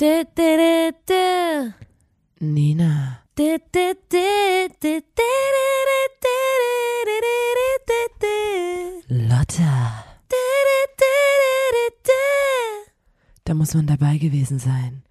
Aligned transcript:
Du, 0.00 0.24
du, 0.34 0.92
du, 1.06 1.74
Nina. 2.40 3.22
Lotta. 9.08 10.04
Da 13.44 13.52
muss 13.52 13.74
man 13.74 13.86
dabei 13.86 14.16
gewesen 14.16 14.58
sein. 14.58 15.02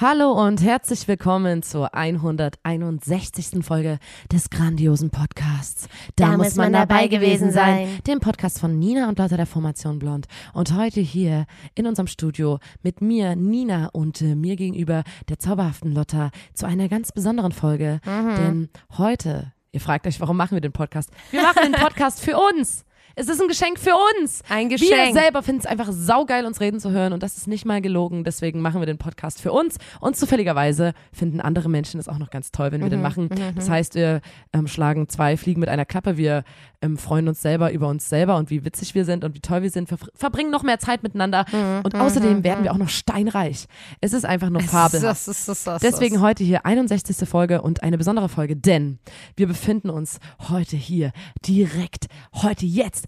Hallo 0.00 0.32
und 0.32 0.62
herzlich 0.62 1.06
willkommen 1.08 1.62
zur 1.62 1.94
161. 1.94 3.62
Folge 3.62 3.98
des 4.32 4.48
grandiosen 4.48 5.10
Podcasts. 5.10 5.90
Da 6.16 6.38
muss 6.38 6.54
man 6.54 6.72
dabei 6.72 7.06
gewesen 7.06 7.52
sein. 7.52 7.98
Dem 8.06 8.18
Podcast 8.18 8.60
von 8.60 8.78
Nina 8.78 9.10
und 9.10 9.18
Lotta 9.18 9.36
der 9.36 9.44
Formation 9.44 9.98
Blond. 9.98 10.26
Und 10.54 10.74
heute 10.74 11.00
hier 11.02 11.44
in 11.74 11.86
unserem 11.86 12.06
Studio 12.06 12.60
mit 12.82 13.02
mir, 13.02 13.36
Nina 13.36 13.90
und 13.92 14.22
äh, 14.22 14.34
mir 14.34 14.56
gegenüber 14.56 15.04
der 15.28 15.38
zauberhaften 15.38 15.92
Lotta 15.92 16.30
zu 16.54 16.64
einer 16.64 16.88
ganz 16.88 17.12
besonderen 17.12 17.52
Folge. 17.52 18.00
Mhm. 18.06 18.36
Denn 18.36 18.68
heute, 18.96 19.52
ihr 19.70 19.82
fragt 19.82 20.06
euch, 20.06 20.18
warum 20.18 20.38
machen 20.38 20.56
wir 20.56 20.62
den 20.62 20.72
Podcast? 20.72 21.10
Wir 21.30 21.42
machen 21.42 21.72
den 21.72 21.78
Podcast 21.78 22.24
für 22.24 22.38
uns. 22.38 22.86
Es 23.20 23.28
ist 23.28 23.40
ein 23.42 23.48
Geschenk 23.48 23.78
für 23.78 23.92
uns. 24.18 24.40
Ein 24.48 24.70
Wir 24.70 24.78
Geschenk. 24.78 25.12
selber 25.12 25.42
finden 25.42 25.60
es 25.60 25.66
einfach 25.66 25.88
saugeil, 25.92 26.46
uns 26.46 26.58
reden 26.60 26.80
zu 26.80 26.90
hören 26.90 27.12
und 27.12 27.22
das 27.22 27.36
ist 27.36 27.46
nicht 27.48 27.66
mal 27.66 27.82
gelogen. 27.82 28.24
Deswegen 28.24 28.60
machen 28.62 28.80
wir 28.80 28.86
den 28.86 28.96
Podcast 28.96 29.42
für 29.42 29.52
uns 29.52 29.76
und 30.00 30.16
zufälligerweise 30.16 30.94
finden 31.12 31.40
andere 31.42 31.68
Menschen 31.68 32.00
es 32.00 32.08
auch 32.08 32.16
noch 32.18 32.30
ganz 32.30 32.50
toll, 32.50 32.72
wenn 32.72 32.80
wir 32.80 32.86
Mhm, 32.86 32.90
den 32.90 33.02
machen. 33.02 33.28
Das 33.54 33.68
heißt, 33.68 33.94
wir 33.94 34.22
ähm, 34.54 34.66
schlagen 34.68 35.06
zwei 35.10 35.36
Fliegen 35.36 35.60
mit 35.60 35.68
einer 35.68 35.84
Klappe. 35.84 36.16
Wir 36.16 36.44
ähm, 36.82 36.96
freuen 36.96 37.28
uns 37.28 37.42
selber 37.42 37.72
über 37.72 37.88
uns 37.88 38.08
selber 38.08 38.36
und 38.36 38.48
wie 38.50 38.64
witzig 38.64 38.94
wir 38.94 39.04
sind 39.04 39.22
und 39.24 39.34
wie 39.34 39.40
toll 39.40 39.62
wir 39.62 39.70
sind. 39.70 39.90
Wir 39.90 39.98
ver- 39.98 40.08
verbringen 40.14 40.50
noch 40.50 40.62
mehr 40.62 40.78
Zeit 40.78 41.02
miteinander 41.02 41.44
Mhm, 41.52 41.80
und 41.84 41.94
außerdem 41.94 42.42
werden 42.44 42.64
wir 42.64 42.72
auch 42.72 42.78
noch 42.78 42.88
steinreich. 42.88 43.66
Es 44.00 44.12
ist 44.12 44.24
einfach 44.24 44.48
nur 44.50 44.62
fabelhaft. 44.62 45.02
Das 45.04 45.28
ist, 45.28 45.48
das 45.48 45.58
ist, 45.58 45.66
das 45.66 45.82
Deswegen 45.82 46.20
heute 46.20 46.42
hier 46.42 46.64
61. 46.64 47.28
Folge 47.28 47.60
und 47.62 47.82
eine 47.82 47.98
besondere 47.98 48.28
Folge, 48.28 48.56
denn 48.56 48.98
wir 49.36 49.46
befinden 49.46 49.90
uns 49.90 50.18
heute 50.48 50.76
hier 50.76 51.12
direkt, 51.46 52.06
heute 52.34 52.64
jetzt, 52.66 53.06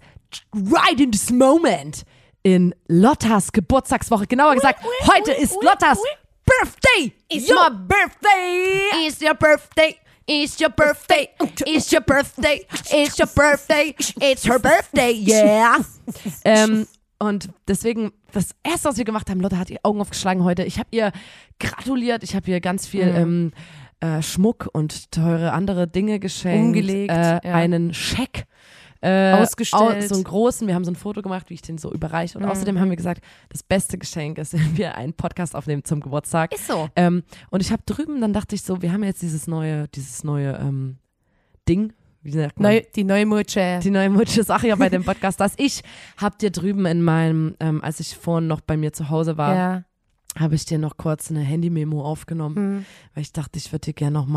right 0.55 1.01
in 1.01 1.11
this 1.13 1.31
moment, 1.31 2.03
in 2.43 2.75
Lottas 2.89 3.53
Geburtstagswoche. 3.53 4.27
Genauer 4.27 4.55
gesagt, 4.55 4.83
heute 5.15 5.33
ist 5.33 5.55
Lottas 5.63 5.99
Birthday. 6.45 7.13
It's 7.29 7.49
Yo. 7.49 7.55
my 7.55 7.71
birthday. 7.71 9.07
It's 9.07 9.23
your 9.23 9.35
birthday. 9.35 9.97
It's 10.27 10.61
your 10.61 10.71
birthday. 10.71 11.29
It's 11.67 11.93
your 11.93 12.01
birthday. 12.03 12.67
It's 12.91 13.19
your 13.19 13.29
birthday. 13.29 13.95
It's 14.21 14.47
her 14.47 14.59
birthday. 14.59 15.13
Yeah. 15.13 15.79
Ähm, 16.45 16.87
und 17.19 17.51
deswegen, 17.69 18.13
das 18.33 18.51
erste, 18.63 18.89
was 18.89 18.97
wir 18.97 19.05
gemacht 19.05 19.31
haben, 19.31 19.41
Lotte 19.41 19.59
hat 19.59 19.69
die 19.69 19.85
Augen 19.85 20.01
aufgeschlagen 20.01 20.45
heute. 20.45 20.65
Ich 20.65 20.79
habe 20.79 20.89
ihr 20.91 21.13
gratuliert, 21.61 22.23
ich 22.25 22.35
habe 22.35 22.51
ihr 22.51 22.61
ganz 22.61 22.87
viel 22.87 23.03
ähm, 23.03 23.53
äh, 24.01 24.23
Schmuck 24.23 24.69
und 24.73 25.13
teure 25.13 25.53
andere 25.53 25.87
Dinge 25.87 26.19
geschenkt. 26.19 26.67
Umgelegt, 26.67 27.13
äh, 27.13 27.35
ja. 27.45 27.55
Einen 27.55 27.95
Scheck. 27.95 28.47
Äh, 29.03 29.33
Ausgestellt. 29.35 29.83
au- 30.05 30.07
So 30.07 30.15
einen 30.15 30.25
großen. 30.25 30.67
Wir 30.69 30.75
haben 30.75 30.85
so 30.85 30.91
ein 30.93 30.97
Foto 30.97 31.23
gemacht, 31.23 31.51
wie 31.51 31.55
ich 31.55 31.63
den 31.63 31.77
so 31.77 31.93
überreiche. 31.93 32.39
Und 32.39 32.45
außerdem 32.45 32.79
haben 32.79 32.89
wir 32.89 32.97
gesagt, 32.97 33.23
das 33.49 33.63
beste 33.63 33.99
Geschenk 33.99 34.39
ist, 34.39 34.53
wenn 34.55 34.77
wir 34.79 34.95
einen 34.95 35.13
Podcast 35.13 35.55
aufnehmen 35.57 35.85
zum 35.85 36.01
Geburtstag. 36.01 36.55
Ist 36.55 36.69
so. 36.69 36.89
Ähm, 36.97 37.23
und 37.51 37.61
ich 37.61 37.73
habe 37.73 37.83
drüben, 37.85 38.21
dann 38.21 38.33
dachte 38.33 38.55
ich 38.55 38.63
so, 38.63 38.81
wir 38.81 38.93
haben 38.93 39.03
jetzt 39.05 39.21
dieses 39.23 39.47
neue, 39.49 39.89
dieses 39.89 40.23
neue 40.25 40.53
ähm, 40.57 40.99
Ding. 41.69 41.93
Wie 42.25 42.31
sagt 42.31 42.61
man? 42.61 42.73
Neu, 42.75 42.83
die 42.95 43.03
neue 43.03 43.27
Mutsche. 43.27 43.81
Die 43.83 43.91
neue 43.91 44.09
mutige 44.09 44.45
Sache 44.45 44.69
ja 44.69 44.77
bei 44.77 44.89
dem 44.89 45.03
Podcast, 45.05 45.41
dass 45.41 45.55
ich 45.57 45.83
hab 46.17 46.39
dir 46.39 46.51
drüben 46.53 46.87
in 46.87 47.03
meinem, 47.03 47.57
ähm, 47.59 47.83
als 47.83 47.99
ich 47.99 48.17
vorhin 48.17 48.47
noch 48.47 48.61
bei 48.61 48.77
mir 48.77 48.93
zu 48.93 49.11
Hause 49.11 49.37
war, 49.37 49.55
Ja. 49.57 49.85
habe 50.39 50.55
ich 50.55 50.65
dir 50.65 50.79
noch 50.79 50.97
kurz 50.97 51.33
eine 51.33 51.41
Handy-Memo 51.41 52.01
aufgenommen, 52.05 52.55
Hm. 52.57 52.87
weil 53.15 53.23
ich 53.23 53.33
dachte, 53.33 53.59
ich 53.59 53.73
würde 53.73 53.87
dir 53.87 53.95
gerne 53.95 54.15
noch 54.15 54.29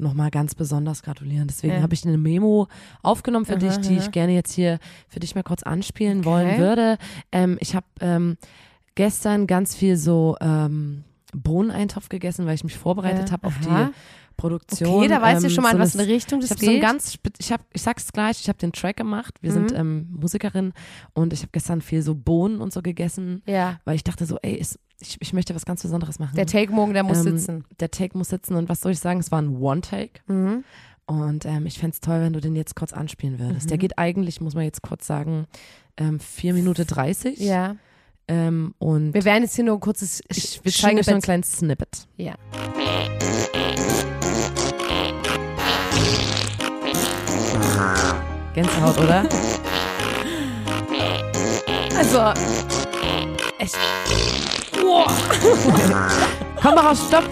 mal 0.00 0.08
noch 0.08 0.14
mal 0.14 0.30
ganz 0.30 0.54
besonders 0.54 1.02
gratulieren. 1.02 1.46
Deswegen 1.48 1.74
Ja. 1.74 1.82
habe 1.82 1.94
ich 1.94 2.04
eine 2.06 2.18
Memo 2.18 2.68
aufgenommen 3.02 3.46
für 3.46 3.52
Aha, 3.52 3.58
dich, 3.58 3.76
die 3.78 3.94
aha. 3.96 4.04
ich 4.04 4.10
gerne 4.10 4.32
jetzt 4.34 4.52
hier 4.52 4.78
für 5.08 5.20
dich 5.20 5.34
mal 5.34 5.42
kurz 5.42 5.62
anspielen 5.62 6.20
Okay. 6.20 6.26
wollen 6.28 6.58
würde. 6.58 6.98
Ähm, 7.32 7.56
ich 7.60 7.74
habe 7.74 7.86
ähm, 8.00 8.36
gestern 8.94 9.46
ganz 9.46 9.74
viel 9.74 9.96
so 9.96 10.36
ähm, 10.40 11.04
Bohneneintopf 11.34 12.08
gegessen, 12.08 12.46
weil 12.46 12.54
ich 12.54 12.64
mich 12.64 12.76
vorbereitet 12.76 13.26
Ja, 13.26 13.32
habe 13.32 13.46
auf 13.46 13.54
die 13.60 13.92
Produktion. 14.36 14.98
Okay, 15.00 15.08
da 15.08 15.20
weißt 15.20 15.42
du 15.42 15.48
ähm, 15.48 15.52
schon 15.52 15.62
mal, 15.62 15.70
in 15.72 15.76
so 15.78 15.82
was 15.82 15.94
eine 15.94 16.04
eine 16.04 16.12
Richtung 16.12 16.40
ich 16.40 16.48
das 16.48 16.58
so 16.60 16.66
ein 16.66 16.72
geht. 16.74 16.80
ganz, 16.82 17.12
spe- 17.14 17.30
ich 17.38 17.52
habe, 17.52 17.64
ich 17.72 17.82
sag's 17.82 18.12
gleich, 18.12 18.40
ich 18.40 18.48
habe 18.48 18.58
den 18.58 18.72
Track 18.72 18.96
gemacht. 18.96 19.34
Wir 19.40 19.52
sind 19.52 19.72
Mhm. 19.72 19.76
ähm, 19.76 20.08
Musikerin 20.12 20.72
und 21.14 21.32
ich 21.32 21.40
habe 21.40 21.50
gestern 21.52 21.80
viel 21.82 22.02
so 22.02 22.14
Bohnen 22.14 22.60
und 22.60 22.72
so 22.72 22.80
gegessen, 22.80 23.42
ja. 23.46 23.80
weil 23.84 23.96
ich 23.96 24.04
dachte 24.04 24.26
so, 24.26 24.38
ey, 24.42 24.54
ist, 24.54 24.78
ich, 25.00 25.16
ich 25.20 25.32
möchte 25.32 25.54
was 25.54 25.64
ganz 25.64 25.82
Besonderes 25.82 26.18
machen. 26.18 26.34
Der 26.36 26.46
Take 26.46 26.72
morgen, 26.72 26.92
der 26.94 27.02
muss 27.04 27.18
Ähm, 27.24 27.38
sitzen. 27.38 27.64
Der 27.80 27.90
Take 27.90 28.16
muss 28.18 28.28
sitzen 28.30 28.54
und 28.54 28.68
was 28.68 28.80
soll 28.80 28.92
ich 28.92 28.98
sagen? 29.00 29.20
Es 29.20 29.30
war 29.30 29.40
ein 29.40 29.56
One-Take 29.56 30.20
Mhm. 30.26 30.64
und 31.06 31.44
ähm, 31.44 31.66
ich 31.66 31.78
fänd's 31.78 32.00
toll, 32.00 32.20
wenn 32.20 32.32
du 32.32 32.40
den 32.40 32.56
jetzt 32.56 32.74
kurz 32.74 32.92
anspielen 32.92 33.38
würdest. 33.38 33.66
Mhm. 33.66 33.68
Der 33.68 33.78
geht 33.78 33.98
eigentlich, 33.98 34.40
muss 34.40 34.54
man 34.54 34.64
jetzt 34.64 34.82
kurz 34.82 35.06
sagen, 35.06 35.46
ähm, 35.96 36.18
4 36.20 36.54
Minuten 36.54 36.86
30. 36.86 37.38
Ja. 37.38 37.76
Ähm, 38.30 38.74
und 38.78 39.14
Wir 39.14 39.24
werden 39.24 39.42
jetzt 39.44 39.54
hier 39.54 39.64
nur 39.64 39.74
ein 39.74 39.80
kurzes 39.80 40.20
ich, 40.28 40.60
wir 40.62 40.72
zeigen 40.72 40.98
euch 40.98 41.06
so 41.06 41.12
ein 41.12 41.20
Snippet- 41.20 41.24
kleines 41.24 41.52
Snippet. 41.56 42.08
Ja. 42.16 42.34
Gänsehaut, 48.54 48.98
oder? 48.98 49.28
Also. 51.96 52.32
Ich, 53.60 53.72
Komm 56.62 56.74
mal 56.74 56.80
raus, 56.86 57.04
stopp! 57.08 57.24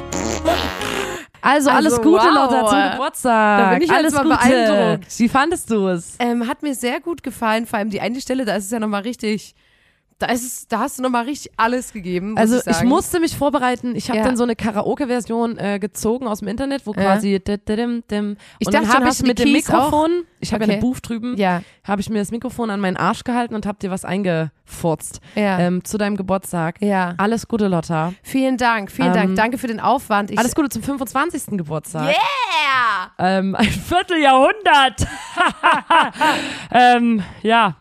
Also, 1.41 1.71
alles 1.71 1.93
Also, 1.95 2.03
Gute, 2.03 2.25
wow. 2.25 2.35
Lotta, 2.35 2.67
zum 2.67 2.91
Geburtstag. 2.93 3.59
Da 3.61 3.71
bin 3.71 3.83
ich 3.83 3.89
jetzt 3.89 3.97
alles 3.99 4.13
mal 4.15 4.23
Gute. 4.25 4.37
beeindruckt. 4.37 5.19
Wie 5.19 5.29
fandest 5.29 5.71
du 5.71 5.89
es? 5.89 6.17
ähm, 6.19 6.47
hat 6.49 6.63
mir 6.63 6.75
sehr 6.75 7.01
gut 7.01 7.23
gefallen, 7.23 7.67
vor 7.67 7.79
allem 7.79 7.91
die 7.91 8.01
eine 8.01 8.21
Stelle, 8.21 8.45
da 8.45 8.57
ist 8.57 8.65
es 8.67 8.71
ja 8.73 8.81
nochmal 8.81 9.03
richtig. 9.03 9.55
Da 10.19 10.29
ist 10.29 10.45
es, 10.47 10.67
da 10.67 10.79
hast 10.79 10.99
du 10.99 11.03
nochmal 11.03 11.25
richtig 11.27 11.53
alles 11.59 11.93
gegeben. 11.93 12.39
Also 12.39 12.57
ich, 12.59 12.67
ich, 12.67 12.83
musste 12.85 13.21
mich 13.21 13.37
vorbereiten. 13.37 13.95
Ich 13.95 14.09
habe 14.09 14.21
Ja. 14.21 14.25
dann 14.25 14.39
so 14.39 14.45
eine 14.45 14.57
Karaoke-Version 14.57 15.59
äh, 15.59 15.79
gezogen 15.79 16.27
aus 16.27 16.39
dem 16.39 16.49
Internet, 16.49 16.87
wo 16.87 16.95
Ja. 16.95 17.03
quasi 17.03 17.39
dim, 17.39 17.59
dim, 17.69 18.05
dim. 18.11 18.37
Ich 18.59 18.67
und 18.67 18.73
dachte 18.75 18.87
dann 18.87 18.97
habe 19.03 19.11
ich 19.11 19.23
mit 19.23 19.39
dem 19.39 19.53
Mikrofon, 19.53 20.25
ich 20.41 20.55
habe 20.55 20.65
ja 20.65 20.69
Okay. 20.69 20.73
eine 20.73 20.81
Buch 20.81 21.01
drüben, 21.01 21.37
Ja, 21.37 21.61
habe 21.85 22.01
ich 22.01 22.09
mir 22.09 22.19
das 22.21 22.31
Mikrofon 22.31 22.71
an 22.71 22.81
meinen 22.81 22.97
Arsch 22.97 23.25
gehalten 23.25 23.55
und 23.55 23.67
habe 23.67 23.79
dir 23.79 23.91
was 23.91 24.07
eingefurzt 24.07 25.21
ja. 25.35 25.59
ähm, 25.59 25.85
zu 25.85 25.99
deinem 25.99 26.17
Geburtstag. 26.17 26.81
ja. 26.81 27.13
Alles 27.19 27.47
Gute, 27.47 27.69
Lotta. 27.69 28.15
Vielen 28.23 28.57
Dank, 28.57 28.91
vielen 28.91 29.09
Ähm, 29.09 29.15
Dank. 29.15 29.37
Danke 29.37 29.59
für 29.59 29.67
den 29.69 29.81
Aufwand. 29.81 30.31
Ich, 30.31 30.39
Alles 30.39 30.55
Gute 30.55 30.71
zum 30.71 30.83
25. 30.83 31.59
Geburtstag. 31.59 32.07
Yeah! 32.07 33.11
Ähm, 33.19 33.55
ein 33.59 33.67
Vierteljahrhundert. 33.69 35.07
ähm, 36.71 37.23
ja. 37.43 37.77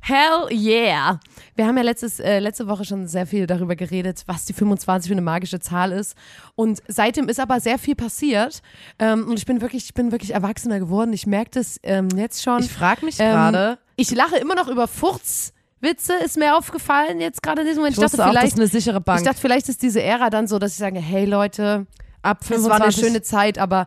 Hell 0.00 0.48
yeah! 0.50 1.20
Wir 1.56 1.66
haben 1.66 1.76
ja 1.76 1.82
letztes, 1.84 2.18
äh, 2.18 2.40
letzte 2.40 2.66
Woche 2.66 2.84
schon 2.84 3.06
sehr 3.06 3.26
viel 3.26 3.46
darüber 3.46 3.76
geredet, 3.76 4.22
was 4.26 4.44
die 4.44 4.52
25 4.52 5.08
für 5.08 5.14
eine 5.14 5.22
magische 5.22 5.60
Zahl 5.60 5.92
ist. 5.92 6.16
Und 6.56 6.82
seitdem 6.88 7.28
ist 7.28 7.38
aber 7.38 7.60
sehr 7.60 7.78
viel 7.78 7.94
passiert. 7.94 8.60
Ähm, 8.98 9.28
und 9.28 9.38
ich 9.38 9.46
bin 9.46 9.60
wirklich, 9.60 9.84
ich 9.84 9.94
bin 9.94 10.10
wirklich 10.10 10.32
erwachsener 10.34 10.80
geworden. 10.80 11.12
Ich 11.12 11.26
merke 11.26 11.52
das 11.54 11.78
ähm, 11.82 12.08
jetzt 12.16 12.42
schon. 12.42 12.60
Ich 12.60 12.72
frage 12.72 13.04
mich 13.04 13.16
Ähm, 13.20 13.32
gerade, 13.32 13.78
Ich 13.96 14.10
lache 14.10 14.36
immer 14.36 14.56
noch 14.56 14.68
über 14.68 14.88
Furzwitze, 14.88 16.14
ist 16.24 16.36
mir 16.36 16.56
aufgefallen 16.56 17.20
jetzt 17.20 17.42
gerade 17.42 17.60
in 17.62 17.68
diesem 17.68 17.82
Moment. 17.82 17.96
ich 17.96 18.02
Ich, 18.02 18.10
dachte, 18.10 18.22
auch, 18.22 18.32
das 18.32 18.40
vielleicht, 18.40 18.54
ist 18.54 18.58
eine 18.58 18.68
sichere 18.68 19.00
Bank. 19.00 19.20
ich 19.20 19.26
dachte, 19.26 19.40
vielleicht 19.40 19.68
ist 19.68 19.82
diese 19.82 20.02
Ära 20.02 20.30
dann 20.30 20.48
so, 20.48 20.58
dass 20.58 20.72
ich 20.72 20.78
sage, 20.78 20.98
hey 20.98 21.24
Leute, 21.24 21.86
ab 22.22 22.38
es 22.42 22.50
war 22.50 22.56
eine 22.76 22.90
25 22.90 23.04
schöne 23.04 23.22
Zeit, 23.22 23.58
aber 23.58 23.86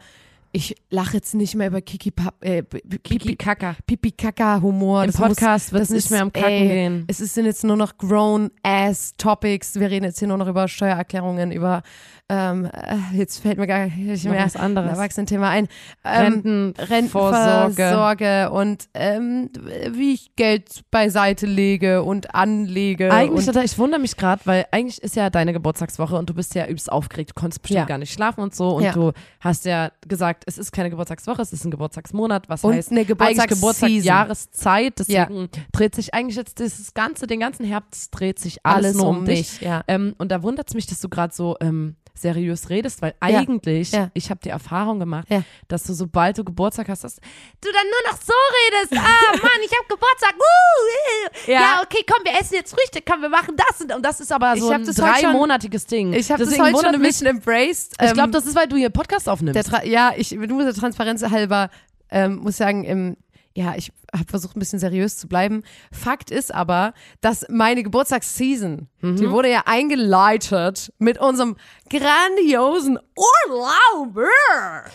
ich 0.58 0.76
lache 0.90 1.18
jetzt 1.18 1.36
nicht 1.36 1.54
mehr 1.54 1.68
über 1.68 1.82
Kiki 1.82 2.10
Pap 2.10 2.44
äh, 2.44 2.64
Pipi 2.64 3.36
Kaka. 3.36 3.76
Pipi 3.86 4.12
Kaka 4.12 4.60
Humor. 4.60 5.04
Im 5.04 5.12
Das 5.12 5.18
Podcast 5.18 5.72
wird 5.72 5.84
es 5.84 5.92
nicht 5.92 6.10
mehr 6.10 6.24
um 6.24 6.34
Kacken 6.34 6.50
ey, 6.50 6.68
gehen. 6.68 7.06
Es 7.08 7.20
sind 7.20 7.46
jetzt 7.46 7.64
nur 7.64 7.78
noch 7.78 7.96
grown 8.00 8.50
ass 8.64 9.14
Topics. 9.18 9.80
Wir 9.80 9.92
reden 9.92 10.06
jetzt 10.06 10.18
hier 10.18 10.28
nur 10.28 10.38
noch 10.40 10.48
über 10.48 10.68
Steuererklärungen, 10.68 11.52
über 11.52 11.84
ähm, 12.30 12.66
äh, 12.66 12.98
jetzt 13.16 13.38
fällt 13.40 13.58
mir 13.58 13.68
gar 13.68 13.86
nicht 13.86 14.26
mehr 14.26 14.46
was 14.46 14.56
ein 14.56 14.62
anderes. 14.64 14.92
Erwachsenenthema 14.92 15.50
ein. 15.50 15.68
Ähm, 16.04 16.74
Rentenvorsorge. 16.78 17.78
Rentenvorsorge 17.78 18.50
und 18.50 18.90
ähm, 18.96 19.50
wie 19.92 20.14
ich 20.14 20.36
Geld 20.36 20.82
beiseite 20.92 21.46
lege 21.46 22.04
und 22.04 22.34
anlege. 22.36 23.14
Eigentlich, 23.14 23.48
und, 23.48 23.64
ich 23.64 23.78
wundere 23.78 24.02
mich 24.02 24.18
gerade, 24.18 24.42
weil 24.46 24.66
eigentlich 24.72 25.02
ist 25.02 25.16
ja 25.16 25.30
deine 25.30 25.54
Geburtstagswoche 25.54 26.16
und 26.18 26.30
du 26.30 26.34
bist 26.34 26.54
ja 26.56 26.68
übst 26.68 26.92
aufgeregt, 26.92 27.30
du 27.30 27.40
konntest 27.40 27.62
bestimmt 27.62 27.82
Ja. 27.82 27.86
gar 27.86 27.98
nicht 27.98 28.12
schlafen 28.12 28.42
und 28.42 28.56
so 28.56 28.76
und 28.76 28.84
Ja. 28.84 28.92
du 28.92 29.14
hast 29.40 29.64
ja 29.66 29.92
gesagt, 30.08 30.44
es 30.48 30.58
ist 30.58 30.72
keine 30.72 30.90
Geburtstagswoche, 30.90 31.42
es 31.42 31.52
ist 31.52 31.66
ein 31.66 31.72
Geburtstagsmonat, 31.72 32.48
was 32.48 32.64
und 32.64 32.74
heißt 32.74 32.92
eine 32.92 33.02
eigentlich 33.02 33.08
Geburtstagsseason. 33.10 33.58
Geburtstag, 33.58 33.90
Jahreszeit, 34.04 35.00
deswegen 35.00 35.50
dreht 35.74 35.94
sich 35.94 36.14
eigentlich 36.14 36.38
jetzt 36.38 36.60
dieses 36.60 36.94
ganze, 36.94 37.28
den 37.28 37.42
ganzen 37.42 37.66
Herbst 37.66 38.18
dreht 38.18 38.40
sich 38.40 38.66
alles, 38.66 38.86
alles 38.86 38.98
nur 38.98 39.08
um, 39.10 39.18
um 39.20 39.26
dich. 39.26 39.60
Ja. 39.60 39.84
Ähm, 39.88 40.16
und 40.18 40.32
da 40.32 40.42
wundert 40.44 40.70
es 40.70 40.74
mich, 40.74 40.88
dass 40.88 41.02
du 41.02 41.10
gerade 41.10 41.36
so 41.36 41.58
ähm, 41.60 41.98
seriös 42.20 42.70
redest, 42.70 43.02
weil 43.02 43.12
Ja. 43.22 43.40
eigentlich, 43.40 43.92
Ja. 43.92 44.10
ich 44.14 44.30
habe 44.30 44.40
die 44.44 44.50
Erfahrung 44.50 45.00
gemacht, 45.00 45.28
Ja. 45.30 45.44
dass 45.68 45.84
du, 45.84 45.94
sobald 45.94 46.38
du 46.38 46.44
Geburtstag 46.44 46.90
hast, 46.90 47.04
dass 47.04 47.16
du 47.16 47.70
dann 47.72 47.86
nur 47.86 48.12
noch 48.12 48.20
so 48.22 48.34
redest. 48.66 48.94
Ah, 48.94 49.32
Mann, 49.44 49.62
ich 49.64 49.72
habe 49.72 49.88
Geburtstag. 49.90 50.36
Uh, 50.36 51.52
Ja. 51.52 51.82
okay, 51.84 52.04
komm, 52.10 52.24
wir 52.26 52.40
essen 52.40 52.56
jetzt 52.56 52.74
Frühstück, 52.74 53.04
komm, 53.06 53.22
wir 53.22 53.30
machen 53.30 53.56
das. 53.56 53.82
Und, 53.82 53.94
und 53.96 54.04
das 54.06 54.20
ist 54.20 54.32
aber 54.32 54.56
so 54.58 54.70
ein 54.70 54.84
dreimonatiges 54.84 55.86
Ding. 55.86 56.14
Ich 56.14 56.32
habe 56.32 56.44
das 56.44 56.58
heute 56.60 56.76
schon 56.78 56.86
ein 56.96 57.02
bisschen 57.02 57.28
embraced. 57.28 57.94
Ich 58.02 58.08
Ähm, 58.10 58.14
glaube, 58.14 58.32
das 58.32 58.46
ist, 58.46 58.56
weil 58.56 58.68
du 58.68 58.76
hier 58.76 58.90
Podcast 58.90 59.30
aufnimmst. 59.30 59.70
ja, 59.84 60.14
ich 60.16 60.32
nur 60.32 60.64
der 60.64 60.74
Transparenz 60.74 61.24
halber 61.24 61.70
ähm, 62.10 62.38
muss 62.38 62.58
sagen, 62.58 62.84
im, 62.86 63.18
ja, 63.58 63.74
ich 63.76 63.92
habe 64.14 64.26
versucht, 64.30 64.56
ein 64.56 64.60
bisschen 64.60 64.78
seriös 64.78 65.18
zu 65.18 65.28
bleiben. 65.28 65.64
Fakt 65.92 66.30
ist 66.30 66.54
aber, 66.54 66.94
dass 67.22 67.44
meine 67.50 67.82
Geburtstagsseason, 67.82 68.88
Mhm. 69.02 69.16
die 69.16 69.32
wurde 69.32 69.50
ja 69.52 69.64
eingeleitet 69.66 70.94
mit 71.00 71.18
unserem 71.18 71.56
grandiosen 71.90 73.00
Urlaub. 73.16 74.18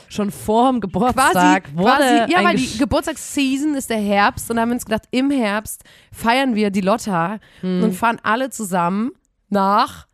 Schon 0.08 0.30
vor 0.30 0.70
dem 0.70 0.80
Quasi, 0.80 0.92
Geburtstag 0.92 1.74
wurde 1.76 1.90
quasi, 1.96 2.32
ja, 2.32 2.44
weil 2.44 2.56
die 2.56 2.78
Geburtstagsseason 2.78 3.74
ist 3.74 3.90
der 3.90 3.98
Herbst 3.98 4.48
und 4.50 4.56
da 4.56 4.62
haben 4.62 4.70
wir 4.70 4.74
uns 4.74 4.84
gedacht, 4.84 5.04
im 5.10 5.30
Herbst 5.30 5.82
feiern 6.12 6.54
wir 6.54 6.70
die 6.70 6.80
Lotta 6.80 7.38
Hm. 7.60 7.82
und 7.82 7.92
fahren 7.94 8.18
alle 8.22 8.50
zusammen 8.50 9.10
nach 9.48 10.06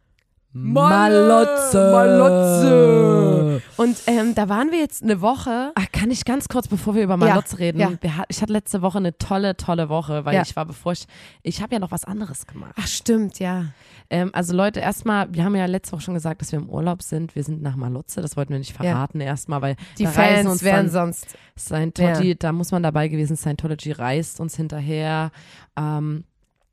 Malotze. 0.53 1.91
Malotze. 1.93 3.62
Und 3.77 3.97
ähm, 4.06 4.35
da 4.35 4.49
waren 4.49 4.71
wir 4.71 4.79
jetzt 4.79 5.03
eine 5.03 5.21
Woche. 5.21 5.73
Ach, 5.75 5.87
kann 5.93 6.11
ich 6.11 6.25
ganz 6.25 6.49
kurz, 6.49 6.69
bevor 6.69 6.95
wir 6.95 7.03
über 7.03 7.17
Malotz 7.17 7.59
reden? 7.59 7.79
ja. 7.81 7.93
Wir, 8.00 8.17
hat- 8.17 8.27
ich 8.29 8.41
hatte 8.41 8.53
letzte 8.53 8.81
Woche 8.83 8.99
eine 8.99 9.17
tolle, 9.19 9.56
tolle 9.56 9.89
Woche, 9.89 10.25
weil 10.25 10.35
Ja. 10.35 10.43
ich 10.43 10.56
war, 10.56 10.65
bevor 10.65 10.93
ich, 10.93 11.06
ich 11.43 11.61
habe 11.62 11.75
ja 11.75 11.79
noch 11.79 11.91
was 11.91 12.05
anderes 12.05 12.47
gemacht. 12.47 12.73
Ach, 12.77 12.87
stimmt, 12.87 13.39
ja. 13.39 13.67
Ähm, 14.11 14.31
also 14.33 14.55
Leute, 14.55 14.81
erstmal, 14.81 15.33
wir 15.35 15.45
haben 15.45 15.55
ja 15.55 15.67
letzte 15.67 15.93
Woche 15.93 16.00
schon 16.03 16.15
gesagt, 16.15 16.41
dass 16.41 16.50
wir 16.53 16.59
im 16.59 16.71
Urlaub 16.71 17.03
sind. 17.03 17.35
Wir 17.37 17.45
sind 17.45 17.61
nach 17.62 17.77
Malotze, 17.77 18.23
das 18.23 18.37
wollten 18.37 18.53
wir 18.53 18.59
nicht 18.59 18.73
verraten 18.73 19.21
erstmal, 19.21 19.61
weil 19.61 19.77
Die 19.99 20.06
Fans 20.06 20.49
uns 20.49 20.62
wären 20.62 20.89
sonst. 20.89 21.37
Scientology, 21.59 22.37
da 22.37 22.53
muss 22.53 22.71
man 22.73 22.83
dabei 22.83 23.09
gewesen, 23.09 23.37
Scientology 23.37 23.93
reist 23.93 24.41
uns 24.41 24.56
hinterher. 24.56 25.31
Ähm, 25.77 26.25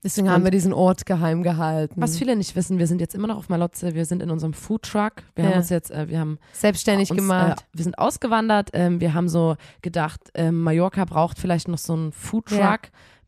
Deswegen 0.06 0.30
haben 0.30 0.44
wir 0.44 0.52
diesen 0.52 0.72
Ort 0.72 1.06
geheim 1.06 1.42
gehalten. 1.44 2.00
was 2.00 2.18
viele 2.18 2.36
nicht 2.36 2.56
wissen, 2.56 2.78
wir 2.80 2.86
sind 2.88 3.02
jetzt 3.02 3.16
immer 3.16 3.28
noch 3.28 3.38
auf 3.38 3.50
Malotze, 3.50 3.96
wir 3.96 4.06
sind 4.06 4.22
in 4.22 4.30
unserem 4.30 4.54
Foodtruck. 4.54 5.14
Wir 5.36 5.44
Ja. 5.44 5.50
haben 5.50 5.58
uns 5.58 5.70
jetzt, 5.70 5.90
äh, 5.92 6.08
wir 6.08 6.20
haben 6.20 6.38
Selbstständig 6.54 7.10
uns, 7.12 7.18
gemacht. 7.20 7.62
Äh, 7.62 7.78
wir 7.78 7.84
sind 7.84 7.98
ausgewandert. 7.98 8.70
Ähm, 8.74 9.02
wir 9.02 9.14
haben 9.16 9.28
so 9.28 9.56
gedacht, 9.82 10.22
ähm, 10.36 10.62
Mallorca 10.62 11.04
braucht 11.06 11.40
vielleicht 11.40 11.68
noch 11.68 11.80
so 11.80 11.94
einen 11.94 12.12
Foodtruck, 12.12 12.60
Ja. 12.60 12.78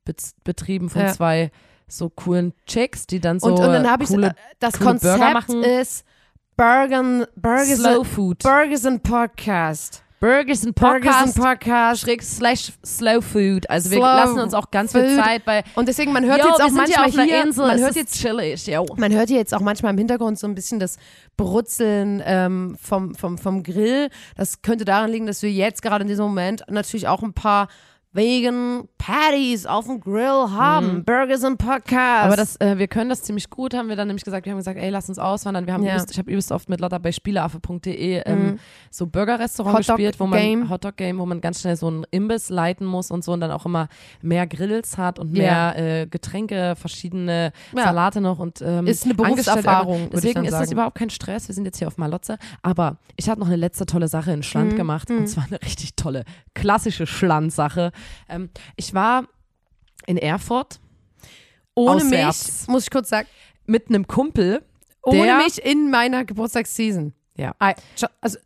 bez- 0.05 0.35
betrieben 0.43 0.89
von 0.89 1.01
Ja. 1.01 1.13
zwei 1.13 1.51
so 1.87 2.09
coolen 2.09 2.53
Chicks, 2.67 3.07
die 3.07 3.19
dann 3.19 3.39
so 3.39 3.47
und, 3.47 3.53
und 3.53 3.59
dann 3.61 3.89
habe 3.89 4.03
ich 4.03 4.09
coole 4.09 4.27
äh, 4.27 4.33
das 4.59 4.77
coole 4.77 4.95
Burger 4.99 5.09
Konzept 5.17 5.33
machen. 5.33 5.63
ist 5.63 6.05
Burgers, 6.55 7.77
Slow 7.77 8.03
Food. 8.03 8.43
Burgers 8.43 8.85
and 8.85 9.03
Podcast. 9.03 10.03
Burgers 10.19 10.65
and 10.65 10.73
Burgers 10.73 11.15
and 11.15 11.35
Podcast. 11.35 11.37
Podcast. 11.37 12.01
Schräg 12.01 12.23
slash 12.23 12.71
Slow 12.83 13.21
Food. 13.21 13.69
Also 13.69 13.91
wir 13.91 13.97
Slow 13.97 14.05
lassen 14.05 14.39
uns 14.39 14.53
auch 14.55 14.71
ganz 14.71 14.91
viel. 14.91 15.15
Zeit 15.15 15.45
bei. 15.45 15.63
Und 15.75 15.87
deswegen, 15.87 16.11
man 16.11 16.25
hört 16.25 16.39
Yo, 16.39 16.47
jetzt 16.47 16.57
wir 16.57 16.65
auch 16.65 16.69
hier 16.69 16.77
manchmal 16.77 17.05
einer 17.05 17.23
hier, 17.23 17.43
Insel, 17.43 17.67
man 17.67 17.79
hört 17.79 17.95
jetzt 17.95 18.19
chillig, 18.19 18.65
yo. 18.65 18.85
Man 18.97 19.13
hört 19.13 19.29
hier 19.29 19.37
jetzt 19.37 19.53
auch 19.53 19.61
manchmal 19.61 19.91
im 19.93 19.97
Hintergrund 19.99 20.39
so 20.39 20.47
ein 20.47 20.55
bisschen 20.55 20.79
das 20.79 20.97
Brutzeln 21.37 22.23
ähm, 22.25 22.77
vom, 22.81 23.13
vom, 23.13 23.37
vom 23.37 23.61
Grill. 23.61 24.09
Das 24.35 24.63
könnte 24.63 24.85
daran 24.85 25.11
liegen, 25.11 25.27
dass 25.27 25.43
wir 25.43 25.51
jetzt 25.51 25.83
gerade 25.83 26.01
in 26.01 26.07
diesem 26.07 26.25
Moment 26.25 26.63
natürlich 26.67 27.07
auch 27.07 27.21
ein 27.21 27.33
paar 27.33 27.67
Vegan 28.17 28.87
Patties 28.97 29.67
auf 29.67 29.85
dem 29.85 29.99
Grill 30.01 30.49
haben. 30.51 31.05
Burgers 31.05 31.43
und 31.43 31.57
Podcasts. 31.57 32.25
Aber 32.25 32.35
das, 32.35 32.55
äh, 32.59 32.77
wir 32.79 32.87
können 32.87 33.09
das 33.11 33.21
ziemlich 33.21 33.49
gut, 33.51 33.75
haben 33.75 33.89
wir 33.89 33.95
dann 33.95 34.07
nämlich 34.07 34.25
gesagt. 34.25 34.45
Wir 34.45 34.51
haben 34.53 34.57
gesagt, 34.57 34.79
ey, 34.79 34.89
lass 34.89 35.07
uns 35.07 35.19
auswandern. 35.19 35.67
Wir 35.67 35.73
haben 35.75 35.83
Ja. 35.83 35.93
übelst, 35.93 36.11
ich 36.11 36.17
habe 36.17 36.29
übelst 36.31 36.51
oft 36.51 36.67
mit 36.67 36.81
Lotta 36.81 36.97
bei 36.97 37.11
Spieleaffe.de 37.11 38.23
ähm, 38.25 38.45
Mhm. 38.47 38.59
so 38.89 39.05
Burgerrestaurant 39.05 39.77
gespielt, 39.77 40.19
wo 40.19 40.25
man 40.25 40.39
Game. 40.39 40.69
Hotdog 40.69 40.97
Game, 40.97 41.19
wo 41.19 41.25
man 41.27 41.41
ganz 41.41 41.61
schnell 41.61 41.75
so 41.75 41.87
einen 41.87 42.05
Imbiss 42.11 42.49
leiten 42.49 42.87
muss 42.87 43.11
und 43.11 43.23
so 43.23 43.33
und 43.33 43.39
dann 43.39 43.51
auch 43.51 43.65
immer 43.67 43.87
mehr 44.23 44.47
Grills 44.47 44.97
hat 44.97 45.19
und 45.19 45.31
mehr 45.31 45.75
äh, 45.77 46.07
Getränke, 46.07 46.75
verschiedene 46.75 47.51
Ja. 47.75 47.83
Salate 47.83 48.19
noch 48.19 48.39
und 48.39 48.61
ähm, 48.63 48.87
Ist 48.87 49.05
eine 49.05 49.13
Berufserfahrung, 49.13 50.09
Deswegen 50.11 50.43
ist 50.43 50.53
das 50.53 50.71
überhaupt 50.71 50.97
kein 50.97 51.11
Stress. 51.11 51.47
Wir 51.47 51.53
sind 51.55 51.65
jetzt 51.65 51.77
hier 51.77 51.87
auf 51.87 51.97
Malotze. 51.99 52.39
Aber 52.63 52.97
ich 53.15 53.29
habe 53.29 53.39
noch 53.39 53.47
eine 53.47 53.55
letzte 53.57 53.85
tolle 53.85 54.07
Sache 54.07 54.31
in 54.31 54.41
Schland 54.41 54.73
Mhm. 54.73 54.77
gemacht 54.77 55.11
und 55.11 55.27
zwar 55.27 55.45
eine 55.45 55.61
richtig 55.61 55.95
tolle, 55.95 56.23
klassische 56.55 57.05
Schland-Sache. 57.05 57.91
Ähm, 58.29 58.49
ich 58.75 58.93
war 58.93 59.25
in 60.05 60.17
Erfurt 60.17 60.79
ohne 61.75 61.97
auswärts. 62.03 62.61
mich, 62.61 62.67
muss 62.69 62.83
ich 62.83 62.89
kurz 62.91 63.09
sagen, 63.09 63.27
mit 63.65 63.89
einem 63.89 64.07
Kumpel. 64.07 64.63
ohne 65.03 65.37
mich 65.37 65.63
in 65.63 65.89
meiner 65.91 66.25
Geburtstagsseason. 66.25 67.13
Ja. 67.35 67.55
Also, 68.21 68.37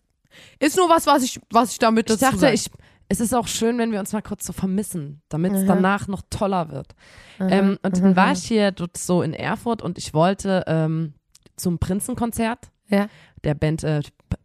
ist 0.59 0.77
nur 0.77 0.89
was, 0.89 1.07
was 1.07 1.23
ich, 1.23 1.39
was 1.51 1.71
ich 1.71 1.79
damit 1.79 2.09
Ich 2.09 2.17
dazu 2.17 2.25
dachte, 2.25 2.39
sag. 2.39 2.53
ich, 2.53 2.67
es 3.09 3.19
ist 3.19 3.33
auch 3.33 3.47
schön, 3.47 3.77
wenn 3.77 3.91
wir 3.91 3.99
uns 3.99 4.13
mal 4.13 4.21
kurz 4.21 4.45
so 4.45 4.53
vermissen, 4.53 5.21
damit 5.29 5.53
es 5.53 5.65
danach 5.65 6.07
noch 6.07 6.21
toller 6.29 6.69
wird. 6.69 6.93
Ähm, 7.39 7.77
und 7.83 7.97
dann 7.97 8.15
war 8.15 8.31
ich 8.33 8.43
hier 8.45 8.71
dort 8.71 8.97
so 8.97 9.21
in 9.21 9.33
Erfurt 9.33 9.81
und 9.81 9.97
ich 9.97 10.13
wollte 10.13 10.63
ähm, 10.67 11.13
zum 11.57 11.77
Prinzenkonzert 11.79 12.71
Ja. 12.87 13.07
der 13.43 13.53
Band, 13.55 13.83
äh, 13.83 14.01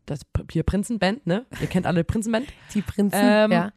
das 0.07 0.21
hier 0.51 0.63
Prinzenband, 0.65 1.27
ne? 1.27 1.47
Ihr 1.61 1.67
kennt 1.69 1.87
alle 1.87 2.03
Prinzenband. 2.05 2.47
Die 2.75 2.83
Prinzen, 2.83 3.19
Ähm, 3.21 3.53
ja. 3.53 3.73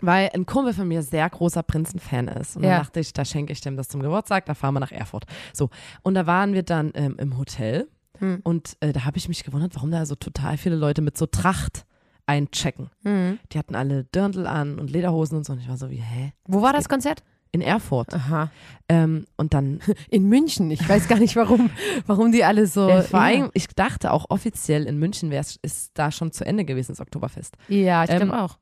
Weil 0.00 0.30
ein 0.34 0.44
Kumpel 0.46 0.74
von 0.74 0.88
mir 0.88 1.02
sehr 1.02 1.28
großer 1.30 1.62
Prinzen-Fan 1.62 2.28
ist. 2.28 2.56
Und 2.56 2.64
Ja. 2.64 2.70
dann 2.70 2.78
dachte 2.84 3.00
ich, 3.00 3.12
da 3.12 3.24
schenke 3.24 3.52
ich 3.52 3.60
dem 3.60 3.76
das 3.76 3.88
zum 3.88 4.02
Geburtstag, 4.02 4.44
da 4.46 4.54
fahren 4.54 4.74
wir 4.74 4.80
nach 4.80 4.92
Erfurt. 4.92 5.24
So. 5.52 5.70
Und 6.02 6.14
da 6.14 6.26
waren 6.26 6.52
wir 6.52 6.62
dann 6.62 6.90
ähm, 6.94 7.16
im 7.18 7.38
Hotel 7.38 7.88
Hm. 8.18 8.40
und 8.44 8.76
äh, 8.80 8.92
da 8.92 9.04
habe 9.04 9.16
ich 9.18 9.28
mich 9.28 9.42
gewundert, 9.42 9.74
warum 9.74 9.90
da 9.90 10.06
so 10.06 10.14
total 10.14 10.56
viele 10.56 10.76
Leute 10.76 11.02
mit 11.02 11.18
so 11.18 11.26
Tracht 11.26 11.84
einchecken. 12.26 12.90
Mhm. 13.02 13.38
Die 13.52 13.58
hatten 13.58 13.74
alle 13.74 14.04
Dirndl 14.04 14.46
an 14.46 14.78
und 14.78 14.90
Lederhosen 14.90 15.36
und 15.38 15.44
so. 15.44 15.52
Und 15.52 15.58
ich 15.60 15.68
war 15.68 15.76
so 15.76 15.90
wie, 15.90 15.96
hä? 16.00 16.32
Wo 16.46 16.62
war 16.62 16.72
das 16.72 16.88
Konzert? 16.88 17.22
In 17.52 17.60
Erfurt. 17.60 18.12
Aha. 18.14 18.50
Ähm, 18.88 19.26
und 19.36 19.52
dann, 19.54 19.80
In 20.10 20.28
München. 20.28 20.70
Ich 20.70 20.88
weiß 20.88 21.06
gar 21.08 21.18
nicht, 21.18 21.36
warum, 21.36 21.70
warum 22.06 22.32
die 22.32 22.44
alle 22.44 22.66
so. 22.66 22.88
äh, 22.88 23.02
vor 23.02 23.20
ja. 23.20 23.26
allem, 23.26 23.50
ich 23.52 23.66
dachte 23.68 24.12
auch 24.12 24.26
offiziell 24.30 24.86
in 24.86 24.98
München 24.98 25.30
wäre 25.30 25.40
es 25.42 25.56
ist 25.62 25.90
da 25.94 26.10
schon 26.10 26.32
zu 26.32 26.44
Ende 26.46 26.64
gewesen, 26.64 26.92
das 26.92 27.00
Oktoberfest. 27.00 27.56
Ja, 27.68 28.04
ich 28.04 28.10
Ähm, 28.10 28.28
glaube 28.28 28.40
auch. 28.42 28.58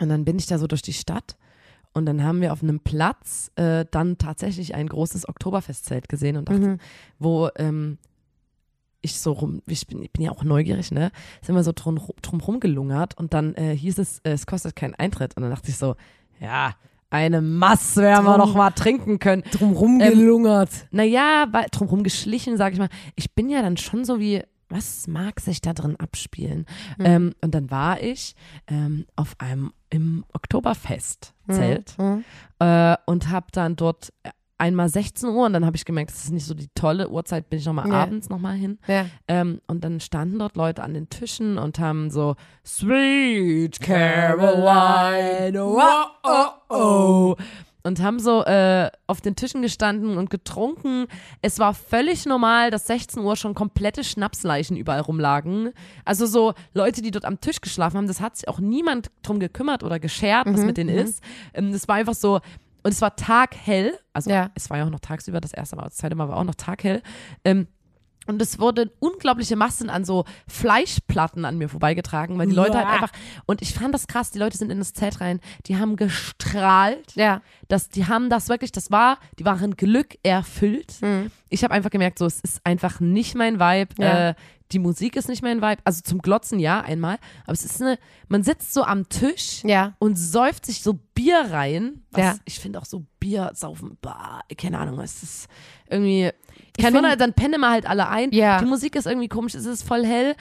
Und 0.00 0.08
dann 0.08 0.24
bin 0.24 0.38
ich 0.38 0.46
da 0.46 0.58
so 0.58 0.66
durch 0.66 0.82
die 0.82 0.92
Stadt 0.92 1.36
und 1.92 2.06
dann 2.06 2.22
haben 2.22 2.40
wir 2.40 2.52
auf 2.52 2.62
einem 2.62 2.80
Platz 2.80 3.50
äh, 3.56 3.84
dann 3.90 4.18
tatsächlich 4.18 4.74
ein 4.74 4.88
großes 4.88 5.28
Oktoberfestzelt 5.28 6.08
gesehen 6.08 6.36
und 6.36 6.48
dachte, 6.48 6.60
Mhm. 6.60 6.78
wo 7.18 7.48
ähm, 7.56 7.98
ich 9.00 9.20
so 9.20 9.32
rum, 9.32 9.62
ich 9.66 9.86
bin, 9.86 10.02
ich 10.02 10.12
bin 10.12 10.24
ja 10.24 10.32
auch 10.32 10.42
neugierig, 10.42 10.90
ne? 10.90 11.12
Sind 11.40 11.54
wir 11.54 11.62
so 11.62 11.72
drum, 11.74 12.00
drum 12.22 12.40
rumgelungert 12.40 13.16
und 13.16 13.34
dann 13.34 13.54
äh, 13.54 13.76
hieß 13.76 13.98
es, 13.98 14.18
äh, 14.20 14.32
es 14.32 14.46
kostet 14.46 14.74
keinen 14.74 14.94
Eintritt. 14.94 15.36
Und 15.36 15.42
dann 15.42 15.50
dachte 15.50 15.70
ich 15.70 15.76
so, 15.76 15.94
ja, 16.40 16.74
eine 17.08 17.40
Masse 17.40 18.02
werden 18.02 18.24
wir 18.24 18.36
Drum- 18.36 18.48
noch 18.48 18.54
mal 18.56 18.70
trinken 18.72 19.18
können. 19.20 19.42
Drumrum 19.52 20.00
Ähm, 20.00 20.10
gelungert. 20.10 20.70
Naja, 20.90 21.46
weil 21.52 21.66
drumherum 21.70 22.02
geschlichen, 22.02 22.56
sag 22.56 22.72
ich 22.72 22.78
mal. 22.80 22.88
Ich 23.14 23.32
bin 23.32 23.48
ja 23.48 23.62
dann 23.62 23.76
schon 23.76 24.04
so 24.04 24.18
wie, 24.18 24.42
was 24.68 25.06
mag 25.06 25.40
sich 25.40 25.60
da 25.60 25.72
drin 25.72 25.96
abspielen? 25.98 26.66
Ähm, 26.98 27.34
und 27.42 27.54
dann 27.54 27.70
war 27.70 28.02
ich 28.02 28.34
ähm, 28.66 29.06
auf 29.16 29.34
einem 29.38 29.72
im 29.90 30.24
Oktoberfest-Zelt 30.32 31.96
Mhm. 31.98 32.24
äh, 32.58 32.96
und 33.06 33.28
habe 33.30 33.46
dann 33.52 33.76
dort 33.76 34.12
einmal 34.58 34.88
16 34.88 35.28
Uhr 35.28 35.44
und 35.46 35.52
dann 35.52 35.66
habe 35.66 35.76
ich 35.76 35.84
gemerkt, 35.84 36.10
das 36.10 36.24
ist 36.24 36.32
nicht 36.32 36.46
so 36.46 36.54
die 36.54 36.68
tolle 36.74 37.10
Uhrzeit, 37.10 37.50
bin 37.50 37.58
ich 37.58 37.66
nochmal 37.66 37.88
Ja. 37.88 38.02
abends 38.02 38.28
nochmal 38.30 38.54
hin. 38.56 38.78
Ja. 38.86 39.04
Ähm, 39.28 39.60
und 39.66 39.84
dann 39.84 40.00
standen 40.00 40.38
dort 40.38 40.56
Leute 40.56 40.82
an 40.82 40.94
den 40.94 41.08
Tischen 41.10 41.58
und 41.58 41.78
haben 41.78 42.10
so 42.10 42.36
Sweet 42.64 43.78
Caroline, 43.80 45.62
oh, 45.62 45.80
oh, 46.22 46.46
oh. 46.70 47.36
Und 47.86 48.02
haben 48.02 48.18
so 48.18 48.44
äh, 48.44 48.90
auf 49.06 49.20
den 49.20 49.36
Tischen 49.36 49.62
gestanden 49.62 50.18
und 50.18 50.28
getrunken. 50.28 51.06
Es 51.40 51.58
war 51.60 51.72
völlig 51.72 52.26
normal, 52.26 52.70
dass 52.70 52.86
16 52.88 53.22
Uhr 53.22 53.36
schon 53.36 53.54
komplette 53.54 54.02
Schnapsleichen 54.02 54.76
überall 54.76 55.00
rumlagen. 55.00 55.70
Also 56.04 56.26
so 56.26 56.54
Leute, 56.74 57.00
die 57.00 57.12
dort 57.12 57.24
am 57.24 57.40
Tisch 57.40 57.60
geschlafen 57.60 57.96
haben, 57.98 58.06
das 58.08 58.20
hat 58.20 58.36
sich 58.36 58.48
auch 58.48 58.58
niemand 58.58 59.10
drum 59.22 59.38
gekümmert 59.38 59.84
oder 59.84 60.00
geschert, 60.00 60.46
was 60.46 60.60
Mhm, 60.60 60.66
mit 60.66 60.76
denen 60.78 60.96
ist. 60.98 61.22
Ähm, 61.54 61.72
das 61.72 61.86
war 61.86 61.94
einfach 61.94 62.14
so, 62.14 62.40
und 62.82 62.92
es 62.92 63.00
war 63.00 63.14
taghell. 63.16 63.98
Also 64.12 64.30
Ja. 64.30 64.50
es 64.54 64.68
war 64.70 64.78
ja 64.78 64.84
auch 64.86 64.90
noch 64.90 65.00
tagsüber, 65.00 65.40
das 65.40 65.52
erste 65.52 65.76
Mal, 65.76 65.84
das 65.84 65.96
zweite 65.96 66.14
Mal 66.16 66.28
war 66.28 66.36
auch 66.38 66.44
noch 66.44 66.54
taghell. 66.56 67.02
Ähm, 67.44 67.68
und 68.26 68.40
es 68.42 68.58
wurden 68.58 68.90
unglaubliche 68.98 69.56
Massen 69.56 69.90
an 69.90 70.04
so 70.04 70.24
Fleischplatten 70.48 71.44
an 71.44 71.58
mir 71.58 71.68
vorbeigetragen, 71.68 72.38
weil 72.38 72.48
die 72.48 72.54
Leute 72.54 72.76
halt 72.78 72.86
einfach, 72.88 73.12
und 73.46 73.62
ich 73.62 73.72
fand 73.74 73.94
das 73.94 74.06
krass, 74.06 74.30
die 74.30 74.38
Leute 74.38 74.56
sind 74.58 74.70
in 74.70 74.78
das 74.78 74.92
Zelt 74.92 75.20
rein, 75.20 75.40
die 75.66 75.76
haben 75.76 75.96
gestrahlt, 75.96 77.12
Ja. 77.14 77.40
das, 77.68 77.88
die 77.88 78.06
haben 78.06 78.30
das 78.30 78.48
wirklich, 78.48 78.72
das 78.72 78.90
war, 78.90 79.18
die 79.38 79.44
waren 79.44 79.76
Glück 79.76 80.18
erfüllt. 80.22 80.94
Mhm. 81.00 81.30
Ich 81.48 81.62
habe 81.64 81.72
einfach 81.74 81.90
gemerkt, 81.90 82.18
so, 82.18 82.26
es 82.26 82.40
ist 82.40 82.60
einfach 82.64 83.00
nicht 83.00 83.34
mein 83.34 83.60
Vibe. 83.60 83.94
Ja. 84.02 84.30
Äh, 84.30 84.34
die 84.72 84.80
Musik 84.80 85.14
ist 85.14 85.28
nicht 85.28 85.42
mein 85.42 85.62
Vibe. 85.62 85.80
Also 85.84 86.00
zum 86.02 86.20
Glotzen 86.20 86.58
ja 86.58 86.80
einmal, 86.80 87.18
aber 87.44 87.52
es 87.52 87.64
ist 87.64 87.80
eine, 87.80 87.98
man 88.28 88.42
sitzt 88.42 88.74
so 88.74 88.82
am 88.82 89.08
Tisch 89.08 89.62
Ja. 89.64 89.94
und 90.00 90.16
säuft 90.16 90.66
sich 90.66 90.82
so 90.82 90.94
Bier 91.14 91.46
rein. 91.50 92.02
Was, 92.10 92.20
Ja. 92.20 92.34
Ich 92.46 92.58
finde 92.58 92.80
auch 92.80 92.84
so 92.84 93.04
Bier 93.20 93.52
saufen, 93.54 93.96
bah, 94.00 94.40
keine 94.58 94.78
Ahnung, 94.78 94.98
es 95.00 95.22
ist 95.22 95.46
irgendwie, 95.88 96.30
Ich 96.76 96.82
kein 96.84 96.94
Wunder, 96.94 97.14
dann 97.16 97.32
pennen 97.32 97.60
wir 97.60 97.70
halt 97.70 97.86
alle 97.86 98.08
ein. 98.08 98.32
Ja. 98.32 98.58
Die 98.58 98.66
Musik 98.66 98.96
ist 98.96 99.06
irgendwie 99.06 99.28
komisch, 99.28 99.54
es 99.54 99.66
ist 99.66 99.84
voll 99.84 100.04
hell 100.04 100.34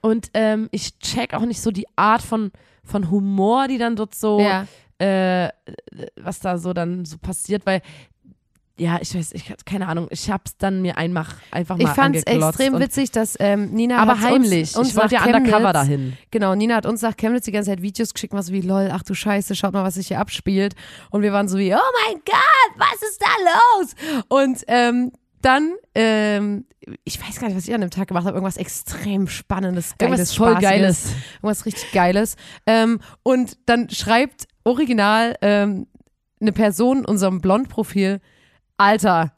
und 0.00 0.30
ähm, 0.32 0.68
ich 0.72 0.98
check 1.00 1.34
auch 1.34 1.44
nicht 1.44 1.60
so 1.60 1.70
die 1.70 1.86
Art 1.96 2.22
von, 2.22 2.52
von 2.82 3.10
Humor, 3.10 3.68
die 3.68 3.76
dann 3.76 3.94
dort 3.94 4.14
so, 4.14 4.40
Ja. 4.40 4.66
äh, 4.98 5.50
was 6.16 6.40
da 6.40 6.56
so 6.56 6.72
dann 6.72 7.04
so 7.04 7.18
passiert, 7.18 7.66
weil 7.66 7.82
ja, 8.78 8.98
ich 9.00 9.14
weiß, 9.14 9.32
ich 9.32 9.54
keine 9.64 9.88
Ahnung, 9.88 10.08
ich 10.10 10.30
hab's 10.30 10.56
dann 10.58 10.82
mir 10.82 10.98
einfach 10.98 11.34
einfach 11.50 11.78
mal 11.78 11.84
Ich 11.84 11.88
fand 11.90 12.16
es 12.16 12.26
angeglotzt 12.26 12.60
extrem 12.60 12.78
witzig, 12.78 13.10
dass 13.10 13.36
ähm, 13.40 13.70
Nina 13.70 13.98
aber 13.98 14.20
heimlich. 14.20 14.76
Uns, 14.76 14.76
uns 14.76 14.88
ich 14.90 14.96
wollte 14.96 15.14
ja 15.14 15.20
nach 15.20 15.26
undercover 15.28 15.58
Chemnitz- 15.58 15.72
dahin. 15.72 16.16
Genau, 16.30 16.54
Nina 16.54 16.74
hat 16.76 16.86
uns 16.86 17.00
nach 17.00 17.16
Chemnitz 17.16 17.46
die 17.46 17.52
ganze 17.52 17.70
Zeit 17.70 17.80
Videos 17.80 18.12
geschickt, 18.12 18.34
was 18.34 18.46
so 18.46 18.52
wie, 18.52 18.60
lol, 18.60 18.90
ach 18.92 19.02
du 19.02 19.14
Scheiße, 19.14 19.54
schaut 19.54 19.72
mal, 19.72 19.82
was 19.82 19.94
sich 19.94 20.08
hier 20.08 20.20
abspielt. 20.20 20.74
Und 21.10 21.22
wir 21.22 21.32
waren 21.32 21.48
so 21.48 21.58
wie, 21.58 21.74
oh 21.74 21.78
mein 22.06 22.20
Gott, 22.26 22.72
was 22.76 23.02
ist 23.02 23.22
da 23.22 23.78
los? 23.78 24.24
Und 24.28 24.64
ähm, 24.68 25.12
dann, 25.40 25.74
ähm, 25.94 26.66
ich 27.04 27.20
weiß 27.20 27.40
gar 27.40 27.48
nicht, 27.48 27.56
was 27.56 27.66
ich 27.68 27.74
an 27.74 27.80
dem 27.80 27.90
Tag 27.90 28.08
gemacht 28.08 28.26
habe, 28.26 28.36
irgendwas 28.36 28.56
extrem 28.56 29.28
Spannendes, 29.28 29.94
Geiles, 29.96 30.10
Irgendwas 30.18 30.34
voll 30.34 30.50
Spaßiges. 30.52 30.70
Geiles. 30.70 31.12
Irgendwas 31.36 31.66
richtig 31.66 31.92
Geiles. 31.92 32.36
Ähm, 32.66 33.00
und 33.22 33.56
dann 33.66 33.88
schreibt 33.88 34.48
original 34.64 35.36
ähm, 35.40 35.86
eine 36.40 36.52
Person 36.52 37.06
unserem 37.06 37.40
Blond-Profil, 37.40 38.20
Alter, 38.76 39.32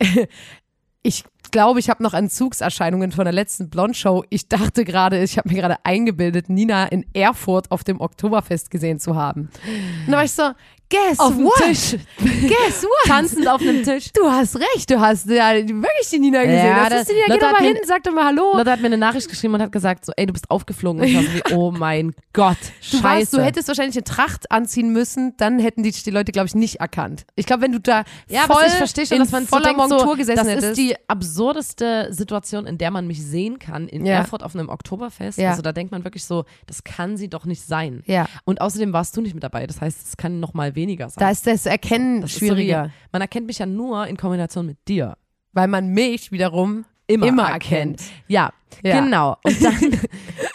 ich 1.02 1.24
glaube, 1.50 1.80
ich 1.80 1.90
habe 1.90 2.02
noch 2.02 2.14
Entzugserscheinungen 2.14 3.12
von 3.12 3.24
der 3.24 3.32
letzten 3.32 3.70
Blond-Show. 3.70 4.24
Ich 4.30 4.48
dachte 4.48 4.84
gerade, 4.84 5.22
ich 5.22 5.38
habe 5.38 5.48
mir 5.50 5.60
gerade 5.60 5.76
eingebildet, 5.84 6.48
Nina 6.48 6.86
in 6.86 7.04
Erfurt 7.14 7.70
auf 7.70 7.84
dem 7.84 8.00
Oktoberfest 8.00 8.70
gesehen 8.70 8.98
zu 8.98 9.14
haben. 9.14 9.50
Und 9.66 10.06
dann 10.06 10.14
war 10.14 10.24
ich 10.24 10.32
so, 10.32 10.50
guess 10.92 11.18
Auf 11.18 11.34
dem 11.34 11.44
what? 11.44 11.54
Tisch. 11.56 11.96
Guess 12.20 12.82
what? 12.84 13.06
Tanzend 13.06 13.48
auf 13.48 13.60
einem 13.62 13.82
Tisch. 13.82 14.12
Du 14.12 14.30
hast 14.30 14.56
recht, 14.56 14.90
du 14.90 15.00
hast 15.00 15.28
ja 15.28 15.54
wirklich 15.54 16.08
die 16.12 16.18
Nina 16.18 16.42
gesehen. 16.42 16.66
Ja, 16.66 16.88
das 16.88 16.90
das- 16.90 17.00
ist 17.02 17.10
die 17.10 17.14
Nina, 17.14 17.26
geh 17.26 17.32
Lotte 17.32 17.40
doch 17.40 17.52
hat 17.52 17.60
mal 17.60 17.66
hin, 17.66 17.76
sag 17.84 18.02
doch 18.04 18.12
mal 18.12 18.24
Hallo. 18.26 18.56
Lotte 18.56 18.70
hat 18.70 18.80
mir 18.80 18.86
eine 18.86 18.98
Nachricht 18.98 19.28
geschrieben 19.28 19.54
und 19.54 19.62
hat 19.62 19.72
gesagt, 19.72 20.04
so, 20.04 20.12
ey, 20.16 20.26
du 20.26 20.32
bist 20.32 20.50
aufgeflogen. 20.50 21.00
Und 21.02 21.08
ich 21.08 21.16
war 21.16 21.22
so 21.50 21.56
oh 21.56 21.70
mein 21.70 22.14
Gott, 22.32 22.56
Du, 22.90 22.98
scheiße. 22.98 23.02
warst, 23.02 23.32
du 23.32 23.42
hättest 23.42 23.68
wahrscheinlich 23.68 23.96
eine 23.96 24.04
Tracht 24.04 24.50
anziehen 24.50 24.92
müssen, 24.92 25.34
dann 25.38 25.58
hätten 25.58 25.82
dich 25.82 26.02
die 26.02 26.10
Leute, 26.10 26.30
glaube 26.32 26.46
ich, 26.48 26.54
nicht 26.54 26.76
erkannt. 26.80 27.24
Ich 27.36 27.46
glaube, 27.46 27.62
wenn 27.62 27.72
du 27.72 27.80
da 27.80 28.04
ja, 28.28 28.42
voll 28.42 28.62
ich 28.66 28.72
verstehe 28.74 29.06
schon, 29.06 29.16
in 29.16 29.22
dass 29.22 29.32
man 29.32 29.44
so 29.44 29.48
voller 29.48 29.64
denkt, 29.64 29.78
Montur 29.78 30.00
so, 30.00 30.14
gesessen 30.14 30.36
das 30.36 30.46
hättest. 30.48 30.68
ist 30.70 30.76
die 30.78 30.94
absurdeste 31.08 32.08
Situation, 32.10 32.66
in 32.66 32.78
der 32.78 32.90
man 32.90 33.06
mich 33.06 33.22
sehen 33.24 33.58
kann, 33.58 33.88
in 33.88 34.04
Ja. 34.06 34.14
Erfurt 34.16 34.42
auf 34.42 34.54
einem 34.54 34.68
Oktoberfest. 34.68 35.38
Ja. 35.38 35.50
Also 35.50 35.62
da 35.62 35.72
denkt 35.72 35.90
man 35.92 36.04
wirklich 36.04 36.24
so, 36.24 36.44
das 36.66 36.84
kann 36.84 37.16
sie 37.16 37.28
doch 37.28 37.44
nicht 37.44 37.62
sein. 37.66 38.02
ja, 38.06 38.26
Und 38.44 38.60
außerdem 38.60 38.92
warst 38.92 39.16
du 39.16 39.20
nicht 39.22 39.34
mit 39.34 39.42
dabei. 39.42 39.66
Das 39.66 39.80
heißt, 39.80 40.06
es 40.06 40.16
kann 40.16 40.40
noch 40.40 40.54
mal 40.54 40.74
weniger 40.82 41.08
sein. 41.08 41.20
da 41.22 41.30
ist 41.30 41.46
das 41.46 41.66
Erkennen 41.66 42.20
Das 42.22 42.30
ist 42.32 42.40
so 42.40 42.46
schwieriger, 42.46 42.86
wie, 42.86 42.90
man 43.12 43.22
erkennt 43.22 43.46
mich 43.46 43.58
ja 43.58 43.66
nur 43.66 44.06
in 44.06 44.16
Kombination 44.16 44.66
mit 44.66 44.78
dir. 44.88 45.16
weil 45.52 45.68
man 45.68 45.88
mich 45.88 46.32
wiederum 46.32 46.84
Immer, 47.08 47.26
Immer 47.26 47.50
erkennt. 47.50 48.00
erkennt. 48.00 48.02
Ja, 48.28 48.52
Ja. 48.82 49.00
genau. 49.00 49.36
Und 49.44 49.62
dann, 49.64 50.00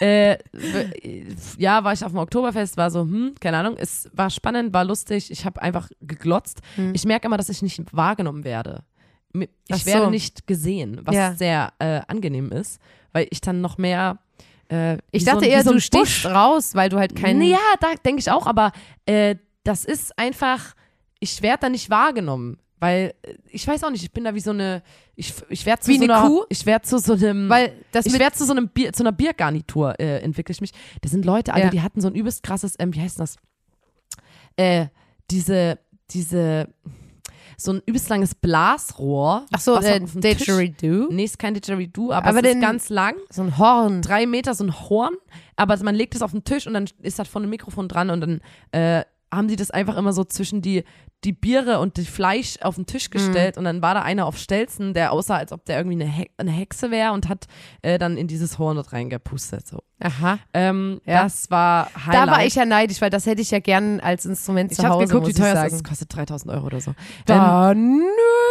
äh, 0.00 0.38
ja, 1.58 1.84
war 1.84 1.92
ich 1.92 2.04
auf 2.04 2.10
dem 2.12 2.18
Oktoberfest, 2.18 2.76
war 2.76 2.90
so, 2.90 3.02
hm, 3.02 3.34
keine 3.40 3.58
Ahnung, 3.58 3.76
es 3.78 4.08
war 4.12 4.30
spannend, 4.30 4.72
war 4.72 4.84
lustig, 4.84 5.30
ich 5.30 5.44
habe 5.44 5.60
einfach 5.62 5.88
geglotzt. 6.00 6.60
Hm. 6.76 6.92
Ich 6.94 7.04
merke 7.04 7.26
immer, 7.26 7.36
dass 7.36 7.48
ich 7.48 7.62
nicht 7.62 7.80
wahrgenommen 7.94 8.44
werde. 8.44 8.82
Ich 9.34 9.48
Ach 9.70 9.76
so. 9.78 9.86
werde 9.86 10.10
nicht 10.10 10.46
gesehen, 10.46 11.00
was 11.04 11.14
Ja. 11.14 11.34
sehr 11.34 11.72
äh, 11.78 12.00
angenehm 12.08 12.50
ist, 12.50 12.80
weil 13.12 13.26
ich 13.30 13.40
dann 13.40 13.60
noch 13.60 13.78
mehr. 13.78 14.18
Äh, 14.70 14.98
Ich 15.12 15.24
dachte 15.24 15.40
so, 15.40 15.44
ein- 15.44 15.50
eher, 15.52 15.62
so 15.64 15.70
du 15.70 15.76
ein 15.76 15.80
stehst 15.80 16.26
raus, 16.26 16.74
weil 16.74 16.88
du 16.88 16.98
halt 16.98 17.14
keinen. 17.14 17.42
Ja, 17.42 17.58
da 17.80 17.88
denke 18.04 18.20
ich 18.20 18.30
auch, 18.30 18.46
aber 18.46 18.72
äh, 19.06 19.36
das 19.64 19.84
ist 19.84 20.18
einfach, 20.18 20.74
ich 21.20 21.42
werde 21.42 21.62
da 21.62 21.68
nicht 21.68 21.90
wahrgenommen. 21.90 22.58
Weil, 22.80 23.14
äh, 23.22 23.34
ich 23.50 23.66
weiß 23.66 23.82
auch 23.84 23.90
nicht, 23.90 24.04
ich 24.04 24.12
bin 24.12 24.22
da 24.24 24.34
wie 24.34 24.40
so 24.40 24.50
eine, 24.50 24.82
ich, 25.16 25.34
ich 25.48 25.66
werde 25.66 25.82
zu 25.82 25.92
so 25.92 26.02
eine 26.02 26.14
einer, 26.14 26.28
Kuh? 26.28 26.44
ich 26.48 26.64
werde 26.64 26.86
zu 26.86 26.98
so 26.98 27.14
einem, 27.14 27.48
Weil 27.48 27.72
das 27.90 28.06
ich 28.06 28.16
werde 28.18 28.36
zu 28.36 28.44
so 28.46 28.52
einem 28.52 28.68
Bier, 28.68 28.92
zu 28.92 29.02
einer 29.02 29.10
Biergarnitur 29.12 29.98
äh, 29.98 30.20
entwickle 30.20 30.52
ich 30.52 30.60
mich. 30.60 30.70
Das 31.00 31.10
sind 31.10 31.24
Leute, 31.24 31.52
Alter, 31.54 31.66
Ja. 31.66 31.70
die 31.70 31.82
hatten 31.82 32.00
so 32.00 32.06
ein 32.08 32.14
übelst 32.14 32.42
krasses, 32.44 32.76
ähm, 32.78 32.94
wie 32.94 33.00
heißt 33.00 33.18
das? 33.18 33.36
Äh, 34.56 34.86
diese, 35.30 35.78
diese, 36.10 36.68
so 37.56 37.72
ein 37.72 37.82
übelst 37.84 38.08
langes 38.08 38.36
Blasrohr. 38.36 39.44
ach 39.52 39.60
so, 39.60 39.76
äh, 39.80 40.00
Didgeridoo. 40.00 41.08
Nee, 41.10 41.24
ist 41.24 41.38
kein 41.38 41.54
Didgeridoo, 41.54 42.12
aber, 42.12 42.28
Aber 42.28 42.44
es 42.44 42.54
ist 42.54 42.60
ganz 42.60 42.88
lang. 42.90 43.16
So 43.30 43.42
ein 43.42 43.58
Horn. 43.58 44.02
Drei 44.02 44.26
Meter, 44.26 44.54
so 44.54 44.62
ein 44.64 44.72
Horn. 44.88 45.16
Aber 45.56 45.76
man 45.82 45.96
legt 45.96 46.14
es 46.14 46.22
auf 46.22 46.30
den 46.30 46.44
Tisch 46.44 46.68
und 46.68 46.74
dann 46.74 46.86
ist 47.02 47.18
das 47.18 47.26
von 47.26 47.42
einem 47.42 47.50
Mikrofon 47.50 47.88
dran 47.88 48.10
und 48.10 48.20
dann 48.20 48.40
äh, 48.70 49.04
haben 49.32 49.48
die 49.48 49.56
das 49.56 49.70
einfach 49.70 49.96
immer 49.96 50.12
so 50.12 50.24
zwischen 50.24 50.62
die, 50.62 50.84
die 51.24 51.32
Biere 51.32 51.80
und 51.80 51.96
die 51.96 52.04
Fleisch 52.04 52.58
auf 52.62 52.76
den 52.76 52.86
Tisch 52.86 53.10
gestellt 53.10 53.58
und 53.58 53.64
dann 53.64 53.82
war 53.82 53.92
da 53.94 54.02
einer 54.02 54.24
auf 54.26 54.38
Stelzen, 54.38 54.94
der 54.94 55.12
aussah, 55.12 55.36
als 55.36 55.52
ob 55.52 55.64
der 55.64 55.76
irgendwie 55.78 56.02
eine, 56.02 56.10
He 56.10 56.30
eine 56.38 56.50
Hexe 56.52 56.90
wäre 56.90 57.12
und 57.12 57.28
hat 57.28 57.46
äh, 57.82 57.98
dann 57.98 58.16
in 58.16 58.26
dieses 58.28 58.58
Horn 58.58 58.76
dort 58.76 58.92
reingepustet. 58.92 59.66
So. 59.66 59.80
Aha. 60.00 60.38
Ähm, 60.54 61.00
Ja. 61.04 61.24
Das 61.24 61.50
war 61.50 61.90
Da 61.92 62.06
Highlight. 62.06 62.30
war 62.30 62.46
ich 62.46 62.54
ja 62.54 62.64
neidisch, 62.64 63.00
weil 63.02 63.10
das 63.10 63.26
hätte 63.26 63.42
ich 63.42 63.50
ja 63.50 63.58
gern 63.58 64.00
als 64.00 64.24
Instrument 64.26 64.70
ich 64.70 64.78
zu 64.78 64.84
habe 64.84 64.94
Hause, 64.94 65.06
geguckt, 65.08 65.26
wie 65.26 65.30
muss 65.32 65.36
teuer 65.40 65.46
ich 65.48 65.52
es 65.54 65.58
sagen. 65.60 65.74
ist. 65.74 65.74
Es 65.74 65.84
kostet 65.84 66.16
3000 66.16 66.52
Euro 66.54 66.66
oder 66.66 66.80
so. 66.80 66.90
Ähm, 66.92 66.94
Dann, 67.26 67.96
nö. 67.98 68.02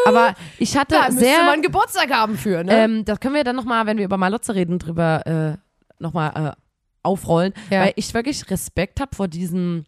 aber 0.05 0.33
ich 0.59 0.77
hatte 0.77 0.95
Da 0.95 1.11
sehr, 1.11 1.43
man 1.45 1.61
Geburtstag 1.61 2.11
haben 2.11 2.37
für, 2.37 2.63
ne? 2.63 2.71
ähm, 2.83 3.05
das 3.05 3.19
können 3.19 3.33
wir 3.35 3.43
dann 3.45 3.55
nochmal, 3.55 3.85
wenn 3.87 3.97
wir 3.97 4.05
über 4.05 4.17
Malotze 4.17 4.53
reden, 4.53 4.77
drüber 4.77 5.25
äh, 5.25 5.57
nochmal 5.99 6.49
äh, 6.53 6.61
aufrollen, 7.03 7.53
Ja. 7.69 7.81
weil 7.85 7.93
ich 7.95 8.13
wirklich 8.13 8.49
Respekt 8.51 8.99
habe 8.99 9.15
vor 9.15 9.27
diesem, 9.29 9.85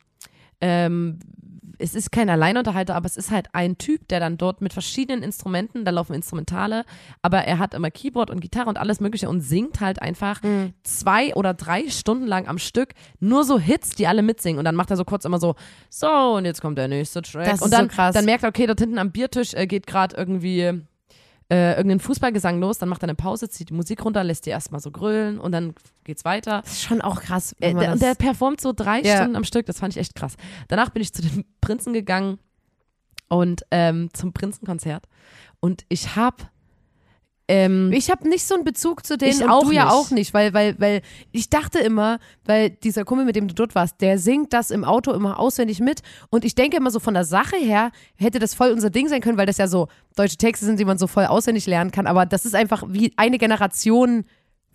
ähm, 0.61 1.19
es 1.81 1.95
ist 1.95 2.11
kein 2.11 2.29
Alleinunterhalter, 2.29 2.93
aber 2.93 3.05
es 3.05 3.15
ist 3.15 3.31
halt 3.31 3.47
ein 3.53 3.77
Typ, 3.77 4.09
der 4.09 4.19
dann 4.19 4.37
dort 4.37 4.59
mit 4.59 4.73
verschiedenen 4.73 5.23
Instrumenten, 5.23 5.85
da 5.85 5.91
laufen 5.91 6.13
Instrumentale, 6.13 6.83
aber 7.21 7.45
er 7.45 7.57
hat 7.57 7.73
immer 7.73 7.89
Keyboard 7.89 8.29
und 8.29 8.41
Gitarre 8.41 8.67
und 8.67 8.77
alles 8.77 8.99
mögliche 8.99 9.29
und 9.29 9.39
singt 9.39 9.79
halt 9.79 10.01
einfach 10.01 10.43
Mhm. 10.43 10.73
zwei 10.83 11.33
oder 11.35 11.53
drei 11.53 11.87
Stunden 11.89 12.27
lang 12.27 12.49
am 12.49 12.57
Stück 12.57 12.89
nur 13.21 13.45
so 13.45 13.57
Hits, 13.57 13.91
die 13.91 14.07
alle 14.07 14.21
mitsingen. 14.23 14.59
Und 14.59 14.65
dann 14.65 14.75
macht 14.75 14.91
er 14.91 14.97
so 14.97 15.05
kurz 15.05 15.23
immer 15.23 15.39
so, 15.39 15.55
so 15.89 16.09
und 16.35 16.43
jetzt 16.43 16.61
kommt 16.61 16.77
der 16.77 16.89
nächste 16.89 17.21
Track. 17.21 17.45
Das 17.45 17.55
ist 17.55 17.61
und 17.61 17.71
dann, 17.71 17.89
so 17.89 17.95
dann 18.11 18.25
merkt 18.25 18.43
er, 18.43 18.49
okay, 18.49 18.67
dort 18.67 18.81
hinten 18.81 18.97
am 18.97 19.11
Biertisch 19.11 19.53
äh, 19.53 19.65
geht 19.65 19.87
gerade 19.87 20.17
irgendwie 20.17 20.81
äh, 21.51 21.73
irgendein 21.77 21.99
Fußballgesang 21.99 22.59
los, 22.59 22.77
dann 22.77 22.89
macht 22.89 23.01
er 23.01 23.07
eine 23.09 23.15
Pause, 23.15 23.49
zieht 23.49 23.69
die 23.69 23.73
Musik 23.73 24.05
runter, 24.05 24.23
lässt 24.23 24.45
die 24.45 24.51
erstmal 24.51 24.79
so 24.81 24.91
grölen 24.91 25.39
und 25.39 25.51
dann 25.51 25.73
geht's 26.03 26.23
weiter. 26.25 26.61
das 26.61 26.73
ist 26.73 26.83
schon 26.83 27.01
auch 27.01 27.21
krass. 27.21 27.55
Äh, 27.59 27.73
der, 27.73 27.95
der 27.95 28.15
performt 28.15 28.61
so 28.61 28.71
drei 28.71 29.01
Ja. 29.01 29.17
Stunden 29.17 29.35
am 29.35 29.43
Stück, 29.43 29.65
das 29.65 29.79
fand 29.79 29.93
ich 29.93 29.99
echt 29.99 30.15
krass. 30.15 30.35
Danach 30.67 30.89
bin 30.91 31.01
ich 31.01 31.13
zu 31.13 31.21
den 31.23 31.45
Prinzen 31.61 31.93
gegangen 31.93 32.37
und 33.29 33.63
ähm, 33.71 34.09
zum 34.13 34.31
Prinzenkonzert 34.33 35.07
und 35.59 35.85
ich 35.89 36.15
hab 36.15 36.51
ähm, 37.49 37.91
Ich 37.91 38.09
habe 38.09 38.29
nicht 38.29 38.45
so 38.45 38.55
einen 38.55 38.63
Bezug 38.63 39.05
zu 39.05 39.17
denen 39.17 39.31
Ich 39.41 39.47
auch 39.47 39.63
du 39.63 39.71
ja 39.71 39.85
nicht. 39.85 39.93
auch 39.93 40.11
nicht, 40.11 40.33
weil, 40.33 40.53
weil, 40.53 40.79
weil 40.79 41.01
ich 41.31 41.49
dachte 41.49 41.79
immer, 41.79 42.19
weil 42.45 42.69
dieser 42.69 43.03
Kumpel, 43.03 43.25
mit 43.25 43.35
dem 43.35 43.47
du 43.47 43.53
dort 43.55 43.75
warst, 43.75 43.99
der 44.01 44.17
singt 44.17 44.53
das 44.53 44.71
im 44.71 44.83
Auto 44.85 45.11
immer 45.11 45.39
auswendig 45.39 45.79
mit 45.79 46.01
und 46.29 46.45
ich 46.45 46.55
denke 46.55 46.77
immer 46.77 46.91
so 46.91 46.99
von 46.99 47.13
der 47.13 47.25
Sache 47.25 47.57
her 47.57 47.91
hätte 48.15 48.39
das 48.39 48.53
voll 48.53 48.71
unser 48.71 48.89
Ding 48.89 49.07
sein 49.09 49.19
können, 49.21 49.37
weil 49.37 49.45
das 49.47 49.57
ja 49.57 49.67
so 49.67 49.87
deutsche 50.15 50.37
Texte 50.37 50.65
sind, 50.65 50.79
die 50.79 50.85
man 50.85 50.97
so 50.97 51.07
voll 51.07 51.25
auswendig 51.25 51.65
lernen 51.65 51.91
kann, 51.91 52.07
aber 52.07 52.25
das 52.25 52.45
ist 52.45 52.55
einfach 52.55 52.83
wie 52.87 53.13
eine 53.17 53.37
Generation 53.37 54.25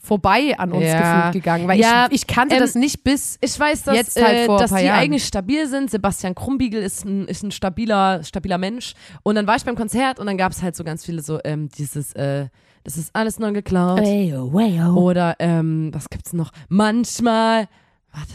vorbei 0.04 0.54
an 0.58 0.72
uns 0.72 0.84
Ja. 0.84 1.26
gefühlt 1.28 1.42
gegangen, 1.44 1.66
weil 1.66 1.80
Ja, 1.80 2.06
ich, 2.10 2.22
ich 2.22 2.26
kannte 2.26 2.54
ähm, 2.56 2.60
das 2.60 2.74
nicht 2.74 3.02
bis 3.02 3.38
Ich 3.40 3.58
weiß, 3.58 3.82
dass, 3.84 3.96
Jetzt 3.96 4.22
halt 4.22 4.36
äh, 4.36 4.44
vor 4.46 4.56
ein 4.56 4.60
dass 4.60 4.70
paar 4.70 4.78
die 4.80 4.86
Jahren. 4.86 4.98
eigentlich 5.00 5.24
stabil 5.24 5.66
sind. 5.68 5.90
Sebastian 5.90 6.34
Krumbiegel 6.34 6.82
ist 6.82 7.04
ein, 7.04 7.26
ist 7.26 7.42
ein 7.42 7.50
stabiler, 7.50 8.22
stabiler 8.22 8.58
Mensch. 8.58 8.94
Und 9.22 9.34
dann 9.34 9.46
war 9.46 9.56
ich 9.56 9.64
beim 9.64 9.74
Konzert 9.76 10.20
und 10.20 10.26
dann 10.26 10.36
gab 10.38 10.52
es 10.52 10.62
halt 10.62 10.76
so 10.76 10.84
ganz 10.84 11.04
viele 11.04 11.22
so, 11.22 11.38
ähm, 11.44 11.68
dieses, 11.70 12.12
äh, 12.12 12.46
das 12.84 12.96
ist 12.98 13.10
alles 13.16 13.38
neu 13.38 13.52
geklaut. 13.52 14.00
Wayo. 14.00 14.94
Oder, 14.94 15.36
ähm, 15.38 15.90
was 15.92 16.08
gibt's 16.10 16.32
noch? 16.34 16.50
Manchmal, 16.68 17.66
warte. 18.12 18.34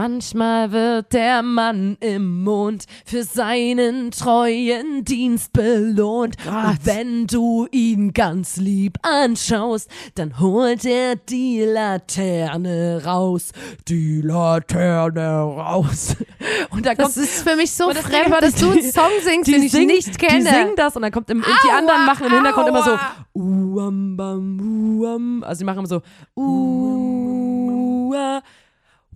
Manchmal 0.00 0.72
wird 0.72 1.14
der 1.14 1.42
Mann 1.42 1.96
im 2.00 2.44
Mond 2.44 2.84
für 3.06 3.22
seinen 3.24 4.10
treuen 4.10 5.06
Dienst 5.06 5.54
belohnt. 5.54 6.36
Und 6.46 6.78
wenn 6.84 7.26
du 7.26 7.66
ihn 7.70 8.12
ganz 8.12 8.58
lieb 8.58 8.98
anschaust, 9.00 9.90
dann 10.14 10.38
holt 10.38 10.84
er 10.84 11.16
die 11.16 11.62
Laterne 11.62 13.00
raus. 13.06 13.52
Die 13.88 14.20
Laterne 14.20 15.28
raus. 15.30 16.14
Und 16.72 16.84
da 16.84 16.94
Das 16.94 17.14
kommt 17.14 17.26
ist 17.26 17.48
für 17.48 17.56
mich 17.56 17.72
so 17.72 17.90
das 17.90 18.04
Ding 18.04 18.12
fremd, 18.24 18.42
ist, 18.42 18.42
dass 18.42 18.54
du 18.60 18.72
einen 18.72 18.92
Song 18.92 19.10
singst, 19.24 19.50
den 19.50 19.62
ich 19.62 19.72
singen- 19.72 19.86
nicht 19.86 20.18
kenne. 20.18 20.44
Die 20.44 20.50
singen 20.50 20.76
das 20.76 20.94
und 20.94 21.00
dann 21.00 21.12
kommt 21.12 21.30
im, 21.30 21.40
die 21.42 21.70
anderen 21.70 22.04
machen 22.04 22.26
im 22.26 22.34
Hintergrund 22.34 22.68
immer 22.68 22.82
so 22.84 22.98
Uam, 23.32 24.14
bam, 24.14 24.60
uam. 25.00 25.42
Also 25.42 25.60
die 25.60 25.64
machen 25.64 25.78
immer 25.78 25.88
so 25.88 26.02
Ua, 26.34 28.42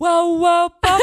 Wow, 0.00 0.40
wow, 0.40 0.70
bop, 0.80 0.98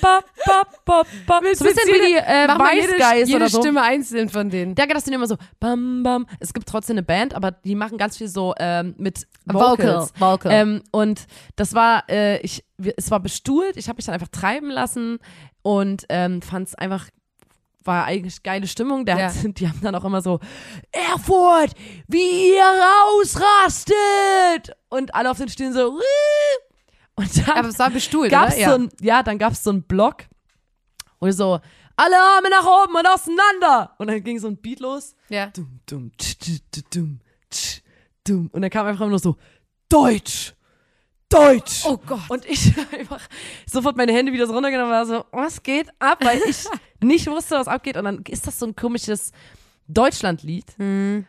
bop, 0.00 0.24
bop, 0.46 0.84
bop, 0.84 1.06
bop. 1.26 1.42
So 1.56 1.64
ein 1.64 1.74
bisschen 1.74 1.92
wie 1.92 2.06
die 2.06 2.14
äh, 2.14 2.46
jede, 2.72 2.94
jede 3.26 3.34
oder 3.36 3.48
so. 3.48 3.60
Stimme 3.60 3.82
einzeln 3.82 4.28
von 4.28 4.48
denen. 4.48 4.76
Der 4.76 4.86
geht 4.86 4.94
das 4.94 5.02
dann 5.02 5.14
immer 5.14 5.26
so, 5.26 5.36
bam, 5.58 6.04
bam. 6.04 6.24
Es 6.38 6.54
gibt 6.54 6.68
trotzdem 6.68 6.94
eine 6.94 7.02
Band, 7.02 7.34
aber 7.34 7.50
die 7.50 7.74
machen 7.74 7.98
ganz 7.98 8.16
viel 8.16 8.28
so 8.28 8.54
ähm, 8.60 8.94
mit 8.96 9.26
Vocals. 9.44 10.12
Vocal. 10.20 10.52
Ähm, 10.52 10.84
und 10.92 11.26
das 11.56 11.74
war, 11.74 12.04
äh, 12.08 12.38
ich, 12.42 12.62
es 12.96 13.10
war 13.10 13.18
bestuhlt, 13.18 13.76
ich 13.76 13.88
habe 13.88 13.96
mich 13.96 14.04
dann 14.06 14.14
einfach 14.14 14.28
treiben 14.28 14.70
lassen 14.70 15.18
und 15.62 16.04
ähm, 16.08 16.40
fand 16.40 16.68
es 16.68 16.74
einfach, 16.76 17.08
war 17.82 18.04
eigentlich 18.04 18.44
geile 18.44 18.68
Stimmung. 18.68 19.04
Der 19.04 19.18
Ja. 19.18 19.24
hat, 19.26 19.34
die 19.58 19.66
haben 19.66 19.80
dann 19.82 19.96
auch 19.96 20.04
immer 20.04 20.22
so, 20.22 20.38
Erfurt, 20.92 21.72
wie 22.06 22.50
ihr 22.54 22.62
rausrastet! 22.62 23.96
Und 24.90 25.12
alle 25.16 25.28
auf 25.28 25.38
den 25.38 25.48
Stühlen 25.48 25.72
so, 25.72 25.94
"Wuh!" 25.94 26.67
Und 27.18 27.36
dann 27.38 27.56
Aber 27.56 27.68
es 27.68 27.78
war 27.78 27.90
bestuhlt, 27.90 28.30
gab's 28.30 28.56
oder? 28.56 28.64
so 28.64 28.74
ein, 28.74 28.88
ja, 29.00 29.22
dann 29.22 29.38
gab's 29.38 29.62
so 29.62 29.70
einen 29.70 29.82
Block, 29.82 30.24
wo 31.20 31.30
so, 31.30 31.60
alle 31.96 32.16
Arme 32.16 32.48
nach 32.48 32.64
oben 32.64 32.94
und 32.94 33.06
auseinander! 33.06 33.94
Und 33.98 34.06
dann 34.06 34.22
ging 34.22 34.38
so 34.38 34.46
ein 34.46 34.56
Beat 34.56 34.80
los 34.80 35.16
ja. 35.28 35.48
dum, 35.48 35.80
dum, 35.84 36.12
tsch, 36.16 36.38
tsch, 36.38 36.82
dum, 36.90 37.20
tsch, 37.50 37.82
dum. 38.24 38.48
Und 38.52 38.62
dann 38.62 38.70
kam 38.70 38.86
einfach 38.86 39.08
nur 39.08 39.18
so, 39.18 39.36
Deutsch, 39.88 40.54
Deutsch. 41.28 41.84
Oh 41.84 41.98
Gott. 41.98 42.20
Und 42.28 42.44
ich 42.46 42.72
einfach 42.92 43.20
sofort 43.66 43.96
meine 43.96 44.12
Hände 44.12 44.32
wieder 44.32 44.46
so 44.46 44.54
runtergenommen 44.54 44.92
und 44.92 44.96
war 44.96 45.06
so, 45.06 45.24
was 45.32 45.62
geht 45.62 45.88
ab? 45.98 46.24
Weil 46.24 46.40
ich 46.48 46.64
nicht 47.02 47.26
wusste, 47.26 47.56
was 47.56 47.68
abgeht. 47.68 47.96
Und 47.96 48.04
dann 48.04 48.22
ist 48.28 48.46
das 48.46 48.58
so 48.58 48.66
ein 48.66 48.76
komisches 48.76 49.32
Deutschlandlied, 49.88 50.66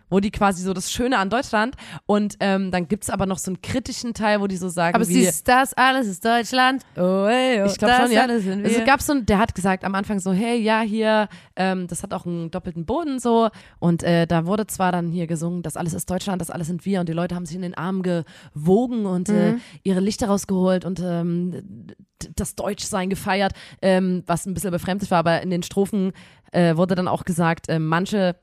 wo 0.10 0.20
die 0.20 0.32
quasi 0.32 0.62
so 0.64 0.74
das 0.74 0.92
Schöne 0.92 1.18
an 1.18 1.30
Deutschland 1.30 1.76
und 2.06 2.36
ähm, 2.42 2.72
dann 2.72 2.88
gibt's 2.90 3.10
aber 3.10 3.26
noch 3.26 3.38
so 3.38 3.52
einen 3.52 3.62
kritischen 3.62 4.14
Teil, 4.14 4.42
wo 4.42 4.48
die 4.48 4.58
so 4.58 4.68
sagen, 4.68 4.96
Aber 4.96 5.08
wie, 5.08 5.14
siehst 5.14 5.48
das 5.48 5.74
alles 5.74 6.08
ist 6.08 6.26
Deutschland. 6.26 6.84
Oh, 6.98 7.26
ey, 7.30 7.62
oh, 7.62 7.66
ich 7.66 7.78
glaube 7.78 7.94
das 7.94 8.02
schon, 8.04 8.12
ja. 8.12 8.24
alles 8.24 8.44
sind 8.44 8.64
wir. 8.64 8.70
Also 8.70 8.84
gab's 8.86 9.06
so, 9.06 9.14
ein- 9.14 9.26
der 9.26 9.38
hat 9.40 9.56
gesagt 9.56 9.86
am 9.86 9.96
Anfang 9.96 10.20
so, 10.20 10.34
hey, 10.34 10.60
ja, 10.60 10.82
hier, 10.82 11.30
ähm, 11.56 11.88
das 11.88 12.04
hat 12.04 12.14
auch 12.14 12.26
einen 12.26 12.52
doppelten 12.52 12.86
Boden 12.86 13.20
so. 13.20 13.50
Und 13.80 14.04
äh, 14.04 14.28
da 14.28 14.46
wurde 14.46 14.68
zwar 14.68 14.92
dann 14.92 15.10
hier 15.10 15.26
gesungen, 15.26 15.62
das 15.64 15.78
alles 15.78 15.94
ist 15.94 16.10
Deutschland, 16.10 16.42
das 16.42 16.50
alles 16.50 16.68
sind 16.68 16.86
wir. 16.86 17.00
Und 17.00 17.08
die 17.10 17.14
Leute 17.14 17.36
haben 17.36 17.46
sich 17.46 17.56
in 17.56 17.62
den 17.62 17.76
Armen 17.78 18.04
gewogen 18.04 19.06
und 19.06 19.30
äh, 19.30 19.54
Mhm. 19.54 19.62
ihre 19.84 20.00
Lichter 20.02 20.28
rausgeholt 20.28 20.84
und 20.86 21.00
ähm, 21.02 21.88
das 22.36 22.56
Deutschsein 22.56 23.10
gefeiert, 23.10 23.54
ähm, 23.82 24.24
was 24.28 24.46
ein 24.46 24.54
bisschen 24.54 24.72
befremdlich 24.72 25.10
war. 25.12 25.20
Aber 25.20 25.42
in 25.42 25.50
den 25.50 25.64
Strophen 25.64 26.12
äh, 26.52 26.76
wurde 26.76 26.96
dann 26.96 27.08
auch 27.08 27.24
gesagt, 27.24 27.70
äh, 27.70 27.80
manche 27.80 28.36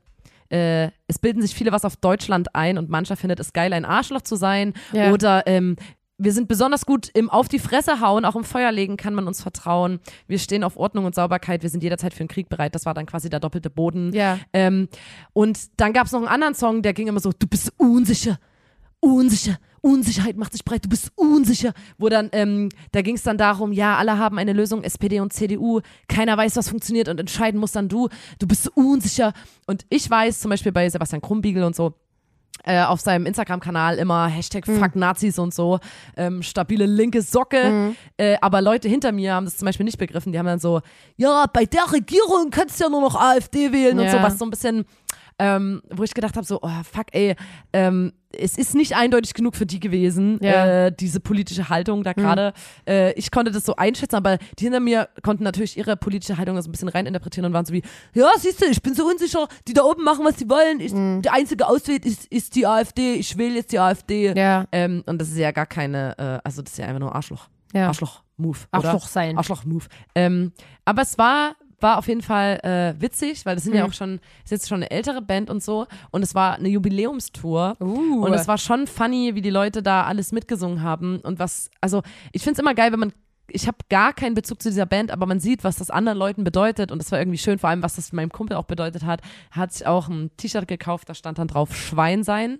äh, 0.49 0.89
es 1.07 1.19
bilden 1.19 1.41
sich 1.41 1.53
viele 1.53 1.71
was 1.71 1.85
auf 1.85 1.95
Deutschland 1.95 2.55
ein 2.55 2.77
und 2.77 2.89
mancher 2.89 3.15
findet 3.15 3.39
es 3.39 3.53
geil, 3.53 3.73
ein 3.73 3.85
Arschloch 3.85 4.21
zu 4.21 4.35
sein. 4.35 4.73
Ja. 4.93 5.11
Oder 5.11 5.45
ähm, 5.47 5.75
wir 6.17 6.33
sind 6.33 6.47
besonders 6.47 6.85
gut 6.85 7.09
im 7.13 7.29
Auf 7.29 7.47
die 7.47 7.59
Fresse 7.59 8.01
hauen, 8.01 8.25
auch 8.25 8.35
im 8.35 8.43
Feuer 8.43 8.71
legen 8.71 8.97
kann 8.97 9.13
man 9.13 9.27
uns 9.27 9.41
vertrauen. 9.41 9.99
Wir 10.27 10.39
stehen 10.39 10.63
auf 10.63 10.75
Ordnung 10.75 11.05
und 11.05 11.13
Sauberkeit, 11.13 11.61
wir 11.61 11.69
sind 11.69 11.83
jederzeit 11.83 12.13
für 12.13 12.23
den 12.23 12.27
Krieg 12.27 12.49
bereit. 12.49 12.73
Das 12.73 12.85
war 12.85 12.93
dann 12.93 13.05
quasi 13.05 13.29
der 13.29 13.39
doppelte 13.39 13.69
Boden. 13.69 14.11
Ja. 14.13 14.39
Ähm, 14.53 14.89
und 15.33 15.79
dann 15.79 15.93
gab 15.93 16.07
es 16.07 16.11
noch 16.11 16.19
einen 16.19 16.27
anderen 16.27 16.55
Song, 16.55 16.81
der 16.81 16.93
ging 16.93 17.07
immer 17.07 17.19
so, 17.19 17.31
du 17.37 17.47
bist 17.47 17.71
unsicher, 17.77 18.39
unsicher, 18.99 19.57
Unsicherheit 19.81 20.37
macht 20.37 20.51
sich 20.53 20.63
breit, 20.65 20.85
du 20.85 20.89
bist 20.89 21.11
unsicher. 21.15 21.73
Wo 21.97 22.09
dann, 22.09 22.29
ähm, 22.31 22.69
da 22.91 23.01
ging 23.01 23.15
es 23.15 23.23
dann 23.23 23.37
darum, 23.37 23.71
ja, 23.71 23.97
alle 23.97 24.17
haben 24.17 24.37
eine 24.37 24.53
Lösung, 24.53 24.83
SPD 24.83 25.19
und 25.19 25.33
CDU, 25.33 25.81
keiner 26.07 26.37
weiß, 26.37 26.55
was 26.55 26.69
funktioniert 26.69 27.09
und 27.09 27.19
entscheiden 27.19 27.59
muss 27.59 27.71
dann 27.71 27.89
du, 27.89 28.09
du 28.39 28.47
bist 28.47 28.69
unsicher. 28.75 29.33
Und 29.65 29.85
ich 29.89 30.09
weiß 30.09 30.39
zum 30.39 30.49
Beispiel 30.49 30.71
bei 30.71 30.89
Sebastian 30.89 31.21
Krumbiegel 31.21 31.63
und 31.63 31.75
so, 31.75 31.93
äh, 32.63 32.83
auf 32.83 32.99
seinem 32.99 33.25
Instagram-Kanal 33.27 33.97
immer 33.97 34.27
Hashtag 34.27 34.65
Fuck 34.65 34.95
Nazis 34.95 35.37
und 35.39 35.53
so, 35.53 35.79
ähm, 36.17 36.41
stabile 36.41 36.85
linke 36.85 37.21
Socke. 37.21 37.93
Äh, 38.17 38.35
aber 38.41 38.61
Leute 38.61 38.89
hinter 38.89 39.11
mir 39.11 39.33
haben 39.35 39.45
das 39.45 39.57
zum 39.57 39.67
Beispiel 39.67 39.85
nicht 39.85 39.97
begriffen. 39.99 40.31
Die 40.33 40.39
haben 40.39 40.47
dann 40.47 40.59
so, 40.59 40.81
ja, 41.15 41.45
bei 41.53 41.65
der 41.65 41.91
Regierung 41.93 42.49
kannst 42.49 42.79
du 42.79 42.85
ja 42.85 42.89
nur 42.89 43.01
noch 43.01 43.15
AfD 43.15 43.71
wählen 43.71 43.97
und 43.99 44.05
Ja. 44.05 44.11
so, 44.11 44.17
was 44.21 44.37
so 44.39 44.45
ein 44.45 44.49
bisschen, 44.49 44.85
ähm, 45.39 45.81
wo 45.91 46.03
ich 46.03 46.13
gedacht 46.13 46.35
habe, 46.35 46.45
so, 46.45 46.59
oh, 46.61 46.83
fuck, 46.83 47.07
ey, 47.11 47.35
ähm, 47.73 48.13
es 48.31 48.57
ist 48.57 48.75
nicht 48.75 48.95
eindeutig 48.95 49.33
genug 49.33 49.55
für 49.55 49.65
die 49.65 49.79
gewesen, 49.79 50.39
Ja. 50.41 50.85
äh, 50.87 50.91
diese 50.91 51.19
politische 51.19 51.69
Haltung 51.69 52.03
da 52.03 52.13
gerade. 52.13 52.53
Äh, 52.87 53.13
ich 53.13 53.31
konnte 53.31 53.51
das 53.51 53.63
so 53.63 53.75
einschätzen, 53.75 54.15
aber 54.15 54.37
die 54.59 54.65
hinter 54.65 54.79
mir 54.79 55.09
konnten 55.23 55.43
natürlich 55.43 55.77
ihre 55.77 55.95
politische 55.95 56.37
Haltung 56.37 56.59
so 56.61 56.67
ein 56.67 56.71
bisschen 56.71 56.89
reininterpretieren 56.89 57.45
und 57.45 57.53
waren 57.53 57.65
so 57.65 57.73
wie, 57.73 57.83
ja, 58.13 58.27
siehst 58.37 58.61
du, 58.61 58.65
ich 58.65 58.81
bin 58.81 58.93
so 58.95 59.05
unsicher, 59.07 59.47
die 59.67 59.73
da 59.73 59.83
oben 59.83 60.03
machen, 60.03 60.25
was 60.25 60.37
sie 60.37 60.49
wollen. 60.49 60.79
Ich, 60.79 60.91
Der 61.23 61.33
einzige 61.33 61.67
Ausweg 61.67 62.05
ist, 62.05 62.25
ist 62.25 62.55
die 62.55 62.65
AfD, 62.67 63.13
ich 63.15 63.37
wähle 63.37 63.55
jetzt 63.55 63.71
die 63.71 63.79
AfD. 63.79 64.33
Ja. 64.35 64.65
Ähm, 64.71 65.03
und 65.05 65.19
das 65.21 65.29
ist 65.29 65.37
ja 65.37 65.51
gar 65.51 65.65
keine, 65.67 66.17
äh, 66.17 66.39
also 66.43 66.61
das 66.61 66.73
ist 66.73 66.77
ja 66.79 66.85
einfach 66.87 66.99
nur 66.99 67.15
Arschloch. 67.15 67.47
Ja. 67.73 67.87
Arschloch-Move. 67.87 68.57
Arschloch 68.71 69.07
sein. 69.07 69.37
Arschloch-Move. 69.37 69.85
Ähm, 70.15 70.51
aber 70.85 71.01
es 71.03 71.17
war, 71.17 71.55
war 71.79 71.97
auf 71.97 72.07
jeden 72.07 72.21
Fall 72.21 72.59
äh, 72.63 72.99
witzig, 73.01 73.45
weil 73.45 73.55
das 73.55 73.63
sind 73.63 73.75
ja 73.75 73.85
auch 73.85 73.93
schon, 73.93 74.19
ist 74.43 74.51
jetzt 74.51 74.67
schon 74.67 74.77
eine 74.77 74.91
ältere 74.91 75.21
Band 75.21 75.49
und 75.49 75.63
so. 75.63 75.85
Und 76.11 76.23
es 76.23 76.33
war 76.33 76.55
eine 76.55 76.69
Jubiläumstour. 76.69 77.77
Uh. 77.79 78.25
Und 78.25 78.33
es 78.33 78.47
war 78.47 78.57
schon 78.57 78.87
funny, 78.87 79.35
wie 79.35 79.41
die 79.41 79.49
Leute 79.49 79.83
da 79.83 80.03
alles 80.03 80.31
mitgesungen 80.31 80.81
haben. 80.81 81.19
Und 81.19 81.39
was, 81.39 81.69
also 81.81 82.01
ich 82.31 82.43
finde 82.43 82.53
es 82.53 82.59
immer 82.59 82.73
geil, 82.73 82.91
wenn 82.91 82.99
man 82.99 83.13
ich 83.49 83.67
habe 83.67 83.77
gar 83.89 84.13
keinen 84.13 84.35
Bezug 84.35 84.61
zu 84.61 84.69
dieser 84.69 84.85
Band, 84.85 85.09
aber 85.11 85.25
man 85.25 85.39
sieht, 85.39 85.63
was 85.63 85.77
das 85.77 85.89
anderen 85.89 86.17
Leuten 86.17 86.43
bedeutet 86.43 86.91
und 86.91 86.99
das 86.99 87.11
war 87.11 87.19
irgendwie 87.19 87.37
schön, 87.37 87.59
vor 87.59 87.69
allem 87.69 87.81
was 87.81 87.95
das 87.95 88.11
meinem 88.11 88.29
Kumpel 88.29 88.57
auch 88.57 88.65
bedeutet 88.65 89.03
hat. 89.03 89.21
Hat 89.51 89.71
sich 89.71 89.87
auch 89.87 90.09
ein 90.09 90.31
T-Shirt 90.35 90.67
gekauft, 90.67 91.07
da 91.07 91.13
stand 91.13 91.37
dann 91.37 91.47
drauf 91.47 91.75
Schwein 91.75 92.23
sein. 92.23 92.59